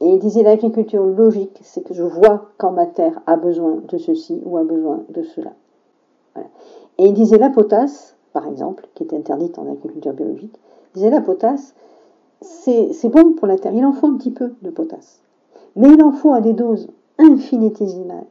Et 0.00 0.06
il 0.06 0.18
disait 0.18 0.42
l'agriculture 0.42 1.04
logique, 1.04 1.58
c'est 1.62 1.82
que 1.82 1.94
je 1.94 2.02
vois 2.02 2.50
quand 2.58 2.72
ma 2.72 2.86
terre 2.86 3.20
a 3.26 3.36
besoin 3.36 3.78
de 3.88 3.96
ceci 3.98 4.40
ou 4.44 4.56
a 4.58 4.64
besoin 4.64 5.04
de 5.08 5.22
cela. 5.22 5.52
Et 6.98 7.06
il 7.06 7.14
disait 7.14 7.38
la 7.38 7.50
potasse, 7.50 8.16
par 8.32 8.46
exemple, 8.46 8.86
qui 8.94 9.04
était 9.04 9.16
interdite 9.16 9.58
en 9.58 9.70
agriculture 9.70 10.12
biologique, 10.12 10.58
il 10.94 10.98
disait 10.98 11.10
la 11.10 11.20
potasse, 11.20 11.74
c'est 12.40 13.08
bon 13.08 13.32
pour 13.32 13.46
la 13.46 13.56
terre, 13.56 13.72
il 13.74 13.84
en 13.84 13.92
faut 13.92 14.06
un 14.06 14.16
petit 14.16 14.30
peu 14.30 14.52
de 14.62 14.70
potasse. 14.70 15.20
Mais 15.76 15.88
il 15.88 16.02
en 16.02 16.12
faut 16.12 16.32
à 16.32 16.40
des 16.40 16.52
doses 16.52 16.88
infinitésimales. 17.18 18.26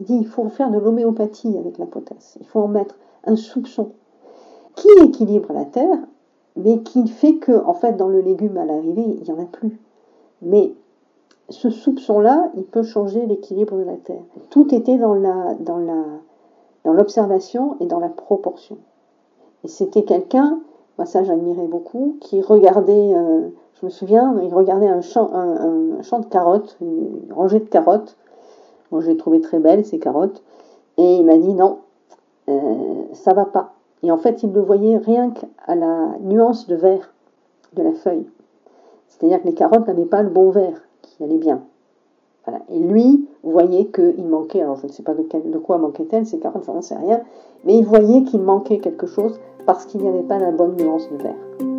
Il 0.00 0.06
dit 0.06 0.16
il 0.16 0.26
faut 0.26 0.48
faire 0.48 0.70
de 0.70 0.78
l'homéopathie 0.78 1.56
avec 1.58 1.78
la 1.78 1.86
potasse, 1.86 2.36
il 2.40 2.46
faut 2.46 2.60
en 2.60 2.68
mettre 2.68 2.96
un 3.24 3.36
soupçon 3.36 3.90
qui 4.74 4.88
équilibre 5.02 5.52
la 5.52 5.64
terre, 5.64 5.98
mais 6.56 6.80
qui 6.80 7.06
fait 7.08 7.36
que, 7.36 7.64
en 7.64 7.74
fait, 7.74 7.96
dans 7.96 8.08
le 8.08 8.20
légume 8.20 8.56
à 8.56 8.64
l'arrivée, 8.64 9.04
il 9.04 9.22
n'y 9.22 9.32
en 9.32 9.42
a 9.42 9.46
plus. 9.46 9.78
Mais 10.42 10.72
ce 11.48 11.70
soupçon-là, 11.70 12.50
il 12.56 12.64
peut 12.64 12.82
changer 12.82 13.26
l'équilibre 13.26 13.76
de 13.76 13.82
la 13.82 13.96
Terre. 13.96 14.22
Tout 14.50 14.74
était 14.74 14.98
dans 14.98 15.14
la, 15.14 15.54
dans 15.60 16.92
l'observation 16.92 17.76
et 17.80 17.86
dans 17.86 18.00
la 18.00 18.08
proportion. 18.08 18.78
Et 19.64 19.68
c'était 19.68 20.04
quelqu'un, 20.04 20.60
moi 20.98 21.06
ça 21.06 21.24
j'admirais 21.24 21.66
beaucoup, 21.66 22.16
qui 22.20 22.40
regardait, 22.42 23.14
euh, 23.14 23.48
je 23.80 23.86
me 23.86 23.90
souviens, 23.90 24.34
il 24.42 24.54
regardait 24.54 24.88
un 24.88 25.00
champ, 25.00 25.30
un, 25.32 26.02
champ 26.02 26.20
de 26.20 26.26
carottes, 26.26 26.76
une 26.80 27.32
rangée 27.32 27.60
de 27.60 27.68
carottes. 27.68 28.16
Moi 28.94 29.02
j'ai 29.02 29.16
trouvé 29.16 29.40
très 29.40 29.58
belles 29.58 29.84
ces 29.84 29.98
carottes, 29.98 30.44
et 30.98 31.16
il 31.16 31.26
m'a 31.26 31.36
dit 31.36 31.52
non, 31.52 31.80
euh, 32.48 33.02
ça 33.12 33.34
va 33.34 33.44
pas. 33.44 33.72
Et 34.04 34.12
en 34.12 34.18
fait, 34.18 34.44
il 34.44 34.52
le 34.52 34.60
voyait 34.60 34.98
rien 34.98 35.30
qu'à 35.30 35.74
la 35.74 36.10
nuance 36.20 36.68
de 36.68 36.76
vert 36.76 37.12
de 37.72 37.82
la 37.82 37.92
feuille. 37.92 38.26
C'est-à-dire 39.08 39.42
que 39.42 39.48
les 39.48 39.54
carottes 39.54 39.88
n'avaient 39.88 40.04
pas 40.04 40.22
le 40.22 40.28
bon 40.30 40.50
vert 40.50 40.80
qui 41.02 41.24
allait 41.24 41.38
bien. 41.38 41.62
Et 42.68 42.78
lui 42.78 43.26
voyait 43.42 43.86
qu'il 43.86 44.26
manquait, 44.26 44.60
alors 44.60 44.76
je 44.76 44.86
ne 44.86 44.92
sais 44.92 45.02
pas 45.02 45.14
de, 45.14 45.58
quoi 45.58 45.78
manquait-elle, 45.78 46.24
ces 46.24 46.38
carottes, 46.38 46.64
j'en 46.66 46.80
sais 46.82 46.94
rien, 46.94 47.22
mais 47.64 47.76
il 47.76 47.84
voyait 47.84 48.22
qu'il 48.22 48.42
manquait 48.42 48.78
quelque 48.78 49.06
chose 49.06 49.40
parce 49.66 49.86
qu'il 49.86 50.02
n'y 50.02 50.08
avait 50.08 50.22
pas 50.22 50.38
la 50.38 50.52
bonne 50.52 50.76
nuance 50.76 51.10
de 51.10 51.16
vert. 51.16 51.73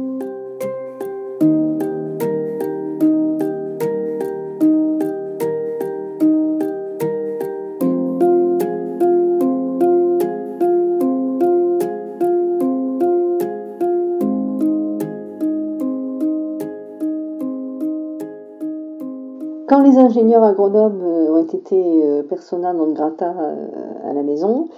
Ingénieurs 20.16 20.44
agronomes 20.44 21.02
euh, 21.04 21.34
ont 21.34 21.44
été 21.44 21.76
euh, 21.76 22.24
persona 22.24 22.74
non 22.74 22.92
grata 22.94 23.34
euh, 23.38 24.10
à 24.10 24.14
la 24.14 24.24
maison, 24.24 24.70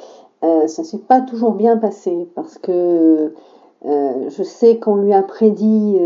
ça 0.42 0.84
s'est 0.84 1.00
pas 1.00 1.22
toujours 1.22 1.54
bien 1.54 1.78
passé 1.78 2.28
parce 2.36 2.60
que 2.60 3.34
je 3.84 4.44
sais 4.44 4.78
qu'on 4.78 4.96
lui 4.96 5.12
a 5.12 5.24
prédit 5.24 5.98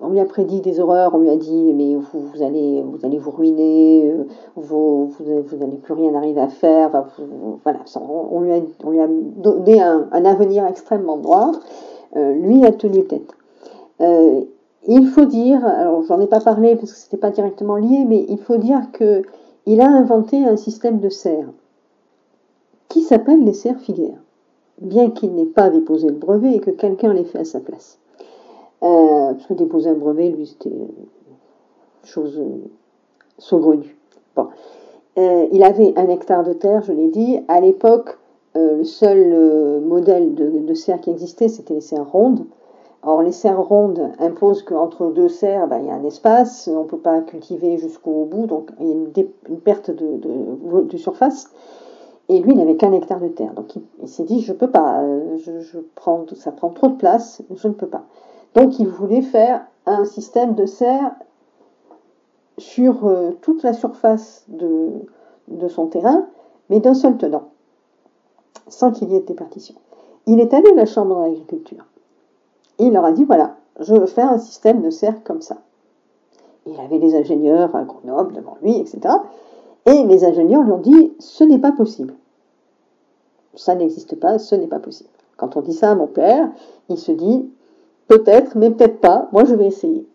on 0.00 0.08
lui 0.08 0.20
a 0.20 0.24
prédit 0.24 0.60
des 0.60 0.78
horreurs, 0.78 1.12
on 1.14 1.18
lui 1.18 1.30
a 1.30 1.36
dit 1.36 1.72
mais 1.74 1.96
vous, 1.96 2.42
allez 2.42 2.80
vous 2.82 3.04
allez 3.04 3.18
vous 3.18 3.32
ruiner, 3.32 4.14
vous, 4.54 5.08
vous, 5.08 5.56
n'allez 5.56 5.78
plus 5.78 5.94
rien 5.94 6.14
arriver 6.14 6.40
à 6.40 6.48
faire, 6.48 7.06
voilà, 7.64 7.80
on, 8.30 8.40
lui 8.40 8.52
a, 8.52 8.60
on 8.84 8.90
lui 8.90 9.00
a 9.00 9.08
donné 9.08 9.82
un, 9.82 10.06
un 10.12 10.24
avenir 10.24 10.64
extrêmement 10.66 11.16
noir. 11.16 11.50
lui 12.14 12.64
a 12.64 12.70
tenu 12.70 13.04
tête. 13.04 13.34
Il 14.88 15.06
faut 15.06 15.26
dire, 15.26 15.64
alors 15.64 16.02
j'en 16.02 16.20
ai 16.20 16.26
pas 16.26 16.40
parlé 16.40 16.74
parce 16.74 16.92
que 16.92 16.98
c'était 16.98 17.16
pas 17.16 17.30
directement 17.30 17.76
lié, 17.76 18.04
mais 18.06 18.24
il 18.28 18.38
faut 18.38 18.56
dire 18.56 18.90
que 18.92 19.22
il 19.66 19.80
a 19.80 19.86
inventé 19.86 20.44
un 20.44 20.56
système 20.56 20.98
de 20.98 21.08
serres 21.08 21.52
qui 22.88 23.00
s'appelle 23.00 23.44
les 23.44 23.52
serres 23.52 23.78
filières, 23.78 24.20
bien 24.80 25.10
qu'il 25.10 25.34
n'ait 25.34 25.46
pas 25.46 25.70
déposé 25.70 26.08
le 26.08 26.14
brevet 26.14 26.56
et 26.56 26.60
que 26.60 26.70
quelqu'un 26.70 27.14
l'ait 27.14 27.24
fait 27.24 27.38
à 27.38 27.44
sa 27.44 27.60
place. 27.60 27.98
Euh, 28.82 29.32
parce 29.32 29.46
que 29.46 29.54
déposer 29.54 29.90
un 29.90 29.94
brevet, 29.94 30.30
lui, 30.30 30.46
c'était 30.46 30.68
une 30.68 30.88
chose 32.04 32.36
euh, 32.38 32.68
saugrenue. 33.38 33.96
Bon. 34.34 34.48
Euh, 35.18 35.46
il 35.52 35.62
avait 35.62 35.96
un 35.96 36.08
hectare 36.08 36.42
de 36.42 36.52
terre, 36.52 36.82
je 36.82 36.92
l'ai 36.92 37.08
dit. 37.08 37.38
À 37.48 37.60
l'époque, 37.60 38.18
le 38.54 38.84
seul 38.84 39.80
modèle 39.80 40.34
de, 40.34 40.50
de, 40.50 40.74
serre 40.74 41.00
qui 41.00 41.10
existait, 41.10 41.48
c'était 41.48 41.74
les 41.74 41.80
serres 41.80 42.10
rondes. 42.10 42.44
Or, 43.04 43.22
les 43.22 43.32
serres 43.32 43.60
rondes 43.60 44.12
imposent 44.20 44.62
qu'entre 44.62 45.06
deux 45.06 45.28
serres, 45.28 45.66
ben, 45.66 45.80
il 45.80 45.86
y 45.86 45.90
a 45.90 45.94
un 45.94 46.04
espace, 46.04 46.68
on 46.72 46.84
ne 46.84 46.88
peut 46.88 46.98
pas 46.98 47.20
cultiver 47.20 47.76
jusqu'au 47.76 48.24
bout, 48.26 48.46
donc 48.46 48.70
il 48.78 48.86
y 48.86 48.90
a 48.90 48.94
une, 48.94 49.60
perte 49.60 49.90
de, 49.90 50.96
surface. 50.96 51.50
Et 52.28 52.38
lui, 52.38 52.52
il 52.52 52.58
n'avait 52.58 52.76
qu'un 52.76 52.92
hectare 52.92 53.20
de 53.20 53.26
terre. 53.26 53.54
Donc 53.54 53.74
il, 54.00 54.08
s'est 54.08 54.22
dit, 54.22 54.40
je 54.40 54.52
ne 54.52 54.56
peux 54.56 54.70
pas, 54.70 55.02
je, 55.36 55.78
prends, 55.96 56.24
ça 56.36 56.52
prend 56.52 56.70
trop 56.70 56.88
de 56.88 56.94
place, 56.94 57.42
je 57.52 57.66
ne 57.66 57.72
peux 57.72 57.88
pas. 57.88 58.04
Donc 58.54 58.78
il 58.78 58.86
voulait 58.86 59.22
faire 59.22 59.66
un 59.86 60.04
système 60.04 60.54
de 60.54 60.66
serre 60.66 61.12
sur 62.58 63.06
euh, 63.06 63.32
toute 63.40 63.64
la 63.64 63.72
surface 63.72 64.44
de, 64.46 64.90
de 65.48 65.66
son 65.66 65.86
terrain, 65.86 66.26
mais 66.70 66.78
d'un 66.78 66.94
seul 66.94 67.16
tenant, 67.16 67.48
sans 68.68 68.92
qu'il 68.92 69.10
y 69.10 69.16
ait 69.16 69.20
de 69.20 69.26
départition. 69.26 69.74
Il 70.26 70.38
est 70.38 70.54
allé 70.54 70.68
à 70.70 70.74
la 70.74 70.86
Chambre 70.86 71.20
d'agriculture. 71.20 71.84
Il 72.78 72.92
leur 72.92 73.04
a 73.04 73.12
dit, 73.12 73.24
voilà, 73.24 73.56
je 73.80 73.94
veux 73.94 74.06
faire 74.06 74.30
un 74.30 74.38
système 74.38 74.82
de 74.82 74.90
serre 74.90 75.22
comme 75.24 75.42
ça. 75.42 75.58
Il 76.66 76.78
avait 76.80 76.98
des 76.98 77.14
ingénieurs 77.14 77.74
à 77.74 77.84
Grenoble 77.84 78.34
devant 78.34 78.56
lui, 78.62 78.78
etc. 78.78 79.00
Et 79.86 80.04
les 80.04 80.24
ingénieurs 80.24 80.62
lui 80.62 80.72
ont 80.72 80.78
dit, 80.78 81.12
ce 81.18 81.44
n'est 81.44 81.58
pas 81.58 81.72
possible. 81.72 82.14
Ça 83.54 83.74
n'existe 83.74 84.16
pas, 84.16 84.38
ce 84.38 84.54
n'est 84.54 84.66
pas 84.66 84.78
possible. 84.78 85.10
Quand 85.36 85.56
on 85.56 85.60
dit 85.60 85.74
ça 85.74 85.90
à 85.90 85.94
mon 85.94 86.06
père, 86.06 86.50
il 86.88 86.98
se 86.98 87.12
dit, 87.12 87.50
Peut-être, 88.12 88.56
mais 88.56 88.70
peut-être 88.70 89.00
pas. 89.00 89.28
Moi, 89.32 89.44
je 89.44 89.54
vais 89.54 89.66
essayer. 89.66 90.06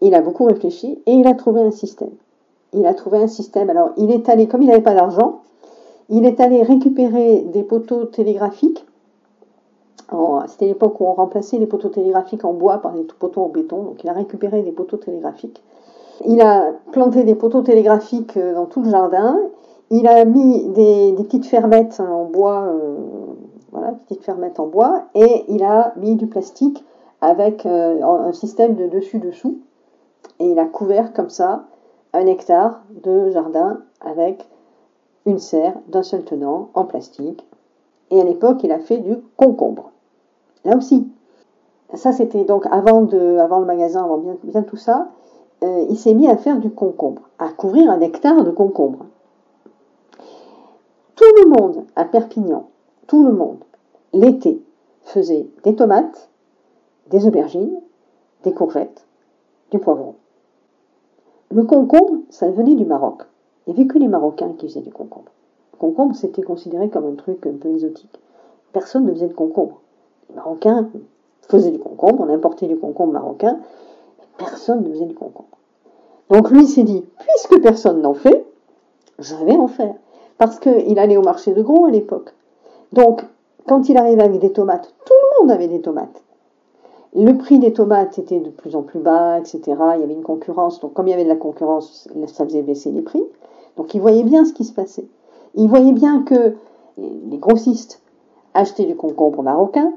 Il 0.00 0.14
a 0.14 0.22
beaucoup 0.22 0.44
réfléchi 0.44 0.98
et 1.04 1.12
il 1.12 1.26
a 1.26 1.34
trouvé 1.34 1.60
un 1.60 1.70
système. 1.70 2.12
Il 2.72 2.86
a 2.86 2.94
trouvé 2.94 3.18
un 3.18 3.26
système. 3.26 3.68
Alors, 3.68 3.90
il 3.98 4.10
est 4.10 4.28
allé, 4.30 4.46
comme 4.46 4.62
il 4.62 4.68
n'avait 4.68 4.80
pas 4.80 4.94
d'argent, 4.94 5.42
il 6.08 6.24
est 6.24 6.40
allé 6.40 6.62
récupérer 6.62 7.42
des 7.52 7.62
poteaux 7.62 8.06
télégraphiques. 8.06 8.86
C'était 10.46 10.66
l'époque 10.66 11.00
où 11.00 11.04
on 11.04 11.12
remplaçait 11.12 11.58
les 11.58 11.66
poteaux 11.66 11.90
télégraphiques 11.90 12.44
en 12.44 12.54
bois 12.54 12.78
par 12.78 12.92
des 12.92 13.04
poteaux 13.04 13.42
en 13.42 13.48
béton. 13.48 13.82
Donc, 13.82 14.02
il 14.02 14.08
a 14.08 14.12
récupéré 14.12 14.62
des 14.62 14.72
poteaux 14.72 14.96
télégraphiques. 14.96 15.62
Il 16.26 16.40
a 16.40 16.72
planté 16.92 17.24
des 17.24 17.34
poteaux 17.34 17.62
télégraphiques 17.62 18.36
euh, 18.36 18.54
dans 18.54 18.66
tout 18.66 18.82
le 18.82 18.90
jardin. 18.90 19.38
Il 19.90 20.08
a 20.08 20.24
mis 20.24 20.66
des, 20.70 21.14
petites 21.16 21.46
fermettes 21.46 22.00
en 22.00 22.24
bois 22.24 22.64
euh, 22.68 22.96
voilà, 23.72 23.92
petite 23.92 24.24
fermette 24.24 24.60
en 24.60 24.66
bois, 24.66 25.04
et 25.14 25.44
il 25.48 25.62
a 25.62 25.92
mis 25.96 26.16
du 26.16 26.26
plastique 26.26 26.84
avec 27.20 27.66
euh, 27.66 28.02
un 28.02 28.32
système 28.32 28.74
de 28.74 28.86
dessus-dessous, 28.86 29.58
et 30.38 30.50
il 30.50 30.58
a 30.58 30.64
couvert 30.64 31.12
comme 31.12 31.30
ça 31.30 31.64
un 32.12 32.26
hectare 32.26 32.82
de 33.04 33.30
jardin 33.30 33.80
avec 34.00 34.48
une 35.26 35.38
serre 35.38 35.74
d'un 35.88 36.02
seul 36.02 36.24
tenant 36.24 36.70
en 36.74 36.84
plastique. 36.84 37.46
Et 38.10 38.20
à 38.20 38.24
l'époque, 38.24 38.62
il 38.62 38.72
a 38.72 38.78
fait 38.78 38.98
du 38.98 39.16
concombre. 39.36 39.90
Là 40.64 40.76
aussi. 40.76 41.08
Ça, 41.94 42.12
c'était 42.12 42.44
donc 42.44 42.66
avant, 42.70 43.00
le 43.00 43.64
magasin, 43.64 44.04
avant 44.04 44.18
bien, 44.18 44.62
tout 44.62 44.76
ça. 44.76 45.08
Euh, 45.64 45.86
il 45.88 45.98
s'est 45.98 46.14
mis 46.14 46.28
à 46.28 46.36
faire 46.36 46.58
du 46.58 46.70
concombre, 46.70 47.22
à 47.38 47.48
couvrir 47.48 47.90
un 47.90 48.00
hectare 48.00 48.44
de 48.44 48.50
concombre. 48.50 49.06
Tout 51.16 51.34
le 51.42 51.48
monde 51.48 51.84
à 51.96 52.04
Perpignan 52.04 52.66
tout 53.08 53.24
le 53.24 53.32
monde, 53.32 53.64
l'été, 54.12 54.62
faisait 55.02 55.48
des 55.64 55.74
tomates, 55.74 56.28
des 57.08 57.26
aubergines, 57.26 57.80
des 58.44 58.52
courgettes, 58.52 59.06
du 59.70 59.78
poivron. 59.78 60.14
Le 61.50 61.64
concombre, 61.64 62.18
ça 62.28 62.50
venait 62.50 62.74
du 62.74 62.84
Maroc. 62.84 63.22
Il 63.66 63.72
n'y 63.72 63.80
avait 63.80 63.88
que 63.88 63.98
les 63.98 64.08
Marocains 64.08 64.52
qui 64.58 64.68
faisaient 64.68 64.82
du 64.82 64.92
concombre. 64.92 65.32
Le 65.72 65.78
concombre, 65.78 66.14
c'était 66.14 66.42
considéré 66.42 66.90
comme 66.90 67.06
un 67.06 67.14
truc 67.14 67.46
un 67.46 67.56
peu 67.56 67.70
exotique. 67.70 68.20
Personne 68.74 69.06
ne 69.06 69.12
faisait 69.14 69.28
de 69.28 69.32
concombre. 69.32 69.80
Marocains 70.34 70.88
faisaient 71.48 71.70
du 71.70 71.78
concombre, 71.78 72.24
on 72.26 72.32
importait 72.32 72.66
du 72.66 72.76
concombre 72.76 73.12
marocain, 73.12 73.58
personne 74.36 74.82
ne 74.82 74.90
faisait 74.90 75.06
du 75.06 75.14
concombre. 75.14 75.48
Donc 76.30 76.50
lui 76.50 76.66
s'est 76.66 76.82
dit, 76.82 77.04
puisque 77.18 77.62
personne 77.62 78.02
n'en 78.02 78.14
fait, 78.14 78.44
je 79.18 79.34
vais 79.44 79.56
en 79.56 79.68
faire. 79.68 79.94
Parce 80.38 80.60
qu'il 80.60 80.98
allait 80.98 81.16
au 81.16 81.22
marché 81.22 81.52
de 81.52 81.62
gros 81.62 81.86
à 81.86 81.90
l'époque. 81.90 82.32
Donc, 82.92 83.24
quand 83.66 83.88
il 83.88 83.96
arrivait 83.96 84.22
avec 84.22 84.38
des 84.38 84.52
tomates, 84.52 84.94
tout 85.04 85.12
le 85.12 85.40
monde 85.40 85.50
avait 85.50 85.66
des 85.66 85.80
tomates. 85.80 86.22
Le 87.14 87.32
prix 87.32 87.58
des 87.58 87.72
tomates 87.72 88.18
était 88.18 88.38
de 88.38 88.50
plus 88.50 88.76
en 88.76 88.82
plus 88.82 89.00
bas, 89.00 89.38
etc. 89.38 89.60
Il 89.66 90.00
y 90.00 90.04
avait 90.04 90.12
une 90.12 90.22
concurrence. 90.22 90.78
Donc, 90.80 90.92
comme 90.92 91.08
il 91.08 91.10
y 91.10 91.14
avait 91.14 91.24
de 91.24 91.28
la 91.28 91.36
concurrence, 91.36 92.08
ça 92.26 92.44
faisait 92.44 92.62
baisser 92.62 92.92
les 92.92 93.02
prix. 93.02 93.22
Donc, 93.76 93.94
il 93.94 94.00
voyait 94.00 94.22
bien 94.22 94.44
ce 94.44 94.52
qui 94.52 94.64
se 94.64 94.72
passait. 94.72 95.06
Il 95.54 95.68
voyait 95.68 95.92
bien 95.92 96.22
que 96.22 96.54
les 96.96 97.38
grossistes 97.38 98.00
achetaient 98.54 98.84
du 98.84 98.94
concombre 98.96 99.42
marocain, 99.42 99.92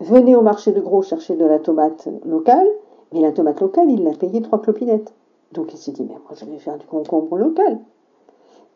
venaient 0.00 0.34
au 0.34 0.42
marché 0.42 0.72
de 0.72 0.80
gros 0.80 1.02
chercher 1.02 1.36
de 1.36 1.44
la 1.44 1.58
tomate 1.58 2.08
locale, 2.24 2.66
mais 3.12 3.20
la 3.20 3.32
tomate 3.32 3.60
locale, 3.60 3.90
il 3.90 4.04
l'a 4.04 4.12
payée 4.12 4.42
trois 4.42 4.60
clopinettes. 4.60 5.12
Donc, 5.52 5.72
il 5.72 5.76
s'est 5.76 5.92
dit, 5.92 6.02
mais 6.02 6.14
moi, 6.14 6.32
je 6.34 6.44
vais 6.44 6.58
faire 6.58 6.78
du 6.78 6.86
concombre 6.86 7.36
local. 7.36 7.78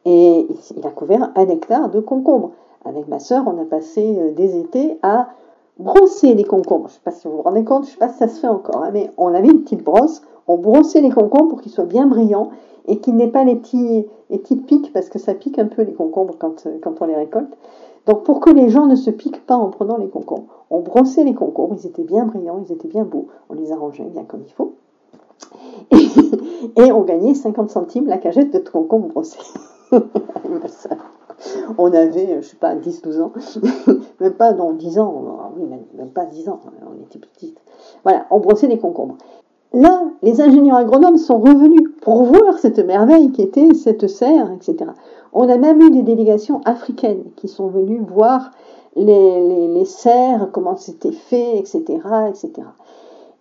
Et 0.04 0.46
il 0.76 0.86
a 0.86 0.90
couvert 0.90 1.32
un 1.34 1.48
hectare 1.48 1.88
de 1.88 2.00
concombre. 2.00 2.52
Avec 2.84 3.08
ma 3.08 3.18
sœur, 3.18 3.44
on 3.46 3.60
a 3.60 3.64
passé 3.64 4.16
euh, 4.18 4.32
des 4.32 4.58
étés 4.58 4.98
à 5.02 5.28
brosser 5.78 6.34
les 6.34 6.44
concombres. 6.44 6.88
Je 6.88 6.92
ne 6.92 6.96
sais 6.96 7.04
pas 7.04 7.10
si 7.10 7.26
vous 7.26 7.36
vous 7.36 7.42
rendez 7.42 7.64
compte, 7.64 7.84
je 7.84 7.88
ne 7.88 7.92
sais 7.92 7.98
pas 7.98 8.08
si 8.08 8.18
ça 8.18 8.28
se 8.28 8.40
fait 8.40 8.48
encore, 8.48 8.84
hein, 8.84 8.90
mais 8.92 9.10
on 9.16 9.34
avait 9.34 9.48
une 9.48 9.62
petite 9.62 9.82
brosse, 9.82 10.22
on 10.46 10.58
brossait 10.58 11.00
les 11.00 11.10
concombres 11.10 11.48
pour 11.48 11.60
qu'ils 11.62 11.72
soient 11.72 11.84
bien 11.84 12.06
brillants 12.06 12.50
et 12.86 12.98
qu'ils 12.98 13.16
n'aient 13.16 13.28
pas 13.28 13.44
les, 13.44 13.56
petits, 13.56 14.06
les 14.30 14.38
petites 14.38 14.66
piques, 14.66 14.92
parce 14.92 15.08
que 15.08 15.18
ça 15.18 15.34
pique 15.34 15.58
un 15.58 15.66
peu 15.66 15.82
les 15.82 15.94
concombres 15.94 16.36
quand, 16.38 16.66
euh, 16.66 16.78
quand 16.82 17.00
on 17.00 17.06
les 17.06 17.16
récolte. 17.16 17.56
Donc 18.06 18.24
pour 18.24 18.40
que 18.40 18.50
les 18.50 18.68
gens 18.68 18.86
ne 18.86 18.96
se 18.96 19.10
piquent 19.10 19.46
pas 19.46 19.56
en 19.56 19.70
prenant 19.70 19.96
les 19.96 20.08
concombres, 20.08 20.64
on 20.70 20.80
brossait 20.80 21.24
les 21.24 21.34
concombres, 21.34 21.76
ils 21.78 21.86
étaient 21.86 22.02
bien 22.02 22.26
brillants, 22.26 22.62
ils 22.66 22.72
étaient 22.72 22.88
bien 22.88 23.04
beaux, 23.04 23.28
on 23.48 23.54
les 23.54 23.72
arrangeait 23.72 24.04
bien 24.04 24.24
comme 24.24 24.42
il 24.46 24.52
faut. 24.52 24.74
Et, 26.76 26.92
on 26.92 27.02
gagnait 27.02 27.34
50 27.34 27.70
centimes 27.70 28.06
la 28.06 28.18
cagette 28.18 28.52
de 28.52 28.58
concombres 28.58 29.08
brossés. 29.08 29.38
on 31.78 31.92
avait, 31.92 32.42
je 32.42 32.46
sais 32.46 32.56
pas, 32.56 32.74
10-12 32.74 33.20
ans, 33.20 33.32
même 34.20 34.34
pas 34.34 34.52
dans 34.52 34.72
10 34.72 34.98
ans, 34.98 35.52
oui, 35.56 35.64
même, 35.64 36.10
pas 36.10 36.26
10 36.26 36.48
ans, 36.48 36.60
on 36.86 37.02
était 37.02 37.18
petites. 37.18 37.58
Voilà, 38.02 38.26
on 38.30 38.38
brossait 38.40 38.66
les 38.66 38.78
concombres. 38.78 39.16
Là, 39.74 40.04
les 40.22 40.40
ingénieurs 40.40 40.76
agronomes 40.76 41.16
sont 41.16 41.38
revenus 41.38 41.82
pour 42.00 42.22
voir 42.22 42.58
cette 42.58 42.78
merveille 42.78 43.32
qui 43.32 43.42
était 43.42 43.74
cette 43.74 44.06
serre, 44.06 44.52
etc. 44.52 44.92
On 45.32 45.48
a 45.48 45.56
même 45.56 45.80
eu 45.80 45.90
des 45.90 46.02
délégations 46.02 46.60
africaines 46.64 47.24
qui 47.34 47.48
sont 47.48 47.66
venues 47.66 48.00
voir 48.00 48.52
les, 48.94 49.84
serres, 49.84 50.50
comment 50.52 50.76
c'était 50.76 51.10
fait, 51.10 51.58
etc., 51.58 51.82
etc. 52.28 52.52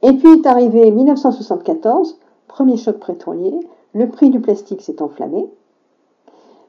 Et 0.02 0.14
puis 0.14 0.30
est 0.32 0.48
arrivé 0.48 0.90
1974, 0.90 2.18
premier 2.48 2.78
choc 2.78 3.06
pétrolier, 3.06 3.54
le 3.94 4.10
prix 4.10 4.32
du 4.32 4.42
plastique 4.42 4.82
s'est 4.82 5.04
enflammé, 5.04 5.48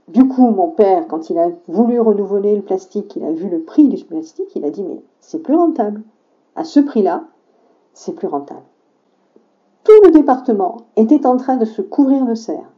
du 0.08 0.28
coup, 0.28 0.50
mon 0.50 0.68
père, 0.68 1.08
quand 1.08 1.30
il 1.30 1.38
a 1.38 1.48
voulu 1.66 1.98
renouveler 1.98 2.54
le 2.54 2.62
plastique, 2.62 3.16
il 3.16 3.24
a 3.24 3.32
vu 3.32 3.48
le 3.48 3.62
prix 3.62 3.88
du 3.88 4.04
plastique, 4.04 4.54
il 4.54 4.64
a 4.66 4.70
dit 4.70 4.82
mais 4.82 5.02
c'est 5.20 5.42
plus 5.42 5.54
rentable. 5.54 6.02
À 6.54 6.64
ce 6.64 6.80
prix-là, 6.80 7.24
c'est 7.94 8.14
plus 8.14 8.28
rentable. 8.28 8.60
Tout 9.84 10.02
le 10.02 10.10
département 10.10 10.78
était 10.96 11.26
en 11.26 11.36
train 11.36 11.56
de 11.56 11.66
se 11.66 11.82
couvrir 11.82 12.24
de 12.24 12.34
serre. 12.34 12.70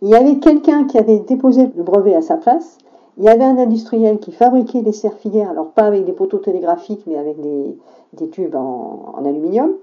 Il 0.00 0.08
y 0.08 0.14
avait 0.14 0.38
quelqu'un 0.38 0.84
qui 0.84 0.96
avait 0.96 1.18
déposé 1.18 1.70
le 1.76 1.82
brevet 1.82 2.14
à 2.14 2.22
sa 2.22 2.36
place. 2.36 2.78
Il 3.18 3.24
y 3.24 3.28
avait 3.28 3.44
un 3.44 3.58
industriel 3.58 4.18
qui 4.18 4.32
fabriquait 4.32 4.80
des 4.80 4.92
serres 4.92 5.18
filières, 5.18 5.50
alors 5.50 5.72
pas 5.72 5.82
avec 5.82 6.06
des 6.06 6.12
poteaux 6.12 6.38
télégraphiques, 6.38 7.02
mais 7.06 7.18
avec 7.18 7.36
des, 7.38 8.30
tubes 8.30 8.54
en, 8.54 9.22
aluminium. 9.26 9.74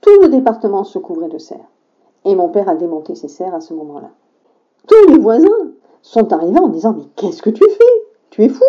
Tout 0.00 0.20
le 0.22 0.28
département 0.28 0.82
se 0.82 0.98
couvrait 0.98 1.28
de 1.28 1.38
serre. 1.38 1.70
Et 2.24 2.34
mon 2.34 2.48
père 2.48 2.68
a 2.68 2.74
démonté 2.74 3.14
ces 3.14 3.28
serres 3.28 3.54
à 3.54 3.60
ce 3.60 3.74
moment-là. 3.74 4.10
Tous 4.88 5.12
les 5.12 5.18
voisins 5.18 5.46
sont 6.02 6.32
arrivés 6.32 6.58
en 6.58 6.68
disant 6.68 6.94
Mais 6.96 7.04
qu'est-ce 7.14 7.42
que 7.42 7.50
tu 7.50 7.62
fais? 7.62 8.06
Tu 8.30 8.42
es 8.42 8.48
fou? 8.48 8.64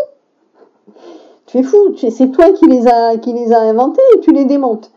Tu 1.47 1.57
es 1.57 1.63
fou, 1.63 1.95
c'est 1.95 2.31
toi 2.31 2.51
qui 2.51 2.67
les 2.67 2.87
as 2.87 3.17
qui 3.17 3.33
les 3.33 3.51
a 3.51 3.61
inventés 3.61 4.01
et 4.15 4.19
tu 4.19 4.31
les 4.31 4.45
démontes. 4.45 4.91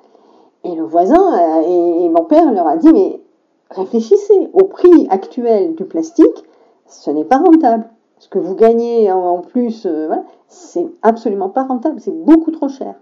Et 0.69 0.75
le 0.75 0.85
voisin 0.85 1.62
euh, 1.62 1.62
et 1.62 2.09
mon 2.11 2.25
père 2.25 2.53
leur 2.53 2.66
a 2.66 2.77
dit 2.77 2.93
Mais 2.93 3.21
réfléchissez, 3.71 4.51
au 4.53 4.64
prix 4.64 5.07
actuel 5.09 5.75
du 5.75 5.85
plastique, 5.85 6.45
ce 6.87 7.11
n'est 7.11 7.25
pas 7.25 7.39
rentable. 7.39 7.89
Ce 8.19 8.29
que 8.29 8.39
vous 8.39 8.55
gagnez 8.55 9.11
en 9.11 9.39
plus, 9.41 9.87
euh, 9.87 10.11
c'est 10.49 10.87
absolument 11.03 11.49
pas 11.49 11.64
rentable, 11.64 12.01
c'est 12.01 12.12
beaucoup 12.25 12.51
trop 12.51 12.69
cher. 12.69 12.95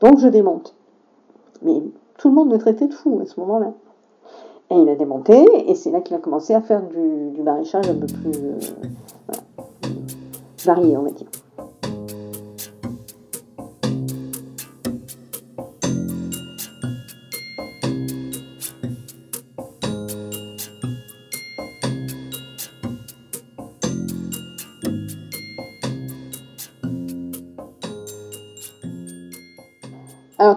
Donc 0.00 0.18
je 0.18 0.28
démonte. 0.28 0.74
Mais 1.62 1.82
tout 2.18 2.28
le 2.28 2.34
monde 2.34 2.50
me 2.50 2.58
traitait 2.58 2.88
de 2.88 2.94
fou 2.94 3.20
à 3.22 3.26
ce 3.26 3.38
moment-là. 3.40 3.72
Et 4.70 4.74
il 4.74 4.88
a 4.88 4.96
démonté, 4.96 5.46
et 5.70 5.76
c'est 5.76 5.92
là 5.92 6.00
qu'il 6.00 6.16
a 6.16 6.18
commencé 6.18 6.52
à 6.52 6.60
faire 6.60 6.82
du, 6.82 7.30
du 7.30 7.42
maraîchage 7.42 7.88
un 7.88 7.94
peu 7.94 8.06
plus 8.06 8.32
euh, 8.42 8.58
varié, 10.64 10.96
on 10.96 11.02
va 11.02 11.10
dire. 11.10 11.28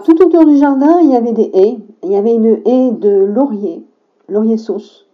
Tout 0.04 0.20
autour 0.22 0.44
du 0.46 0.56
jardin, 0.58 1.00
il 1.00 1.10
y 1.10 1.16
avait 1.16 1.32
des 1.32 1.50
haies. 1.54 1.78
Il 2.02 2.10
y 2.10 2.16
avait 2.16 2.34
une 2.34 2.60
haie 2.64 2.92
de 2.92 3.24
laurier, 3.24 3.84
laurier 4.28 4.56
sauce, 4.56 5.06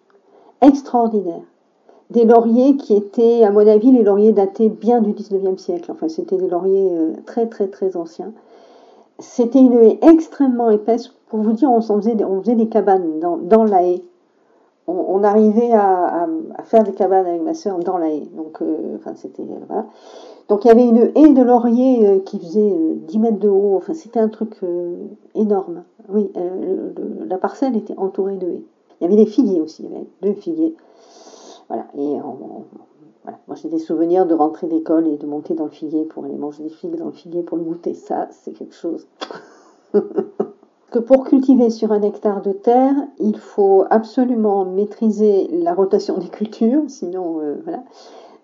extraordinaire. 0.61 1.43
Des 2.11 2.25
lauriers 2.25 2.77
qui 2.77 2.95
étaient, 2.95 3.43
à 3.45 3.51
mon 3.51 3.67
avis, 3.67 3.91
les 3.91 4.05
lauriers 4.05 4.33
datés 4.33 4.69
bien 4.69 5.01
du 5.01 5.13
19e 5.13 5.59
siècle. 5.59 5.91
Enfin, 5.91 6.09
c'était 6.09 6.37
des 6.37 6.49
lauriers 6.49 6.91
euh, 6.93 7.13
très 7.27 7.47
très 7.47 7.67
très 7.67 7.97
anciens. 7.97 8.33
C'était 9.19 9.59
une 9.59 9.75
haie 9.75 9.99
extrêmement 10.03 10.71
épaisse. 10.71 11.09
Pour 11.29 11.41
vous 11.41 11.53
dire, 11.53 11.71
on 11.71 11.81
faisait 11.81 12.15
des 12.55 12.69
cabanes 12.69 13.19
dans, 13.21 13.65
la 13.65 13.83
haie. 13.83 14.03
On, 14.89 15.25
arrivait 15.25 15.73
à, 15.73 16.29
faire 16.65 16.85
des 16.85 16.93
cabanes 16.93 17.27
avec 17.27 17.43
ma 17.43 17.55
soeur 17.55 17.79
dans 17.81 17.99
la 17.99 18.09
haie. 18.11 18.29
Donc, 18.37 18.63
euh, 18.63 18.97
enfin, 18.97 19.15
c'était 19.17 19.43
voilà. 19.67 19.87
Donc 20.49 20.65
il 20.65 20.69
y 20.69 20.71
avait 20.71 20.87
une 20.87 21.11
haie 21.17 21.33
de 21.33 21.43
laurier 21.43 22.07
euh, 22.07 22.21
qui 22.21 22.39
faisait 22.39 22.73
10 23.09 23.19
mètres 23.19 23.39
de 23.39 23.49
haut. 23.49 23.75
Enfin, 23.77 23.95
c'était 23.95 24.21
un 24.21 24.29
truc 24.29 24.61
énorme. 25.35 25.83
Oui, 26.09 26.31
la 27.27 27.39
parcelle 27.39 27.77
était 27.77 27.99
entourée 27.99 28.37
de 28.37 28.47
haies. 28.47 28.65
Il 29.01 29.05
y 29.05 29.07
avait 29.07 29.17
des 29.17 29.27
figuiers 29.27 29.61
aussi, 29.61 29.83
il 29.83 29.91
y 29.91 29.95
avait 29.95 30.07
deux 30.23 30.35
figuiers. 30.35 30.75
Voilà, 31.69 31.87
et 31.99 32.17
moi 33.49 33.57
j'ai 33.57 33.69
des 33.69 33.81
souvenirs 33.81 34.27
de 34.27 34.35
rentrer 34.35 34.69
d'école 34.69 35.09
et 35.09 35.17
de 35.17 35.27
monter 35.27 35.55
dans 35.55 35.65
le 35.65 35.71
figuier 35.71 36.05
pour 36.05 36.25
aller 36.25 36.37
manger 36.37 36.63
des 36.63 36.71
figues 36.71 36.97
dans 36.97 37.07
le 37.07 37.13
figuier 37.13 37.43
pour 37.43 37.59
le 37.59 37.65
goûter. 37.65 37.95
Ça, 37.95 38.29
c'est 38.31 38.53
quelque 38.53 38.75
chose. 38.75 39.07
que 40.97 41.01
pour 41.03 41.25
cultiver 41.25 41.69
sur 41.69 41.93
un 41.93 42.01
hectare 42.01 42.41
de 42.41 42.53
terre, 42.53 42.95
il 43.19 43.37
faut 43.37 43.85
absolument 43.91 44.65
maîtriser 44.65 45.47
la 45.53 45.75
rotation 45.75 46.17
des 46.17 46.29
cultures, 46.29 46.85
sinon 46.89 47.39
euh, 47.41 47.57
voilà. 47.65 47.83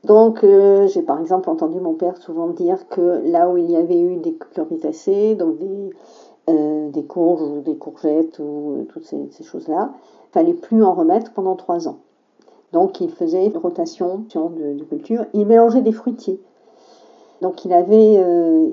Donc 0.04 0.44
euh, 0.44 0.86
j'ai 0.88 1.00
par 1.00 1.18
exemple 1.18 1.48
entendu 1.48 1.80
mon 1.80 1.94
père 1.94 2.18
souvent 2.18 2.48
dire 2.48 2.88
que 2.90 3.22
là 3.24 3.48
où 3.48 3.56
il 3.56 3.70
y 3.70 3.76
avait 3.76 3.98
eu 3.98 4.16
des 4.16 4.34
cucurbitacées, 4.34 5.34
donc 5.34 5.56
des, 5.60 5.90
euh, 6.50 6.90
des 6.90 7.04
courges 7.04 7.40
ou 7.40 7.62
des 7.62 7.76
courgettes 7.76 8.38
ou 8.38 8.86
toutes 8.90 9.06
ces, 9.06 9.42
choses-là, 9.42 9.94
fallait 10.32 10.52
plus 10.52 10.84
en 10.84 10.92
remettre 10.92 11.32
pendant 11.32 11.56
trois 11.56 11.88
ans. 11.88 12.00
Donc 12.74 13.00
il 13.00 13.10
faisait 13.10 13.50
rotation 13.54 14.26
de, 14.28 14.74
de 14.74 14.84
culture. 14.84 15.24
Il 15.32 15.46
mélangeait 15.46 15.80
des 15.80 15.92
fruitiers. 15.92 16.38
Donc 17.40 17.64
il 17.64 17.72
avait, 17.72 18.14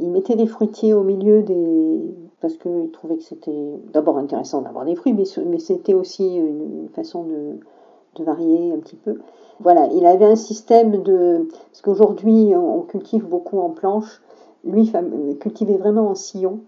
il 0.01 0.09
mettait 0.11 0.36
des 0.36 0.47
fruitiers 0.47 0.93
au 0.93 1.03
milieu 1.03 1.41
des, 1.43 1.99
parce 2.41 2.55
qu'il 2.55 2.89
trouvait 2.91 3.17
que 3.17 3.23
c'était 3.23 3.79
d'abord 3.93 4.17
intéressant 4.17 4.61
d'avoir 4.61 4.85
des 4.85 4.95
fruits, 4.95 5.13
mais, 5.13 5.25
c'était 5.59 5.93
aussi 5.93 6.35
une, 6.35 6.87
façon 6.93 7.23
de, 7.23 8.23
varier 8.23 8.73
un 8.73 8.79
petit 8.79 8.97
peu. 8.97 9.19
Voilà, 9.61 9.87
il 9.93 10.05
avait 10.05 10.25
un 10.25 10.35
système 10.35 11.03
de, 11.03 11.47
parce 11.71 11.81
qu'aujourd'hui 11.81 12.53
on 12.53 12.81
cultive 12.81 13.25
beaucoup 13.25 13.59
en 13.59 13.69
planche. 13.69 14.21
Lui 14.65 14.91
cultivait 15.39 15.77
vraiment 15.77 16.09
en 16.09 16.15
sillon. 16.15 16.59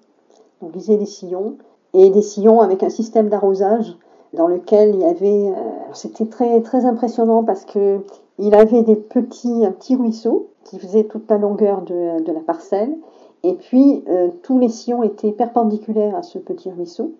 Donc 0.61 0.71
il 0.75 0.97
des 0.97 1.05
sillons 1.05 1.57
et 1.93 2.09
des 2.09 2.21
sillons 2.21 2.61
avec 2.61 2.83
un 2.83 2.89
système 2.89 3.27
d'arrosage 3.27 3.97
dans 4.33 4.47
lequel 4.47 4.95
il 4.95 5.01
y 5.01 5.03
avait, 5.03 5.49
euh, 5.49 5.53
c'était 5.91 6.25
très 6.25 6.61
très 6.61 6.85
impressionnant 6.85 7.43
parce 7.43 7.65
que 7.65 7.99
il 8.39 8.55
avait 8.55 8.83
des 8.83 8.95
petits 8.95 9.65
un 9.65 9.71
petit 9.71 9.97
ruisseau 9.97 10.47
qui 10.63 10.79
faisait 10.79 11.03
toute 11.03 11.29
la 11.29 11.37
longueur 11.37 11.81
de 11.81 12.31
la 12.31 12.39
parcelle, 12.39 12.95
et 13.43 13.53
puis 13.53 14.03
euh, 14.07 14.29
tous 14.43 14.59
les 14.59 14.69
sillons 14.69 15.03
étaient 15.03 15.31
perpendiculaires 15.31 16.15
à 16.15 16.23
ce 16.23 16.37
petit 16.37 16.69
ruisseau, 16.69 17.13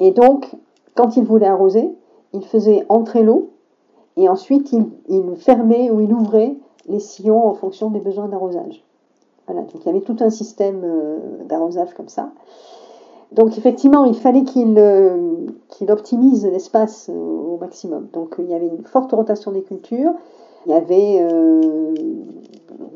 et 0.00 0.10
donc 0.10 0.54
quand 0.94 1.16
il 1.16 1.24
voulait 1.24 1.46
arroser, 1.46 1.90
il 2.32 2.44
faisait 2.44 2.84
entrer 2.88 3.22
l'eau 3.22 3.50
et 4.16 4.28
ensuite 4.28 4.72
il, 4.72 5.36
fermait 5.36 5.90
ou 5.90 6.00
il 6.00 6.12
ouvrait 6.12 6.56
les 6.88 7.00
sillons 7.00 7.46
en 7.46 7.54
fonction 7.54 7.90
des 7.90 8.00
besoins 8.00 8.28
d'arrosage. 8.28 8.84
Voilà, 9.46 9.62
donc 9.62 9.74
il 9.74 9.86
y 9.86 9.88
avait 9.88 10.00
tout 10.00 10.16
un 10.20 10.30
système 10.30 10.82
euh, 10.84 11.18
d'arrosage 11.44 11.94
comme 11.94 12.08
ça. 12.08 12.30
Donc 13.32 13.58
effectivement, 13.58 14.04
il 14.04 14.14
fallait 14.14 14.44
qu'il 14.44 14.78
euh, 14.78 15.46
optimise 15.88 16.46
l'espace 16.46 17.10
au 17.10 17.58
maximum. 17.60 18.08
Donc 18.12 18.36
il 18.38 18.46
y 18.46 18.54
avait 18.54 18.68
une 18.68 18.84
forte 18.84 19.12
rotation 19.12 19.50
des 19.50 19.62
cultures. 19.62 20.12
Il 20.66 20.72
y 20.72 20.74
avait, 20.74 21.18
euh, 21.20 21.94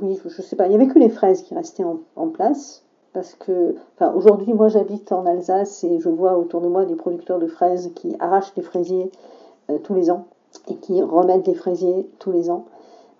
il 0.00 0.72
y 0.72 0.74
avait 0.74 0.86
que 0.88 0.98
les 0.98 1.08
fraises 1.08 1.42
qui 1.42 1.54
restaient 1.54 1.84
en, 1.84 2.28
place. 2.28 2.84
Parce 3.12 3.34
que, 3.34 3.74
aujourd'hui, 4.14 4.52
moi 4.52 4.68
j'habite 4.68 5.12
en 5.12 5.26
Alsace 5.26 5.82
et 5.84 5.98
je 5.98 6.08
vois 6.08 6.36
autour 6.38 6.60
de 6.60 6.68
moi 6.68 6.84
des 6.84 6.94
producteurs 6.94 7.38
de 7.38 7.46
fraises 7.46 7.90
qui 7.94 8.14
arrachent 8.20 8.54
des 8.54 8.62
fraisiers 8.62 9.10
tous 9.82 9.94
les 9.94 10.10
ans 10.10 10.26
et 10.68 10.76
qui 10.76 11.02
remettent 11.02 11.44
des 11.44 11.54
fraisiers 11.54 12.08
tous 12.18 12.30
les 12.30 12.50
ans. 12.50 12.66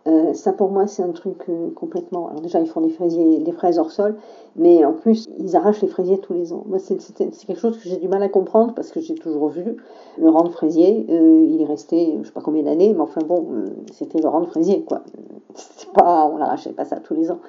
Euh, 0.07 0.33
ça 0.33 0.53
pour 0.53 0.71
moi 0.71 0.87
c'est 0.87 1.03
un 1.03 1.11
truc 1.11 1.37
euh, 1.49 1.71
complètement. 1.75 2.29
Alors 2.29 2.41
déjà 2.41 2.61
ils 2.61 2.69
font 2.69 2.81
des 2.81 2.91
fraisiers, 2.91 3.41
des 3.41 3.53
fraises 3.53 3.79
hors 3.79 3.91
sol, 3.91 4.17
mais 4.57 4.85
en 4.85 4.93
plus 4.93 5.27
ils 5.39 5.57
arrachent 5.57 5.83
les 5.83 5.89
fraisiers 5.89 6.19
tous 6.19 6.35
les 6.35 6.53
ans. 6.53 6.63
Moi 6.67 6.79
c'est 6.79 6.97
quelque 7.15 7.59
chose 7.59 7.79
que 7.79 7.89
j'ai 7.89 7.97
du 7.97 8.09
mal 8.09 8.23
à 8.23 8.29
comprendre 8.29 8.75
parce 8.75 8.91
que 8.91 9.01
j'ai 9.01 9.17
toujours 9.17 9.49
vu 9.49 9.77
le 10.17 10.31
rang 10.31 10.45
de 10.45 10.51
fraisier. 10.51 11.05
Euh, 11.11 11.45
il 11.49 11.61
est 11.61 11.67
resté 11.67 12.17
je 12.23 12.27
sais 12.27 12.33
pas 12.33 12.41
combien 12.41 12.63
d'années, 12.63 12.95
mais 12.95 13.01
enfin 13.01 13.21
bon 13.27 13.47
c'était 13.93 14.21
le 14.21 14.29
rang 14.29 14.41
de 14.41 14.47
fraisier 14.47 14.83
quoi. 14.83 15.03
Pas, 15.95 16.31
on 16.33 16.37
l'arrachait 16.37 16.73
pas 16.73 16.85
ça 16.85 16.97
tous 17.01 17.15
les 17.15 17.31
ans. 17.31 17.41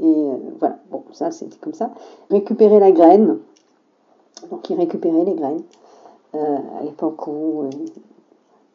Et 0.00 0.26
voilà 0.58 0.78
bon 0.90 1.02
ça 1.12 1.30
c'était 1.30 1.58
comme 1.58 1.74
ça. 1.74 1.90
Récupérer 2.30 2.80
la 2.80 2.90
graine. 2.90 3.38
Donc 4.50 4.68
ils 4.70 4.76
récupéraient 4.76 5.24
les 5.24 5.34
graines. 5.34 5.62
à 6.32 6.82
l'époque 6.82 7.26
où 7.26 7.64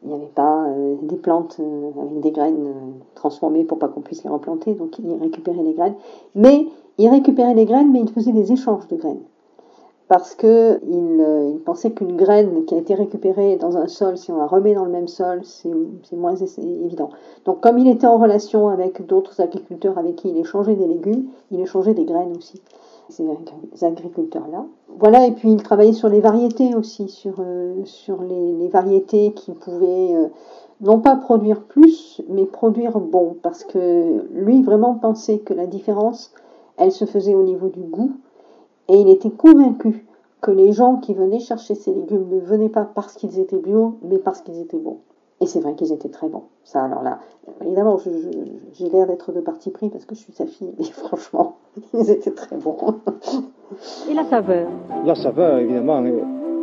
il 0.03 0.09
n'y 0.09 0.15
avait 0.15 0.27
pas 0.27 0.65
euh, 0.67 0.95
des 1.01 1.15
plantes 1.15 1.57
euh, 1.59 1.89
avec 1.99 2.19
des 2.19 2.31
graines 2.31 2.67
euh, 2.67 2.91
transformées 3.15 3.63
pour 3.63 3.79
pas 3.79 3.87
qu'on 3.87 4.01
puisse 4.01 4.23
les 4.23 4.29
replanter, 4.29 4.73
donc 4.73 4.99
il 4.99 5.11
récupérait 5.19 5.63
les 5.63 5.73
graines. 5.73 5.95
Mais 6.35 6.67
il 6.97 7.09
récupérait 7.09 7.55
les 7.55 7.65
graines, 7.65 7.91
mais 7.91 8.01
il 8.01 8.09
faisait 8.09 8.31
des 8.31 8.51
échanges 8.51 8.87
de 8.87 8.95
graines. 8.95 9.23
Parce 10.07 10.35
que 10.35 10.79
il, 10.87 11.59
pensait 11.65 11.91
qu'une 11.91 12.15
graine 12.15 12.63
qui 12.65 12.75
a 12.75 12.77
été 12.77 12.93
récupérée 12.93 13.57
dans 13.57 13.75
un 13.75 13.87
sol, 13.87 14.17
si 14.17 14.31
on 14.31 14.37
la 14.37 14.47
remet 14.47 14.73
dans 14.73 14.85
le 14.85 14.91
même 14.91 15.09
sol, 15.09 15.41
c'est 15.43 16.15
moins 16.15 16.35
évident. 16.35 17.09
Donc 17.43 17.59
comme 17.59 17.77
il 17.77 17.89
était 17.89 18.07
en 18.07 18.17
relation 18.17 18.69
avec 18.69 19.05
d'autres 19.05 19.41
agriculteurs 19.41 19.97
avec 19.97 20.15
qui 20.15 20.29
il 20.29 20.37
échangeait 20.37 20.75
des 20.75 20.87
légumes, 20.87 21.25
il 21.51 21.59
échangeait 21.59 21.93
des 21.93 22.05
graines 22.05 22.37
aussi 22.37 22.61
ces 23.09 23.83
agriculteurs-là. 23.83 24.65
Voilà, 24.99 25.27
et 25.27 25.31
puis 25.31 25.51
il 25.51 25.61
travaillait 25.61 25.93
sur 25.93 26.09
les 26.09 26.19
variétés 26.19 26.75
aussi, 26.75 27.07
sur, 27.07 27.35
euh, 27.39 27.75
les, 28.27 28.67
variétés 28.67 29.31
qui 29.33 29.53
pouvaient 29.53 30.13
euh, 30.13 30.27
non 30.81 30.99
pas 30.99 31.15
produire 31.15 31.61
plus, 31.63 32.21
mais 32.29 32.45
produire 32.45 32.99
bon, 32.99 33.35
parce 33.41 33.63
que 33.63 34.25
lui 34.33 34.61
vraiment 34.63 34.95
pensait 34.95 35.39
que 35.39 35.53
la 35.53 35.67
différence, 35.67 36.33
elle 36.77 36.91
se 36.91 37.05
faisait 37.05 37.35
au 37.35 37.43
niveau 37.43 37.69
du 37.69 37.81
goût, 37.81 38.11
et 38.87 38.99
il 38.99 39.09
était 39.09 39.31
convaincu 39.31 40.05
que 40.41 40.51
les 40.51 40.71
gens 40.71 40.97
qui 40.97 41.13
venaient 41.13 41.39
chercher 41.39 41.75
ces 41.75 41.93
légumes 41.93 42.27
ne 42.29 42.39
venaient 42.39 42.69
pas 42.69 42.85
parce 42.85 43.13
qu'ils 43.13 43.39
étaient 43.39 43.57
bio, 43.57 43.97
mais 44.03 44.17
parce 44.17 44.41
qu'ils 44.41 44.59
étaient 44.59 44.77
bons. 44.77 44.99
Et 45.39 45.45
c'est 45.45 45.59
vrai 45.59 45.75
qu'ils 45.75 45.93
étaient 45.93 46.09
très 46.09 46.27
bons. 46.27 46.43
Ça, 46.63 46.83
alors 46.83 47.03
là, 47.03 47.19
évidemment, 47.61 47.97
j'ai 48.73 48.89
l'air 48.89 49.05
d'être 49.05 49.31
de 49.31 49.39
parti 49.39 49.69
pris 49.69 49.89
parce 49.89 50.05
que 50.05 50.15
je 50.15 50.21
suis 50.21 50.33
sa 50.33 50.45
fille, 50.45 50.73
mais 50.77 50.85
franchement, 50.91 51.57
ils 51.93 52.09
étaient 52.09 52.31
très 52.31 52.57
bons. 52.57 52.95
Et 54.09 54.13
la 54.13 54.25
saveur? 54.25 54.67
La 55.05 55.15
saveur, 55.15 55.59
évidemment, 55.59 56.03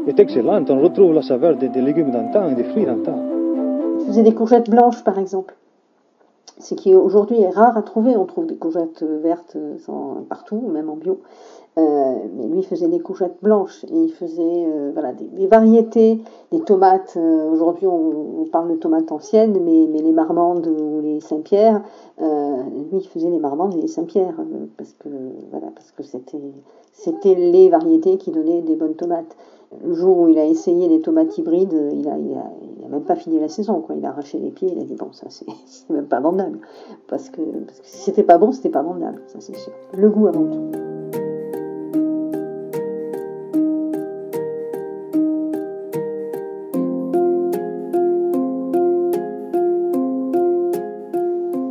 est 0.06 0.18
excellente. 0.18 0.70
On 0.70 0.80
retrouve 0.80 1.14
la 1.14 1.22
saveur 1.22 1.56
des, 1.56 1.68
légumes 1.68 2.10
d'antan 2.10 2.48
et 2.48 2.54
des 2.54 2.64
fruits 2.64 2.84
d'antan. 2.84 3.16
Je 4.00 4.06
faisais 4.06 4.22
des 4.22 4.34
courgettes 4.34 4.68
blanches, 4.68 5.04
par 5.04 5.18
exemple. 5.18 5.54
Ce 6.60 6.74
qui 6.74 6.94
aujourd'hui 6.94 7.40
est 7.40 7.50
rare 7.50 7.76
à 7.76 7.82
trouver. 7.82 8.16
On 8.16 8.26
trouve 8.26 8.46
des 8.46 8.56
courgettes 8.56 9.02
vertes 9.02 9.56
partout, 10.28 10.60
même 10.60 10.88
en 10.88 10.96
bio. 10.96 11.20
Euh, 11.76 12.14
mais 12.36 12.46
lui, 12.46 12.62
faisait 12.62 12.86
des 12.86 13.00
courgettes 13.00 13.38
blanches 13.42 13.84
et 13.84 13.96
il 14.04 14.12
faisait 14.12 14.40
euh, 14.68 14.92
des, 15.32 15.46
variétés, 15.48 16.20
des 16.52 16.60
tomates. 16.60 17.14
Euh, 17.16 17.50
aujourd'hui, 17.50 17.88
on, 17.88 18.44
parle 18.52 18.70
de 18.70 18.76
tomates 18.76 19.10
anciennes, 19.10 19.58
mais, 19.60 19.86
les 19.86 20.12
marmandes 20.12 20.68
ou 20.68 21.00
les 21.00 21.18
Saint-Pierre, 21.18 21.82
lui, 22.20 22.98
il 22.98 23.08
faisait 23.08 23.30
les 23.30 23.40
marmandes 23.40 23.74
et 23.74 23.80
les 23.80 23.88
Saint-Pierre 23.88 24.36
parce 24.76 24.92
que 25.96 26.02
c'était 26.92 27.34
les 27.34 27.68
variétés 27.68 28.16
qui 28.16 28.30
donnaient 28.30 28.62
des 28.62 28.76
bonnes 28.76 28.94
tomates. 28.94 29.36
Le 29.82 29.94
jour 29.94 30.18
où 30.18 30.28
il 30.28 30.38
a 30.38 30.44
essayé 30.44 30.88
les 30.88 31.00
tomates 31.00 31.36
hybrides, 31.38 31.74
il 31.92 32.08
a, 32.08 32.16
même 32.88 33.02
pas 33.02 33.16
fini 33.16 33.40
la 33.40 33.48
saison. 33.48 33.82
Il 33.96 34.04
a 34.04 34.10
arraché 34.10 34.38
les 34.38 34.50
pieds, 34.50 34.70
il 34.72 34.80
a 34.80 34.84
dit 34.84 34.94
bon, 34.94 35.12
ça 35.12 35.26
c'est 35.30 35.90
même 35.90 36.06
pas 36.06 36.20
vendable. 36.20 36.58
Parce 37.08 37.30
que, 37.30 37.40
parce 37.40 37.80
que 37.80 37.86
si 37.86 37.98
c'était 37.98 38.22
pas 38.22 38.38
bon, 38.38 38.52
c'était 38.52 38.70
pas 38.70 38.82
vendable, 38.82 39.22
ça 39.26 39.40
c'est 39.40 39.56
sûr. 39.56 39.72
Le 39.96 40.10
goût 40.10 40.26
avant 40.26 40.46
tout. 40.46 40.70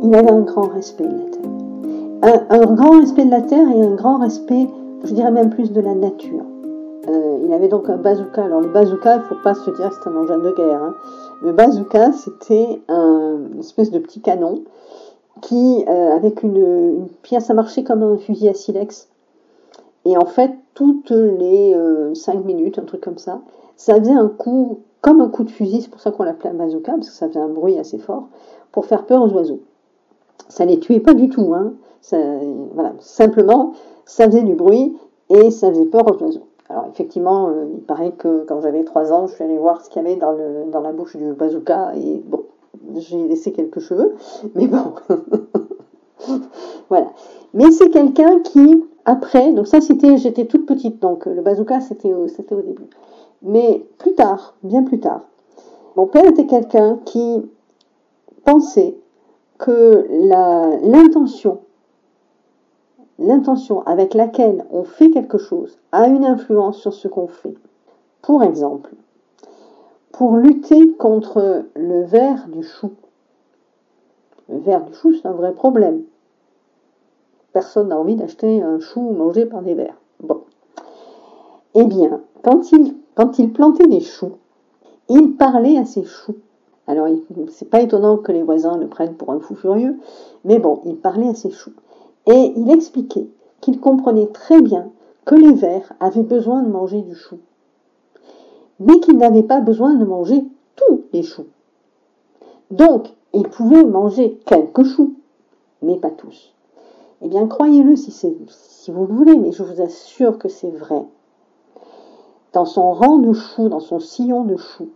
il 0.04 0.14
avait 0.14 0.30
un 0.30 0.42
grand 0.42 0.68
respect 0.68 1.04
de 1.04 1.12
la 1.12 1.24
terre. 1.24 2.44
Un, 2.50 2.74
grand 2.74 3.00
respect 3.00 3.24
de 3.24 3.30
la 3.30 3.42
terre 3.42 3.68
et 3.68 3.82
un 3.82 3.94
grand 3.94 4.18
respect, 4.18 4.68
je 5.02 5.12
dirais 5.12 5.30
même 5.30 5.50
plus 5.50 5.72
de 5.72 5.80
la 5.80 5.94
nature. 5.94 6.44
Euh, 7.14 7.38
il 7.44 7.52
avait 7.52 7.68
donc 7.68 7.88
un 7.88 7.96
bazooka. 7.96 8.44
Alors 8.44 8.60
le 8.60 8.68
bazooka, 8.68 9.16
il 9.16 9.18
ne 9.20 9.24
faut 9.24 9.36
pas 9.42 9.54
se 9.54 9.70
dire 9.70 9.90
que 9.90 9.96
c'est 10.02 10.08
un 10.08 10.16
engin 10.16 10.38
de 10.38 10.50
guerre. 10.52 10.82
Hein. 10.82 10.94
Le 11.42 11.52
bazooka, 11.52 12.12
c'était 12.12 12.80
un, 12.88 13.38
une 13.52 13.60
espèce 13.60 13.90
de 13.90 13.98
petit 13.98 14.20
canon 14.20 14.62
qui, 15.40 15.84
euh, 15.88 16.14
avec 16.14 16.42
une, 16.42 17.08
pièce, 17.22 17.50
à 17.50 17.54
marcher 17.54 17.84
comme 17.84 18.02
un 18.02 18.16
fusil 18.16 18.48
à 18.48 18.54
silex. 18.54 19.08
Et 20.04 20.16
en 20.16 20.26
fait, 20.26 20.52
toutes 20.74 21.10
les 21.10 21.74
5 22.14 22.44
minutes, 22.44 22.78
un 22.78 22.82
truc 22.82 23.00
comme 23.00 23.16
ça, 23.16 23.40
ça 23.76 23.94
faisait 23.98 24.12
un 24.12 24.28
coup, 24.28 24.80
comme 25.00 25.20
un 25.20 25.28
coup 25.28 25.44
de 25.44 25.50
fusil, 25.50 25.80
c'est 25.80 25.90
pour 25.90 26.00
ça 26.00 26.10
qu'on 26.10 26.24
l'appelait 26.24 26.50
un 26.50 26.54
bazooka, 26.54 26.92
parce 26.92 27.08
que 27.08 27.14
ça 27.14 27.28
faisait 27.28 27.40
un 27.40 27.48
bruit 27.48 27.78
assez 27.78 27.98
fort, 27.98 28.28
pour 28.70 28.84
faire 28.84 29.06
peur 29.06 29.22
aux 29.22 29.30
oiseaux. 29.30 29.60
Ça 30.48 30.66
les 30.66 30.78
tuait 30.78 31.00
pas 31.00 31.14
du 31.14 31.30
tout, 31.30 31.54
hein. 31.54 31.72
voilà. 32.74 32.92
Simplement, 32.98 33.72
ça 34.04 34.26
faisait 34.26 34.42
du 34.42 34.54
bruit 34.54 34.94
et 35.30 35.50
ça 35.50 35.70
faisait 35.70 35.86
peur 35.86 36.04
aux 36.06 36.22
oiseaux. 36.22 36.46
Alors 36.68 36.86
effectivement, 36.90 37.48
euh, 37.48 37.66
il 37.74 37.82
paraît 37.82 38.12
que 38.12 38.44
quand 38.44 38.60
j'avais 38.60 38.84
3 38.84 39.12
ans, 39.12 39.26
je 39.26 39.34
suis 39.34 39.44
allée 39.44 39.58
voir 39.58 39.82
ce 39.82 39.90
qu'il 39.90 40.02
y 40.02 40.06
avait 40.06 40.16
dans, 40.16 40.80
la 40.80 40.92
bouche 40.92 41.16
du 41.16 41.32
bazooka 41.32 41.92
et 41.96 42.22
bon, 42.24 42.44
j'ai 42.96 43.28
laissé 43.28 43.52
quelques 43.52 43.80
cheveux, 43.80 44.14
mais 44.54 44.66
bon. 44.66 44.94
voilà. 46.88 47.08
Mais 47.52 47.70
c'est 47.70 47.90
quelqu'un 47.90 48.40
qui, 48.40 48.84
après, 49.04 49.52
donc 49.52 49.66
ça 49.66 49.80
c'était, 49.80 50.16
j'étais 50.16 50.46
toute 50.46 50.66
petite, 50.66 51.00
donc 51.00 51.26
le 51.26 51.42
bazooka 51.42 51.80
c'était 51.80 52.14
au 52.14 52.26
début. 52.62 52.88
Mais 53.42 53.84
plus 53.98 54.14
tard, 54.14 54.54
bien 54.62 54.82
plus 54.84 55.00
tard, 55.00 55.20
mon 55.96 56.06
père 56.06 56.24
était 56.24 56.46
quelqu'un 56.46 56.98
qui 57.04 57.42
pensait 58.44 58.96
que 59.58 60.06
l'intention 60.82 61.58
l'intention 63.18 63.82
avec 63.82 64.14
laquelle 64.14 64.64
on 64.70 64.84
fait 64.84 65.10
quelque 65.10 65.38
chose 65.38 65.78
a 65.92 66.08
une 66.08 66.24
influence 66.24 66.78
sur 66.78 66.92
ce 66.92 67.08
qu'on 67.08 67.28
fait. 67.28 67.54
Pour 68.22 68.42
exemple, 68.42 68.94
pour 70.12 70.36
lutter 70.36 70.92
contre 70.92 71.64
le 71.74 72.04
ver 72.04 72.46
du 72.48 72.62
chou. 72.62 72.92
Le 74.48 74.58
ver 74.58 74.84
du 74.84 74.94
chou, 74.94 75.12
c'est 75.12 75.26
un 75.26 75.32
vrai 75.32 75.52
problème. 75.52 76.02
Personne 77.52 77.88
n'a 77.88 77.98
envie 77.98 78.16
d'acheter 78.16 78.62
un 78.62 78.80
chou 78.80 79.00
mangé 79.00 79.46
par 79.46 79.62
des 79.62 79.74
vers. 79.74 79.96
Bon. 80.20 80.42
Eh 81.74 81.84
bien, 81.84 82.20
quand 82.42 82.72
il, 82.72 82.96
quand 83.14 83.38
il 83.38 83.52
plantait 83.52 83.86
des 83.86 84.00
choux, 84.00 84.32
il 85.08 85.36
parlait 85.36 85.78
à 85.78 85.84
ses 85.84 86.04
choux. 86.04 86.36
Alors, 86.86 87.08
c'est 87.48 87.70
pas 87.70 87.80
étonnant 87.80 88.18
que 88.18 88.32
les 88.32 88.42
voisins 88.42 88.76
le 88.76 88.86
prennent 88.86 89.14
pour 89.14 89.32
un 89.32 89.40
fou 89.40 89.54
furieux, 89.54 89.96
mais 90.44 90.58
bon, 90.58 90.80
il 90.84 90.96
parlait 90.96 91.28
à 91.28 91.34
ses 91.34 91.50
choux. 91.50 91.72
Et 92.26 92.52
il 92.56 92.70
expliquait 92.70 93.28
qu'il 93.60 93.80
comprenait 93.80 94.28
très 94.28 94.62
bien 94.62 94.90
que 95.24 95.34
les 95.34 95.52
vers 95.52 95.92
avaient 96.00 96.22
besoin 96.22 96.62
de 96.62 96.68
manger 96.68 97.02
du 97.02 97.14
chou, 97.14 97.38
mais 98.78 99.00
qu'ils 99.00 99.18
n'avaient 99.18 99.42
pas 99.42 99.60
besoin 99.60 99.94
de 99.94 100.04
manger 100.04 100.44
tous 100.76 101.02
les 101.12 101.22
choux. 101.22 101.46
Donc, 102.70 103.08
ils 103.32 103.48
pouvaient 103.48 103.84
manger 103.84 104.38
quelques 104.46 104.84
choux, 104.84 105.14
mais 105.82 105.96
pas 105.96 106.10
tous. 106.10 106.54
Eh 107.22 107.28
bien, 107.28 107.46
croyez-le 107.46 107.96
si, 107.96 108.10
vous 108.88 109.06
le 109.06 109.14
voulez, 109.14 109.36
mais 109.36 109.52
je 109.52 109.62
vous 109.62 109.80
assure 109.80 110.38
que 110.38 110.48
c'est 110.48 110.70
vrai. 110.70 111.04
Dans 112.52 112.66
son 112.66 112.92
rang 112.92 113.18
de 113.18 113.32
choux, 113.32 113.68
dans 113.68 113.80
son 113.80 113.98
sillon 113.98 114.44
de 114.44 114.56
choux, 114.56 114.90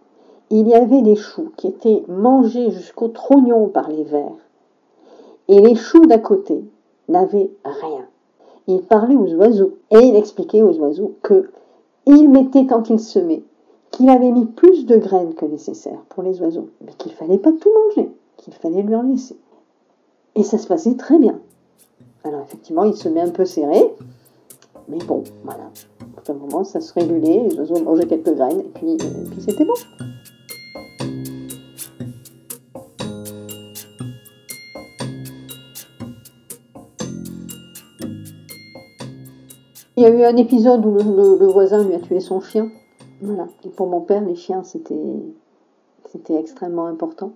il 0.50 0.68
y 0.68 0.74
avait 0.74 1.02
des 1.02 1.16
choux 1.16 1.50
qui 1.56 1.66
étaient 1.66 2.04
mangés 2.08 2.70
jusqu'au 2.70 3.08
trognon 3.08 3.68
par 3.68 3.88
les 3.90 4.04
vers, 4.04 4.36
et 5.48 5.60
les 5.60 5.74
choux 5.74 6.06
d'à 6.06 6.18
côté 6.18 6.64
n'avait 7.08 7.50
rien. 7.64 8.06
Il 8.66 8.82
parlait 8.82 9.16
aux 9.16 9.32
oiseaux 9.34 9.78
et 9.90 9.98
il 9.98 10.16
expliquait 10.16 10.62
aux 10.62 10.76
oiseaux 10.78 11.14
que 11.22 11.50
il 12.06 12.28
mettait 12.28 12.66
quand 12.66 12.90
il 12.90 13.00
semait 13.00 13.42
qu'il 13.90 14.08
avait 14.08 14.30
mis 14.30 14.44
plus 14.44 14.86
de 14.86 14.96
graines 14.96 15.34
que 15.34 15.44
nécessaire 15.44 15.98
pour 16.08 16.22
les 16.22 16.40
oiseaux, 16.40 16.68
mais 16.84 16.92
qu'il 16.98 17.12
fallait 17.12 17.38
pas 17.38 17.52
tout 17.52 17.70
manger, 17.86 18.10
qu'il 18.36 18.52
fallait 18.54 18.82
lui 18.82 18.94
en 18.94 19.02
laisser. 19.02 19.36
Et 20.34 20.42
ça 20.42 20.58
se 20.58 20.66
passait 20.66 20.94
très 20.94 21.18
bien. 21.18 21.40
Alors 22.24 22.42
effectivement, 22.42 22.84
il 22.84 22.94
se 22.94 23.08
met 23.08 23.20
un 23.20 23.30
peu 23.30 23.44
serré, 23.44 23.92
mais 24.88 24.98
bon, 24.98 25.24
voilà. 25.44 25.70
À 26.16 26.30
un 26.30 26.34
moment, 26.34 26.64
ça 26.64 26.80
se 26.80 26.92
régulait, 26.92 27.48
les 27.48 27.58
oiseaux 27.58 27.82
mangeaient 27.82 28.06
quelques 28.06 28.34
graines, 28.34 28.60
et 28.60 28.70
puis, 28.74 28.92
et 28.92 28.96
puis 29.30 29.40
c'était 29.40 29.64
bon. 29.64 29.74
Il 39.98 40.02
y 40.02 40.06
a 40.06 40.10
eu 40.10 40.22
un 40.22 40.36
épisode 40.36 40.86
où 40.86 40.94
le, 40.94 41.46
voisin 41.48 41.82
lui 41.82 41.92
a 41.92 41.98
tué 41.98 42.20
son 42.20 42.38
chien. 42.40 42.70
Pour 43.74 43.88
mon 43.88 44.00
père, 44.00 44.22
les 44.22 44.36
chiens, 44.36 44.62
c'était, 44.62 44.94
extrêmement 46.38 46.86
important. 46.86 47.32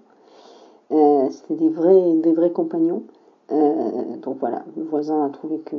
Euh, 0.92 1.28
c'était 1.30 1.56
des 1.56 1.68
vrais, 1.68 2.52
compagnons. 2.52 3.02
Euh, 3.50 4.16
donc 4.22 4.36
voilà, 4.38 4.62
le 4.76 4.84
voisin 4.84 5.24
a 5.24 5.30
trouvé 5.30 5.58
que. 5.58 5.74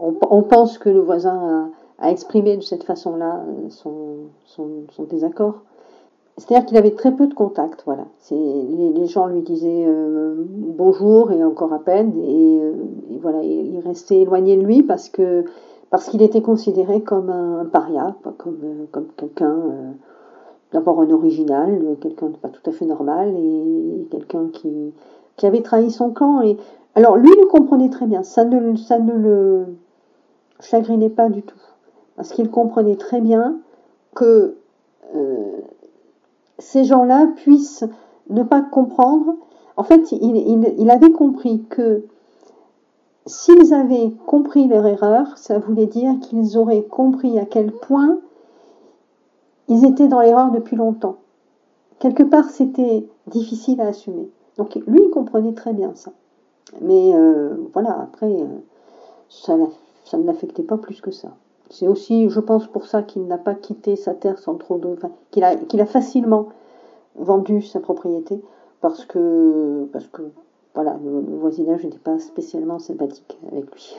On, 0.00 0.42
pense 0.42 0.78
que 0.78 0.88
le 0.88 1.00
voisin 1.00 1.70
a, 1.98 2.10
exprimé 2.10 2.56
de 2.56 2.62
cette 2.62 2.84
façon-là 2.84 3.44
euh, 3.46 3.68
son 3.68 5.02
désaccord. 5.02 5.56
C'est-à-dire 6.38 6.66
qu'il 6.66 6.76
avait 6.78 6.94
très 6.94 7.12
peu 7.12 7.26
de 7.26 7.34
contacts, 7.34 7.82
voilà. 7.84 8.06
Les, 8.30 9.06
gens 9.06 9.26
lui 9.26 9.42
disaient 9.42 9.84
euh, 9.86 10.34
bonjour 10.48 11.30
et 11.30 11.44
encore 11.44 11.72
à 11.74 11.78
peine, 11.78 12.14
et, 12.18 12.58
euh, 12.58 12.72
voilà, 13.20 13.42
il 13.42 13.78
restait 13.80 14.20
éloigné 14.20 14.56
de 14.56 14.62
lui 14.62 14.82
parce 14.82 15.08
que 15.08 15.44
parce 15.90 16.08
qu'il 16.08 16.22
était 16.22 16.40
considéré 16.40 17.02
comme 17.02 17.28
un, 17.28 17.66
paria, 17.66 18.16
comme, 18.38 18.58
euh, 18.64 18.86
comme 18.90 19.08
quelqu'un 19.14 19.56
d'abord 20.72 21.02
un 21.02 21.10
original, 21.10 21.96
quelqu'un 22.00 22.30
de 22.30 22.36
pas 22.36 22.48
tout 22.48 22.62
à 22.64 22.72
fait 22.72 22.86
normal, 22.86 23.34
et, 23.36 24.06
quelqu'un 24.10 24.48
qui, 24.50 24.94
qui 25.36 25.46
avait 25.46 25.60
trahi 25.60 25.90
son 25.90 26.10
camp. 26.10 26.40
Et 26.40 26.56
alors 26.94 27.18
lui 27.18 27.30
le 27.38 27.46
comprenait 27.46 27.90
très 27.90 28.06
bien, 28.06 28.22
ça 28.22 28.46
ne, 28.46 28.74
ça 28.76 28.98
ne 28.98 29.12
le 29.12 29.66
chagrinait 30.60 31.10
pas 31.10 31.28
du 31.28 31.42
tout, 31.42 31.60
parce 32.16 32.30
qu'il 32.30 32.50
comprenait 32.50 32.96
très 32.96 33.20
bien 33.20 33.58
que 34.14 34.56
ces 36.62 36.84
gens-là 36.84 37.26
puissent 37.36 37.84
ne 38.30 38.42
pas 38.42 38.62
comprendre. 38.62 39.34
En 39.76 39.82
fait, 39.82 40.12
il, 40.12 40.90
avait 40.90 41.12
compris 41.12 41.64
que 41.68 42.04
s'ils 43.26 43.74
avaient 43.74 44.12
compris 44.26 44.68
leur 44.68 44.86
erreur, 44.86 45.36
ça 45.38 45.58
voulait 45.58 45.86
dire 45.86 46.18
qu'ils 46.20 46.56
auraient 46.56 46.84
compris 46.84 47.38
à 47.38 47.44
quel 47.44 47.72
point 47.72 48.18
ils 49.68 49.84
étaient 49.84 50.08
dans 50.08 50.20
l'erreur 50.20 50.50
depuis 50.50 50.76
longtemps. 50.76 51.16
Quelque 51.98 52.22
part, 52.22 52.50
c'était 52.50 53.06
difficile 53.26 53.80
à 53.80 53.88
assumer. 53.88 54.28
Donc 54.56 54.74
lui, 54.86 55.00
il 55.04 55.10
comprenait 55.10 55.54
très 55.54 55.72
bien 55.72 55.92
ça. 55.94 56.12
Mais 56.80 57.12
euh, 57.14 57.56
voilà, 57.72 58.00
après, 58.02 58.32
euh, 58.32 58.46
ça, 59.28 59.56
ça 60.04 60.16
ne 60.16 60.24
l'affectait 60.24 60.62
pas 60.62 60.78
plus 60.78 61.00
que 61.00 61.10
ça. 61.10 61.30
C'est 61.72 61.88
aussi, 61.88 62.28
je 62.28 62.38
pense, 62.38 62.66
pour 62.66 62.84
ça 62.84 63.02
qu'il 63.02 63.26
n'a 63.26 63.38
pas 63.38 63.54
quitté 63.54 63.96
sa 63.96 64.12
terre 64.12 64.38
sans 64.38 64.56
trop 64.56 64.76
de. 64.76 64.88
Enfin, 64.88 65.10
qu'il 65.30 65.42
a, 65.42 65.86
facilement 65.86 66.48
vendu 67.16 67.62
sa 67.62 67.80
propriété 67.80 68.42
parce 68.82 69.06
que, 69.06 69.88
parce 69.90 70.06
que 70.08 70.20
voilà, 70.74 70.98
le, 71.02 71.20
voisinage 71.38 71.82
n'était 71.84 71.96
pas 71.96 72.18
spécialement 72.18 72.78
sympathique 72.78 73.38
avec 73.50 73.72
lui. 73.72 73.96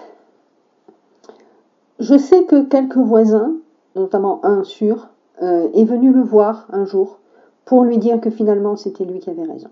Je 1.98 2.16
sais 2.16 2.44
que 2.44 2.64
quelques 2.64 2.98
voisins, 2.98 3.56
notamment 3.96 4.46
un 4.46 4.64
sûr, 4.64 5.08
euh, 5.42 5.68
est 5.74 5.86
venu 5.86 6.12
le 6.12 6.22
voir 6.22 6.68
un 6.70 6.86
jour 6.86 7.18
pour 7.66 7.86
lui 7.86 7.98
dire 7.98 8.22
que 8.22 8.30
finalement 8.30 8.76
c'était 8.76 9.04
lui 9.04 9.20
qui 9.20 9.32
avait 9.32 9.52
raison. 9.52 9.70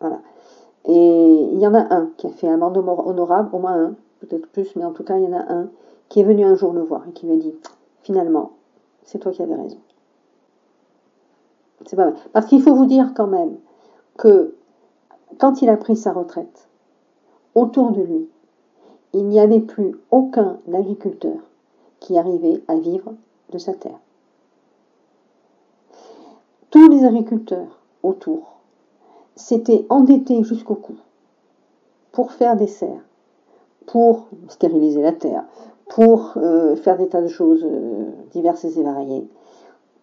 Voilà. 0.00 0.20
Et 0.86 1.48
il 1.52 1.58
y 1.58 1.66
en 1.66 1.74
a 1.74 1.94
un 1.94 2.08
qui 2.16 2.26
a 2.26 2.30
fait 2.30 2.48
un 2.48 2.54
amende 2.54 2.78
honorable, 2.78 3.50
au 3.52 3.58
moins 3.58 3.74
un, 3.74 3.94
peut-être 4.20 4.46
plus, 4.48 4.74
mais 4.76 4.84
en 4.86 4.92
tout 4.92 5.04
cas 5.04 5.18
il 5.18 5.24
y 5.24 5.28
en 5.28 5.36
a 5.36 5.52
un 5.52 5.68
qui 6.10 6.20
est 6.20 6.24
venu 6.24 6.44
un 6.44 6.56
jour 6.56 6.74
le 6.74 6.82
voir 6.82 7.08
et 7.08 7.12
qui 7.12 7.26
lui 7.26 7.32
a 7.32 7.38
dit 7.38 7.54
finalement, 8.02 8.50
c'est 9.04 9.18
toi 9.18 9.32
qui 9.32 9.42
avais 9.42 9.54
raison. 9.54 9.78
C'est 11.86 11.96
pas 11.96 12.12
Parce 12.32 12.46
qu'il 12.46 12.60
faut 12.62 12.74
vous 12.74 12.84
dire 12.84 13.12
quand 13.14 13.26
même 13.26 13.56
que 14.18 14.54
quand 15.38 15.62
il 15.62 15.70
a 15.70 15.76
pris 15.78 15.96
sa 15.96 16.12
retraite, 16.12 16.68
autour 17.54 17.92
de 17.92 18.02
lui, 18.02 18.28
il 19.14 19.26
n'y 19.26 19.40
avait 19.40 19.60
plus 19.60 19.96
aucun 20.10 20.58
agriculteur 20.72 21.38
qui 22.00 22.18
arrivait 22.18 22.62
à 22.68 22.76
vivre 22.76 23.14
de 23.50 23.58
sa 23.58 23.72
terre. 23.72 23.98
Tous 26.70 26.88
les 26.88 27.04
agriculteurs 27.04 27.80
autour 28.02 28.60
s'étaient 29.34 29.86
endettés 29.88 30.44
jusqu'au 30.44 30.74
cou 30.74 30.96
pour 32.12 32.32
faire 32.32 32.56
des 32.56 32.66
serres, 32.66 33.04
pour 33.86 34.28
stériliser 34.48 35.02
la 35.02 35.12
terre, 35.12 35.44
pour 35.90 36.34
euh, 36.36 36.76
faire 36.76 36.96
des 36.96 37.08
tas 37.08 37.20
de 37.20 37.26
choses 37.28 37.64
euh, 37.64 38.04
diverses 38.30 38.64
et 38.64 38.82
variées. 38.82 39.28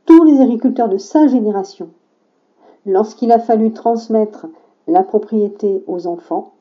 Tous 0.05 0.23
les 0.25 0.41
agriculteurs 0.41 0.89
de 0.89 0.97
sa 0.97 1.27
génération, 1.27 1.89
lorsqu'il 2.85 3.31
a 3.31 3.39
fallu 3.39 3.71
transmettre 3.71 4.47
la 4.87 5.03
propriété 5.03 5.83
aux 5.87 6.05
enfants, 6.05 6.53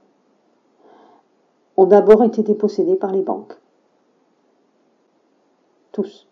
ont 1.76 1.86
d'abord 1.86 2.22
été 2.22 2.42
dépossédés 2.42 2.94
par 2.94 3.12
les 3.12 3.22
banques. 3.22 3.58
Tous. 5.92 6.28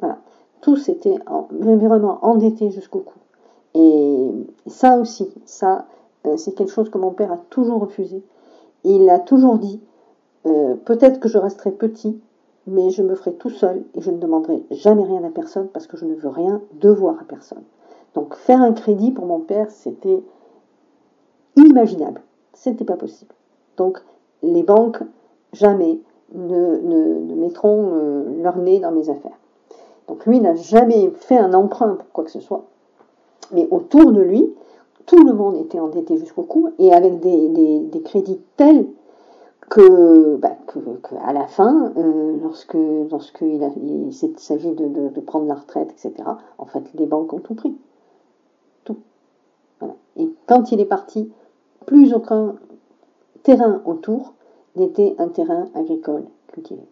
Voilà. 0.00 0.18
Tous 0.60 0.88
étaient 0.88 1.18
vraiment 1.50 2.18
endettés 2.22 2.70
jusqu'au 2.70 3.00
cou. 3.00 3.18
Et 3.74 4.30
ça 4.66 4.98
aussi, 4.98 5.32
ça, 5.46 5.86
euh, 6.26 6.36
c'est 6.36 6.52
quelque 6.52 6.72
chose 6.72 6.90
que 6.90 6.98
mon 6.98 7.10
père 7.10 7.32
a 7.32 7.38
toujours 7.38 7.80
refusé. 7.80 8.22
Il 8.84 9.08
a 9.08 9.18
toujours 9.18 9.58
dit, 9.58 9.80
euh, 10.46 10.74
peut-être 10.84 11.20
que 11.20 11.28
je 11.28 11.38
resterai 11.38 11.72
petit, 11.72 12.20
mais 12.66 12.90
je 12.90 13.02
me 13.02 13.14
ferai 13.14 13.34
tout 13.34 13.50
seul 13.50 13.84
et 13.94 14.00
je 14.00 14.10
ne 14.10 14.18
demanderai 14.18 14.62
jamais 14.70 15.04
rien 15.04 15.22
à 15.24 15.30
personne 15.30 15.68
parce 15.68 15.86
que 15.86 15.96
je 15.96 16.04
ne 16.04 16.14
veux 16.14 16.28
rien 16.28 16.60
devoir 16.80 17.16
à 17.20 17.24
personne. 17.24 17.62
Donc 18.14 18.34
faire 18.34 18.60
un 18.60 18.72
crédit 18.72 19.10
pour 19.10 19.26
mon 19.26 19.40
père, 19.40 19.70
c'était 19.70 20.22
inimaginable. 21.56 22.22
C'était 22.52 22.84
pas 22.84 22.96
possible. 22.96 23.34
Donc 23.76 24.02
les 24.42 24.62
banques, 24.62 25.02
jamais, 25.52 25.98
ne, 26.34 27.34
mettront 27.34 27.90
euh, 27.94 28.42
leur 28.42 28.56
nez 28.58 28.80
dans 28.80 28.92
mes 28.92 29.10
affaires. 29.10 29.38
Donc 30.08 30.26
lui 30.26 30.40
n'a 30.40 30.54
jamais 30.54 31.10
fait 31.16 31.38
un 31.38 31.54
emprunt 31.54 31.94
pour 31.94 32.10
quoi 32.12 32.24
que 32.24 32.30
ce 32.30 32.40
soit. 32.40 32.64
Mais 33.52 33.66
autour 33.70 34.12
de 34.12 34.20
lui, 34.20 34.52
tout 35.06 35.22
le 35.24 35.32
monde 35.32 35.56
était 35.56 35.80
endetté 35.80 36.16
jusqu'au 36.16 36.42
cou 36.42 36.70
et 36.78 36.92
avec 36.92 37.20
des, 37.20 38.02
crédits 38.04 38.40
tels 38.56 38.86
que, 39.68 40.36
bah, 40.36 40.56
à 41.24 41.32
la 41.32 41.46
fin, 41.46 41.92
euh, 41.96 42.36
lorsque, 42.42 42.76
lorsque 43.10 43.40
il, 43.42 44.12
s'agit 44.36 44.74
de, 44.74 45.20
prendre 45.20 45.46
la 45.46 45.54
retraite, 45.54 45.92
etc., 45.92 46.28
en 46.58 46.66
fait, 46.66 46.82
les 46.94 47.06
banques 47.06 47.32
ont 47.32 47.40
tout 47.40 47.54
pris. 47.54 47.76
Tout. 48.84 48.98
Et 50.16 50.30
quand 50.46 50.72
il 50.72 50.80
est 50.80 50.86
parti, 50.86 51.32
plus 51.86 52.14
aucun 52.14 52.56
terrain 53.42 53.82
autour 53.84 54.34
n'était 54.76 55.14
un 55.18 55.28
terrain 55.28 55.66
agricole 55.74 56.24
cultivé. 56.48 56.82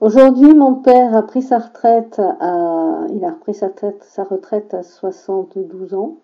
Aujourd'hui, 0.00 0.54
mon 0.54 0.76
père 0.76 1.14
a 1.14 1.22
pris 1.22 1.42
sa 1.42 1.58
retraite 1.58 2.18
à, 2.18 3.04
il 3.10 3.22
a 3.24 3.32
repris 3.32 3.52
sa, 3.52 3.68
tête, 3.68 4.02
sa 4.04 4.24
retraite 4.24 4.72
à 4.72 4.82
72 4.82 5.92
ans, 5.94 6.16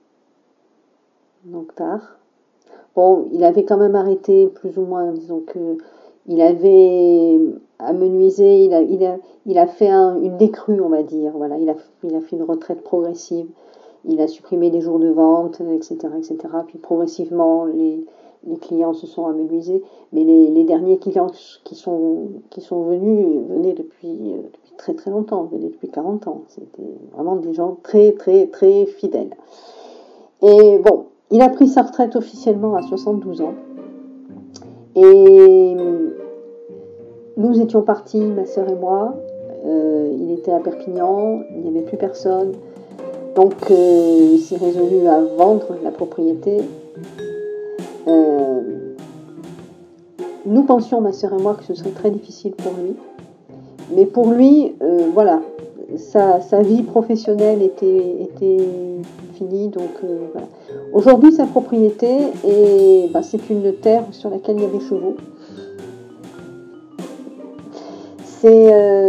donc 1.45 1.75
tard. 1.75 2.19
Bon, 2.97 3.27
il 3.33 3.45
avait 3.45 3.65
quand 3.65 3.77
même 3.77 3.95
arrêté 3.95 4.47
plus 4.47 4.79
ou 4.79 4.87
moins, 4.87 5.13
disons 5.13 5.41
que 5.47 5.77
il 6.29 6.41
avait 6.41 7.39
amenuisé, 7.79 8.65
il 8.65 8.75
a, 8.75 8.81
il 8.81 9.05
a, 9.05 9.19
il 9.45 9.59
a 9.59 9.67
fait 9.67 9.91
une 9.91 10.37
décrue, 10.39 10.81
on 10.81 10.89
va 10.89 11.03
dire. 11.03 11.33
Voilà, 11.37 11.59
il 11.59 11.69
a, 11.69 11.75
il 12.03 12.15
a 12.17 12.21
fait 12.21 12.37
une 12.37 12.43
retraite 12.43 12.83
progressive. 12.83 13.47
Il 14.07 14.21
a 14.21 14.27
supprimé 14.27 14.71
les 14.71 14.81
jours 14.81 14.99
de 14.99 15.09
vente, 15.09 15.61
etc., 15.61 15.97
etc. 16.17 16.37
Puis 16.67 16.79
progressivement, 16.79 17.65
les, 17.67 18.05
clients 18.61 18.95
se 18.95 19.07
sont 19.07 19.27
amenuisés, 19.27 19.83
mais 20.13 20.23
les, 20.23 20.65
derniers 20.65 20.99
clients 20.99 21.31
qui 21.65 21.75
sont, 21.75 22.29
qui 22.51 22.61
sont 22.61 22.85
venus 22.85 23.41
venaient 23.49 23.73
depuis, 23.73 24.17
depuis 24.17 24.73
très 24.77 24.95
très 24.95 25.11
longtemps, 25.11 25.45
venaient 25.45 25.69
depuis 25.69 25.89
40 25.89 26.29
ans. 26.29 26.43
C'était 26.49 26.89
vraiment 27.13 27.37
des 27.37 27.53
gens 27.53 27.77
très 27.83 28.13
très 28.13 28.47
très 28.47 28.87
fidèles. 28.87 29.35
Et 30.43 30.79
bon, 30.79 31.07
il 31.31 31.43
a 31.43 31.49
pris 31.49 31.69
sa 31.69 31.83
retraite 31.83 32.17
officiellement 32.17 32.75
à 32.77 32.83
72 32.83 33.41
ans. 33.43 33.55
Et 34.95 35.77
nous 37.37 37.61
étions 37.61 37.83
partis, 37.83 38.21
ma 38.21 38.47
sœur 38.47 38.69
et 38.69 38.75
moi. 38.75 39.15
Euh, 39.67 40.17
il 40.19 40.33
était 40.33 40.53
à 40.53 40.61
Perpignan, 40.61 41.41
il 41.51 41.63
n'y 41.63 41.69
avait 41.69 41.87
plus 41.87 41.97
personne. 41.97 42.53
Donc 43.35 43.55
euh, 43.71 44.31
il 44.33 44.39
s'est 44.39 44.57
résolu 44.57 45.07
à 45.07 45.21
vendre 45.37 45.77
la 45.83 45.91
propriété 45.91 46.63
euh, 48.09 48.61
nous 50.47 50.63
pensions, 50.63 51.01
ma 51.01 51.13
sœur 51.13 51.35
et 51.35 51.43
moi, 51.43 51.55
que 51.55 51.65
ce 51.65 51.75
serait 51.75 51.91
très 51.91 52.11
difficile 52.11 52.53
pour 52.53 52.73
lui. 52.81 52.95
Mais 53.95 54.07
pour 54.07 54.31
lui, 54.31 54.77
voilà, 55.13 55.41
sa, 55.97 56.63
vie 56.63 56.83
professionnelle 56.83 57.63
était, 57.63 58.17
était 58.21 58.69
finie. 59.35 59.69
Donc 59.69 59.91
euh, 60.05 60.27
voilà. 60.33 60.47
Aujourd'hui, 60.93 61.33
sa 61.33 61.47
propriété, 61.47 62.11
et 62.47 63.09
bah, 63.13 63.23
c'est 63.23 63.49
une 63.51 63.73
terre 63.75 64.05
sur 64.11 64.31
laquelle 64.31 64.57
il 64.57 64.63
y 64.63 64.67
a 64.67 64.71
des 64.71 64.81
chevaux. 64.81 65.17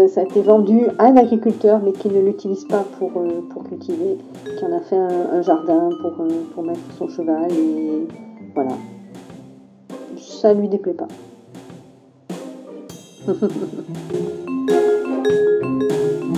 ça 0.08 0.22
a 0.22 0.24
été 0.24 0.42
vendu 0.42 0.88
à 0.98 1.06
un 1.06 1.18
agriculteur, 1.18 1.80
mais 1.84 1.92
qui 1.92 2.10
ne 2.10 2.22
l'utilise 2.22 2.66
pas 2.66 2.84
pour, 2.98 3.12
pour 3.50 3.64
cultiver, 3.66 4.18
qui 4.58 4.66
en 4.66 4.76
a 4.76 4.80
fait 4.80 4.96
un, 4.96 5.44
jardin 5.44 5.90
pour, 6.02 6.14
pour 6.56 6.64
mettre 6.64 6.80
son 6.98 7.08
cheval. 7.08 7.52
Et, 7.52 8.08
voilà. 8.56 8.72
Ça 10.18 10.54
lui 10.54 10.70
déplaît 10.70 10.94
pas. 10.94 11.08